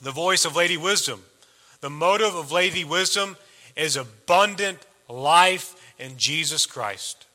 The 0.00 0.10
voice 0.10 0.46
of 0.46 0.56
Lady 0.56 0.78
Wisdom. 0.78 1.22
The 1.82 1.90
motive 1.90 2.34
of 2.34 2.50
Lady 2.50 2.82
Wisdom 2.82 3.36
is 3.76 3.96
abundant 3.96 4.78
life 5.06 5.94
in 5.98 6.16
Jesus 6.16 6.64
Christ. 6.64 7.26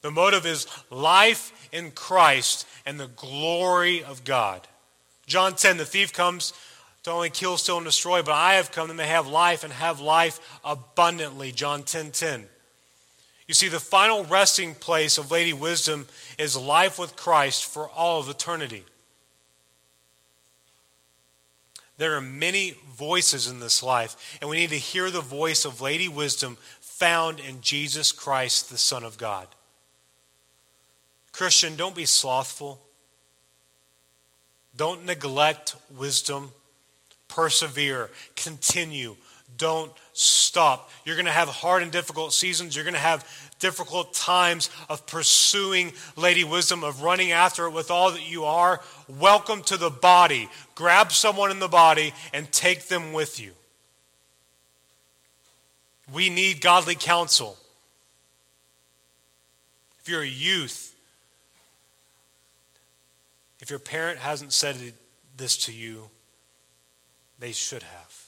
The 0.00 0.10
motive 0.10 0.46
is 0.46 0.66
life 0.90 1.57
in 1.72 1.90
Christ 1.90 2.66
and 2.86 2.98
the 2.98 3.08
glory 3.08 4.02
of 4.02 4.24
God. 4.24 4.66
John 5.26 5.54
10, 5.54 5.76
the 5.76 5.84
thief 5.84 6.12
comes 6.12 6.52
to 7.02 7.10
only 7.10 7.30
kill, 7.30 7.56
steal, 7.56 7.76
and 7.76 7.86
destroy, 7.86 8.22
but 8.22 8.32
I 8.32 8.54
have 8.54 8.72
come 8.72 8.88
that 8.88 8.94
they 8.94 9.04
may 9.04 9.08
have 9.08 9.26
life 9.26 9.64
and 9.64 9.72
have 9.72 10.00
life 10.00 10.60
abundantly. 10.64 11.52
John 11.52 11.82
10 11.82 12.10
10. 12.10 12.46
You 13.46 13.54
see, 13.54 13.68
the 13.68 13.80
final 13.80 14.24
resting 14.24 14.74
place 14.74 15.16
of 15.16 15.30
Lady 15.30 15.54
Wisdom 15.54 16.06
is 16.38 16.56
life 16.56 16.98
with 16.98 17.16
Christ 17.16 17.64
for 17.64 17.88
all 17.88 18.20
of 18.20 18.28
eternity. 18.28 18.84
There 21.96 22.14
are 22.14 22.20
many 22.20 22.76
voices 22.92 23.48
in 23.48 23.58
this 23.58 23.82
life, 23.82 24.38
and 24.40 24.48
we 24.48 24.58
need 24.58 24.70
to 24.70 24.78
hear 24.78 25.10
the 25.10 25.20
voice 25.20 25.64
of 25.64 25.80
Lady 25.80 26.08
Wisdom 26.08 26.58
found 26.80 27.40
in 27.40 27.60
Jesus 27.60 28.12
Christ, 28.12 28.70
the 28.70 28.78
Son 28.78 29.02
of 29.02 29.18
God. 29.18 29.48
Christian, 31.38 31.76
don't 31.76 31.94
be 31.94 32.04
slothful. 32.04 32.80
Don't 34.76 35.06
neglect 35.06 35.76
wisdom. 35.96 36.50
Persevere. 37.28 38.10
Continue. 38.34 39.14
Don't 39.56 39.92
stop. 40.14 40.90
You're 41.04 41.14
going 41.14 41.26
to 41.26 41.30
have 41.30 41.48
hard 41.48 41.84
and 41.84 41.92
difficult 41.92 42.32
seasons. 42.32 42.74
You're 42.74 42.84
going 42.84 42.94
to 42.94 43.00
have 43.00 43.24
difficult 43.60 44.14
times 44.14 44.68
of 44.88 45.06
pursuing 45.06 45.92
Lady 46.16 46.42
Wisdom, 46.42 46.82
of 46.82 47.02
running 47.02 47.30
after 47.30 47.66
it 47.66 47.70
with 47.70 47.92
all 47.92 48.10
that 48.10 48.28
you 48.28 48.42
are. 48.44 48.80
Welcome 49.06 49.62
to 49.62 49.76
the 49.76 49.90
body. 49.90 50.48
Grab 50.74 51.12
someone 51.12 51.52
in 51.52 51.60
the 51.60 51.68
body 51.68 52.14
and 52.32 52.50
take 52.50 52.88
them 52.88 53.12
with 53.12 53.38
you. 53.38 53.52
We 56.12 56.30
need 56.30 56.60
godly 56.60 56.96
counsel. 56.96 57.56
If 60.00 60.08
you're 60.08 60.22
a 60.22 60.26
youth, 60.26 60.87
if 63.60 63.70
your 63.70 63.78
parent 63.78 64.18
hasn't 64.18 64.52
said 64.52 64.76
this 65.36 65.56
to 65.66 65.72
you, 65.72 66.10
they 67.38 67.52
should 67.52 67.82
have. 67.82 68.24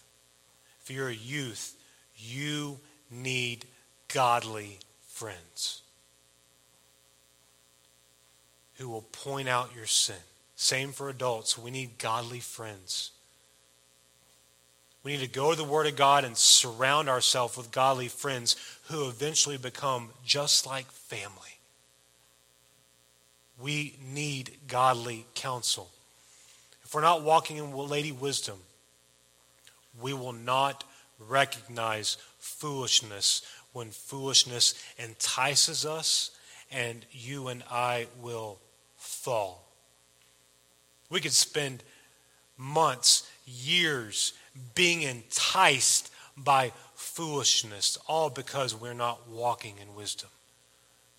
If 0.82 0.90
you're 0.90 1.08
a 1.08 1.14
youth, 1.14 1.76
you 2.16 2.78
need 3.10 3.64
godly 4.12 4.78
friends 5.06 5.82
who 8.78 8.88
will 8.88 9.02
point 9.02 9.48
out 9.48 9.74
your 9.74 9.86
sin. 9.86 10.16
Same 10.56 10.92
for 10.92 11.08
adults. 11.08 11.58
We 11.58 11.70
need 11.70 11.98
godly 11.98 12.40
friends. 12.40 13.12
We 15.02 15.12
need 15.12 15.20
to 15.20 15.28
go 15.28 15.50
to 15.50 15.56
the 15.56 15.64
Word 15.64 15.86
of 15.86 15.96
God 15.96 16.24
and 16.24 16.36
surround 16.36 17.08
ourselves 17.08 17.56
with 17.56 17.70
godly 17.70 18.08
friends 18.08 18.56
who 18.88 19.08
eventually 19.08 19.56
become 19.56 20.10
just 20.24 20.66
like 20.66 20.90
family. 20.90 21.59
We 23.62 23.96
need 24.12 24.52
godly 24.68 25.26
counsel. 25.34 25.90
If 26.84 26.94
we're 26.94 27.00
not 27.02 27.22
walking 27.22 27.58
in 27.58 27.72
Lady 27.72 28.12
Wisdom, 28.12 28.58
we 30.00 30.12
will 30.12 30.32
not 30.32 30.84
recognize 31.18 32.16
foolishness 32.38 33.42
when 33.72 33.90
foolishness 33.90 34.74
entices 34.98 35.86
us, 35.86 36.30
and 36.72 37.04
you 37.12 37.48
and 37.48 37.62
I 37.70 38.06
will 38.20 38.58
fall. 38.96 39.64
We 41.08 41.20
could 41.20 41.32
spend 41.32 41.82
months, 42.56 43.28
years 43.46 44.32
being 44.74 45.02
enticed 45.02 46.12
by 46.36 46.72
foolishness, 46.94 47.98
all 48.08 48.30
because 48.30 48.74
we're 48.74 48.94
not 48.94 49.28
walking 49.28 49.74
in 49.80 49.94
wisdom. 49.94 50.30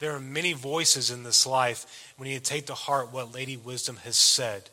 There 0.02 0.16
are 0.16 0.20
many 0.20 0.54
voices 0.54 1.12
in 1.12 1.22
this 1.22 1.45
life. 1.45 2.12
We 2.18 2.30
need 2.30 2.43
to 2.43 2.52
take 2.52 2.66
to 2.66 2.74
heart 2.74 3.14
what 3.14 3.36
Lady 3.36 3.56
Wisdom 3.56 3.97
has 3.97 4.16
said. 4.16 4.72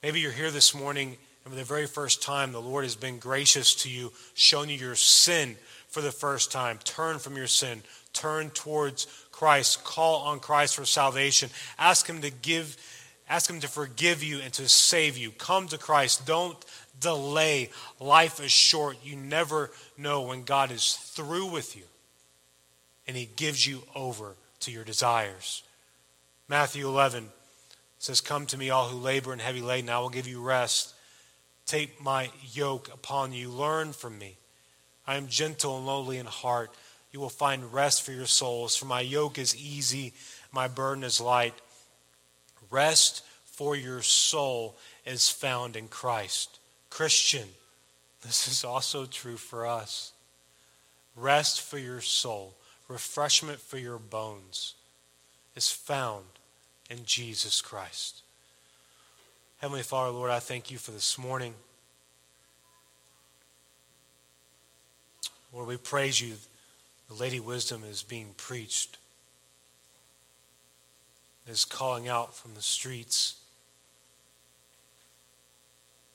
Maybe 0.00 0.20
you're 0.20 0.30
here 0.30 0.52
this 0.52 0.72
morning, 0.76 1.16
and 1.44 1.52
for 1.52 1.58
the 1.58 1.64
very 1.64 1.88
first 1.88 2.22
time, 2.22 2.52
the 2.52 2.60
Lord 2.60 2.84
has 2.84 2.94
been 2.94 3.18
gracious 3.18 3.74
to 3.82 3.90
you, 3.90 4.12
shown 4.34 4.68
you 4.68 4.76
your 4.76 4.94
sin 4.94 5.56
for 5.88 6.00
the 6.00 6.12
first 6.12 6.52
time. 6.52 6.78
Turn 6.84 7.18
from 7.18 7.36
your 7.36 7.48
sin, 7.48 7.82
turn 8.12 8.50
towards 8.50 9.08
Christ, 9.32 9.82
call 9.82 10.20
on 10.20 10.38
Christ 10.38 10.76
for 10.76 10.84
salvation. 10.84 11.50
Ask 11.76 12.08
Him 12.08 12.20
to 12.20 12.30
give, 12.30 12.76
ask 13.28 13.50
Him 13.50 13.58
to 13.58 13.68
forgive 13.68 14.22
you 14.22 14.38
and 14.38 14.52
to 14.52 14.68
save 14.68 15.18
you. 15.18 15.32
Come 15.32 15.66
to 15.66 15.78
Christ. 15.78 16.24
Don't 16.24 16.56
delay. 17.00 17.70
Life 17.98 18.38
is 18.38 18.52
short. 18.52 18.98
You 19.02 19.16
never 19.16 19.72
know 19.98 20.22
when 20.22 20.44
God 20.44 20.70
is 20.70 20.94
through 20.94 21.46
with 21.46 21.76
you 21.76 21.82
and 23.06 23.16
he 23.16 23.28
gives 23.36 23.66
you 23.66 23.82
over 23.94 24.34
to 24.60 24.70
your 24.70 24.84
desires. 24.84 25.62
Matthew 26.48 26.86
11 26.86 27.28
says, 27.98 28.20
Come 28.20 28.46
to 28.46 28.58
me, 28.58 28.70
all 28.70 28.88
who 28.88 28.98
labor 28.98 29.32
and 29.32 29.40
heavy 29.40 29.60
laden, 29.60 29.90
I 29.90 29.98
will 29.98 30.08
give 30.08 30.28
you 30.28 30.40
rest. 30.40 30.94
Take 31.66 32.00
my 32.00 32.30
yoke 32.52 32.88
upon 32.92 33.32
you. 33.32 33.48
Learn 33.48 33.92
from 33.92 34.18
me. 34.18 34.36
I 35.06 35.16
am 35.16 35.28
gentle 35.28 35.78
and 35.78 35.86
lowly 35.86 36.18
in 36.18 36.26
heart. 36.26 36.70
You 37.12 37.20
will 37.20 37.28
find 37.28 37.72
rest 37.72 38.02
for 38.02 38.12
your 38.12 38.26
souls. 38.26 38.76
For 38.76 38.86
my 38.86 39.00
yoke 39.00 39.38
is 39.38 39.56
easy, 39.56 40.12
my 40.52 40.68
burden 40.68 41.04
is 41.04 41.20
light. 41.20 41.54
Rest 42.70 43.24
for 43.44 43.74
your 43.74 44.02
soul 44.02 44.76
is 45.04 45.30
found 45.30 45.76
in 45.76 45.88
Christ. 45.88 46.58
Christian, 46.90 47.48
this 48.22 48.48
is 48.48 48.64
also 48.64 49.06
true 49.06 49.36
for 49.36 49.66
us. 49.66 50.12
Rest 51.14 51.62
for 51.62 51.78
your 51.78 52.00
soul, 52.00 52.54
refreshment 52.88 53.60
for 53.60 53.78
your 53.78 53.98
bones 53.98 54.74
is 55.54 55.70
found 55.70 56.24
in 56.90 56.98
Jesus 57.04 57.60
Christ. 57.60 58.22
Heavenly 59.58 59.82
Father, 59.82 60.10
Lord, 60.10 60.30
I 60.30 60.38
thank 60.38 60.70
you 60.70 60.78
for 60.78 60.90
this 60.90 61.18
morning. 61.18 61.54
Lord, 65.52 65.68
we 65.68 65.76
praise 65.76 66.20
you. 66.20 66.34
The 67.08 67.14
Lady 67.14 67.40
Wisdom 67.40 67.82
is 67.88 68.02
being 68.02 68.34
preached, 68.36 68.98
is 71.48 71.64
calling 71.64 72.08
out 72.08 72.34
from 72.36 72.54
the 72.54 72.62
streets. 72.62 73.36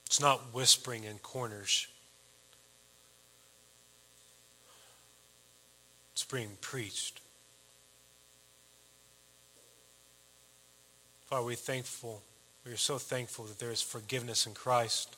It's 0.06 0.20
not 0.20 0.54
whispering 0.54 1.06
in 1.06 1.18
corners. 1.20 1.88
It's 6.22 6.32
being 6.32 6.56
preached. 6.62 7.20
Father, 11.26 11.44
we're 11.44 11.56
thankful. 11.56 12.22
We 12.64 12.72
are 12.72 12.78
so 12.78 13.00
thankful 13.00 13.46
that 13.46 13.58
there 13.58 13.72
is 13.72 13.82
forgiveness 13.82 14.46
in 14.46 14.54
Christ. 14.54 15.16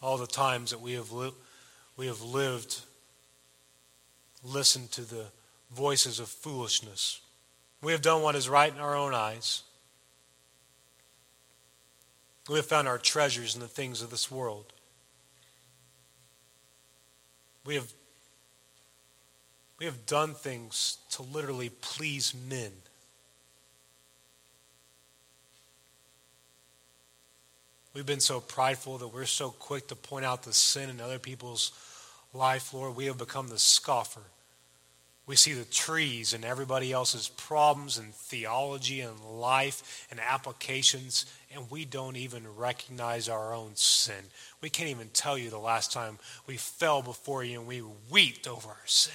All 0.00 0.16
the 0.16 0.28
times 0.28 0.70
that 0.70 0.80
we 0.80 0.92
have, 0.92 1.10
li- 1.10 1.34
we 1.96 2.06
have 2.06 2.22
lived, 2.22 2.82
listened 4.44 4.92
to 4.92 5.00
the 5.00 5.24
voices 5.74 6.20
of 6.20 6.28
foolishness. 6.28 7.20
We 7.82 7.90
have 7.90 8.02
done 8.02 8.22
what 8.22 8.36
is 8.36 8.48
right 8.48 8.72
in 8.72 8.78
our 8.78 8.94
own 8.94 9.12
eyes. 9.12 9.64
We 12.48 12.54
have 12.54 12.66
found 12.66 12.86
our 12.86 12.98
treasures 12.98 13.56
in 13.56 13.60
the 13.60 13.66
things 13.66 14.02
of 14.02 14.10
this 14.10 14.30
world. 14.30 14.72
We 17.64 17.74
have, 17.74 17.92
we 19.78 19.86
have 19.86 20.06
done 20.06 20.34
things 20.34 20.98
to 21.10 21.22
literally 21.22 21.70
please 21.80 22.34
men. 22.48 22.72
We've 27.92 28.06
been 28.06 28.20
so 28.20 28.40
prideful 28.40 28.98
that 28.98 29.08
we're 29.08 29.24
so 29.24 29.50
quick 29.50 29.88
to 29.88 29.96
point 29.96 30.26
out 30.26 30.42
the 30.42 30.52
sin 30.52 30.90
in 30.90 31.00
other 31.00 31.18
people's 31.18 31.72
life, 32.34 32.74
Lord. 32.74 32.94
We 32.94 33.06
have 33.06 33.16
become 33.18 33.48
the 33.48 33.58
scoffer. 33.58 34.20
We 35.26 35.34
see 35.34 35.54
the 35.54 35.64
trees 35.64 36.32
and 36.32 36.44
everybody 36.44 36.92
else's 36.92 37.28
problems 37.28 37.98
and 37.98 38.14
theology 38.14 39.00
and 39.00 39.18
life 39.20 40.06
and 40.10 40.20
applications, 40.20 41.26
and 41.52 41.70
we 41.70 41.84
don't 41.84 42.16
even 42.16 42.44
recognize 42.56 43.28
our 43.28 43.52
own 43.52 43.72
sin. 43.74 44.24
We 44.60 44.70
can't 44.70 44.90
even 44.90 45.08
tell 45.08 45.36
you 45.36 45.50
the 45.50 45.58
last 45.58 45.90
time 45.90 46.18
we 46.46 46.56
fell 46.56 47.02
before 47.02 47.42
you 47.44 47.58
and 47.58 47.66
we 47.66 47.82
wept 48.10 48.46
over 48.46 48.68
our 48.68 48.76
sin. 48.86 49.14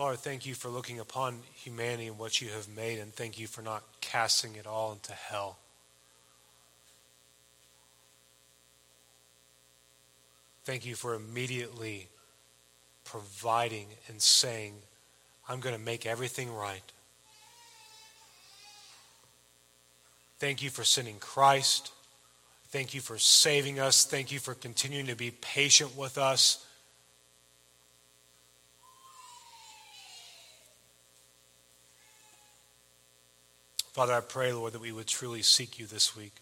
Father, 0.00 0.16
thank 0.16 0.46
you 0.46 0.54
for 0.54 0.70
looking 0.70 0.98
upon 0.98 1.40
humanity 1.52 2.06
and 2.06 2.18
what 2.18 2.40
you 2.40 2.48
have 2.48 2.74
made, 2.74 2.98
and 2.98 3.12
thank 3.12 3.38
you 3.38 3.46
for 3.46 3.60
not 3.60 3.82
casting 4.00 4.56
it 4.56 4.66
all 4.66 4.92
into 4.92 5.12
hell. 5.12 5.58
Thank 10.64 10.86
you 10.86 10.94
for 10.94 11.14
immediately 11.14 12.08
providing 13.04 13.88
and 14.08 14.22
saying, 14.22 14.72
I'm 15.46 15.60
going 15.60 15.76
to 15.76 15.80
make 15.82 16.06
everything 16.06 16.50
right. 16.50 16.80
Thank 20.38 20.62
you 20.62 20.70
for 20.70 20.82
sending 20.82 21.18
Christ. 21.18 21.92
Thank 22.68 22.94
you 22.94 23.02
for 23.02 23.18
saving 23.18 23.78
us. 23.78 24.06
Thank 24.06 24.32
you 24.32 24.38
for 24.38 24.54
continuing 24.54 25.08
to 25.08 25.14
be 25.14 25.30
patient 25.30 25.94
with 25.94 26.16
us. 26.16 26.64
Father, 33.92 34.12
I 34.12 34.20
pray, 34.20 34.52
Lord, 34.52 34.72
that 34.72 34.80
we 34.80 34.92
would 34.92 35.08
truly 35.08 35.42
seek 35.42 35.78
you 35.78 35.86
this 35.86 36.16
week. 36.16 36.32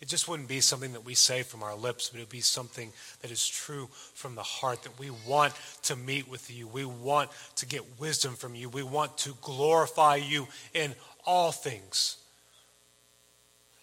It 0.00 0.08
just 0.08 0.28
wouldn't 0.28 0.48
be 0.48 0.60
something 0.60 0.92
that 0.92 1.04
we 1.04 1.14
say 1.14 1.42
from 1.42 1.62
our 1.62 1.74
lips, 1.74 2.08
but 2.08 2.18
it 2.18 2.22
would 2.22 2.30
be 2.30 2.40
something 2.40 2.92
that 3.20 3.30
is 3.30 3.46
true 3.46 3.88
from 4.14 4.34
the 4.34 4.42
heart, 4.42 4.82
that 4.82 4.98
we 4.98 5.10
want 5.26 5.54
to 5.82 5.96
meet 5.96 6.28
with 6.28 6.50
you. 6.50 6.66
We 6.66 6.86
want 6.86 7.30
to 7.56 7.66
get 7.66 8.00
wisdom 8.00 8.34
from 8.34 8.54
you. 8.54 8.68
We 8.68 8.82
want 8.82 9.18
to 9.18 9.36
glorify 9.42 10.16
you 10.16 10.48
in 10.72 10.94
all 11.26 11.52
things. 11.52 12.16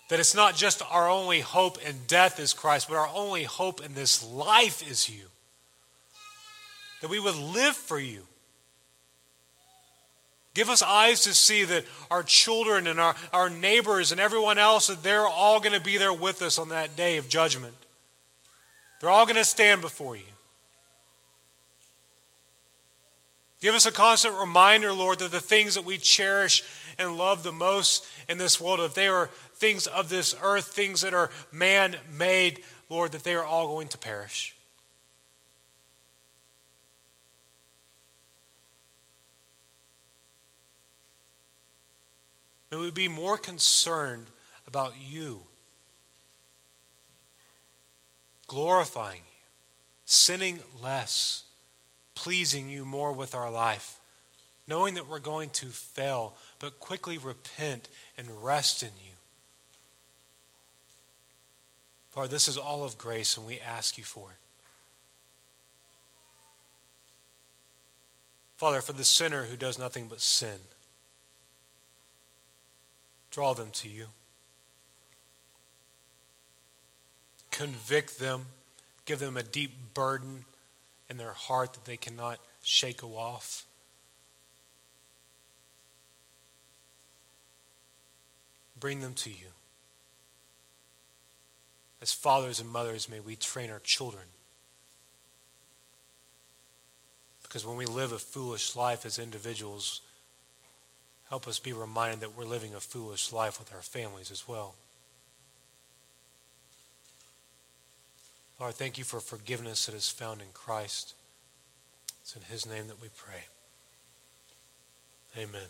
That 0.09 0.19
it's 0.19 0.33
not 0.33 0.55
just 0.55 0.81
our 0.89 1.09
only 1.09 1.41
hope 1.41 1.77
in 1.87 1.95
death 2.07 2.39
is 2.39 2.53
Christ, 2.53 2.87
but 2.87 2.97
our 2.97 3.09
only 3.13 3.43
hope 3.43 3.83
in 3.85 3.93
this 3.93 4.23
life 4.25 4.89
is 4.89 5.09
you. 5.09 5.25
That 7.01 7.09
we 7.09 7.19
would 7.19 7.35
live 7.35 7.75
for 7.75 7.99
you 7.99 8.23
Give 10.57 10.71
us 10.71 10.81
eyes 10.81 11.21
to 11.21 11.35
see 11.35 11.65
that 11.65 11.85
our 12.09 12.23
children 12.23 12.87
and 12.87 12.99
our, 12.99 13.15
our 13.31 13.47
neighbors 13.47 14.11
and 14.11 14.19
everyone 14.19 14.57
else, 14.57 14.87
that 14.87 15.03
they're 15.03 15.27
all 15.27 15.59
going 15.59 15.77
to 15.77 15.79
be 15.79 15.97
there 15.97 16.11
with 16.11 16.41
us 16.41 16.57
on 16.57 16.69
that 16.69 16.95
day 16.95 17.17
of 17.17 17.29
judgment. 17.29 17.75
They're 18.99 19.11
all 19.11 19.27
going 19.27 19.35
to 19.35 19.45
stand 19.45 19.81
before 19.81 20.15
you. 20.15 20.23
Give 23.61 23.75
us 23.75 23.85
a 23.85 23.91
constant 23.91 24.33
reminder, 24.33 24.91
Lord, 24.93 25.19
that 25.19 25.29
the 25.29 25.39
things 25.39 25.75
that 25.75 25.85
we 25.85 25.99
cherish 25.99 26.63
and 26.97 27.17
love 27.17 27.43
the 27.43 27.51
most 27.51 28.07
in 28.27 28.39
this 28.39 28.59
world, 28.59 28.79
if 28.79 28.95
they 28.95 29.09
are 29.09 29.29
things 29.53 29.85
of 29.85 30.09
this 30.09 30.33
earth, 30.41 30.65
things 30.65 31.01
that 31.01 31.13
are 31.13 31.29
man 31.51 31.97
made, 32.17 32.63
Lord, 32.89 33.11
that 33.11 33.23
they 33.23 33.35
are 33.35 33.45
all 33.45 33.67
going 33.67 33.89
to 33.89 33.97
perish. 33.99 34.56
May 42.71 42.77
we 42.77 42.91
be 42.91 43.07
more 43.07 43.37
concerned 43.37 44.27
about 44.67 44.93
you, 44.99 45.41
glorifying 48.47 49.21
you, 49.21 49.45
sinning 50.05 50.59
less, 50.81 51.43
pleasing 52.15 52.69
you 52.69 52.83
more 52.83 53.13
with 53.13 53.33
our 53.33 53.49
life, 53.49 53.99
knowing 54.67 54.95
that 54.95 55.07
we're 55.07 55.19
going 55.19 55.49
to 55.51 55.67
fail, 55.67 56.35
but 56.59 56.79
quickly 56.79 57.17
repent 57.17 57.87
and 58.17 58.43
rest 58.43 58.83
in 58.83 58.89
you. 59.03 59.13
Father, 62.09 62.27
this 62.27 62.47
is 62.47 62.57
all 62.57 62.83
of 62.83 62.97
grace, 62.97 63.37
and 63.37 63.45
we 63.45 63.59
ask 63.59 63.97
you 63.97 64.03
for 64.03 64.31
it. 64.31 64.37
Father, 68.57 68.81
for 68.81 68.93
the 68.93 69.05
sinner 69.05 69.43
who 69.43 69.55
does 69.55 69.77
nothing 69.77 70.07
but 70.07 70.19
sin, 70.19 70.57
Draw 73.31 73.53
them 73.53 73.69
to 73.71 73.89
you. 73.89 74.07
Convict 77.51 78.19
them. 78.19 78.45
Give 79.05 79.19
them 79.19 79.37
a 79.37 79.43
deep 79.43 79.71
burden 79.93 80.45
in 81.09 81.17
their 81.17 81.33
heart 81.33 81.73
that 81.73 81.85
they 81.85 81.97
cannot 81.97 82.39
shake 82.61 83.03
off. 83.03 83.65
Bring 88.79 89.01
them 89.01 89.13
to 89.15 89.29
you. 89.29 89.47
As 92.01 92.13
fathers 92.13 92.59
and 92.59 92.69
mothers, 92.69 93.09
may 93.09 93.19
we 93.19 93.35
train 93.35 93.71
our 93.71 93.79
children. 93.79 94.25
Because 97.41 97.65
when 97.65 97.77
we 97.77 97.85
live 97.85 98.11
a 98.11 98.19
foolish 98.19 98.75
life 98.75 99.05
as 99.05 99.17
individuals, 99.17 100.01
Help 101.29 101.47
us 101.47 101.59
be 101.59 101.73
reminded 101.73 102.21
that 102.21 102.37
we're 102.37 102.45
living 102.45 102.73
a 102.73 102.79
foolish 102.79 103.33
life 103.33 103.59
with 103.59 103.73
our 103.73 103.81
families 103.81 104.31
as 104.31 104.47
well. 104.47 104.75
Lord, 108.59 108.73
thank 108.73 108.97
you 108.97 109.03
for 109.03 109.19
forgiveness 109.19 109.85
that 109.85 109.95
is 109.95 110.09
found 110.09 110.41
in 110.41 110.47
Christ. 110.53 111.13
It's 112.21 112.35
in 112.35 112.43
His 112.43 112.65
name 112.65 112.87
that 112.87 113.01
we 113.01 113.09
pray. 113.15 113.45
Amen. 115.37 115.67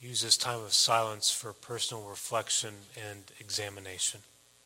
Use 0.00 0.22
this 0.22 0.36
time 0.36 0.60
of 0.60 0.72
silence 0.72 1.30
for 1.30 1.52
personal 1.52 2.04
reflection 2.04 2.74
and 3.10 3.22
examination. 3.38 4.20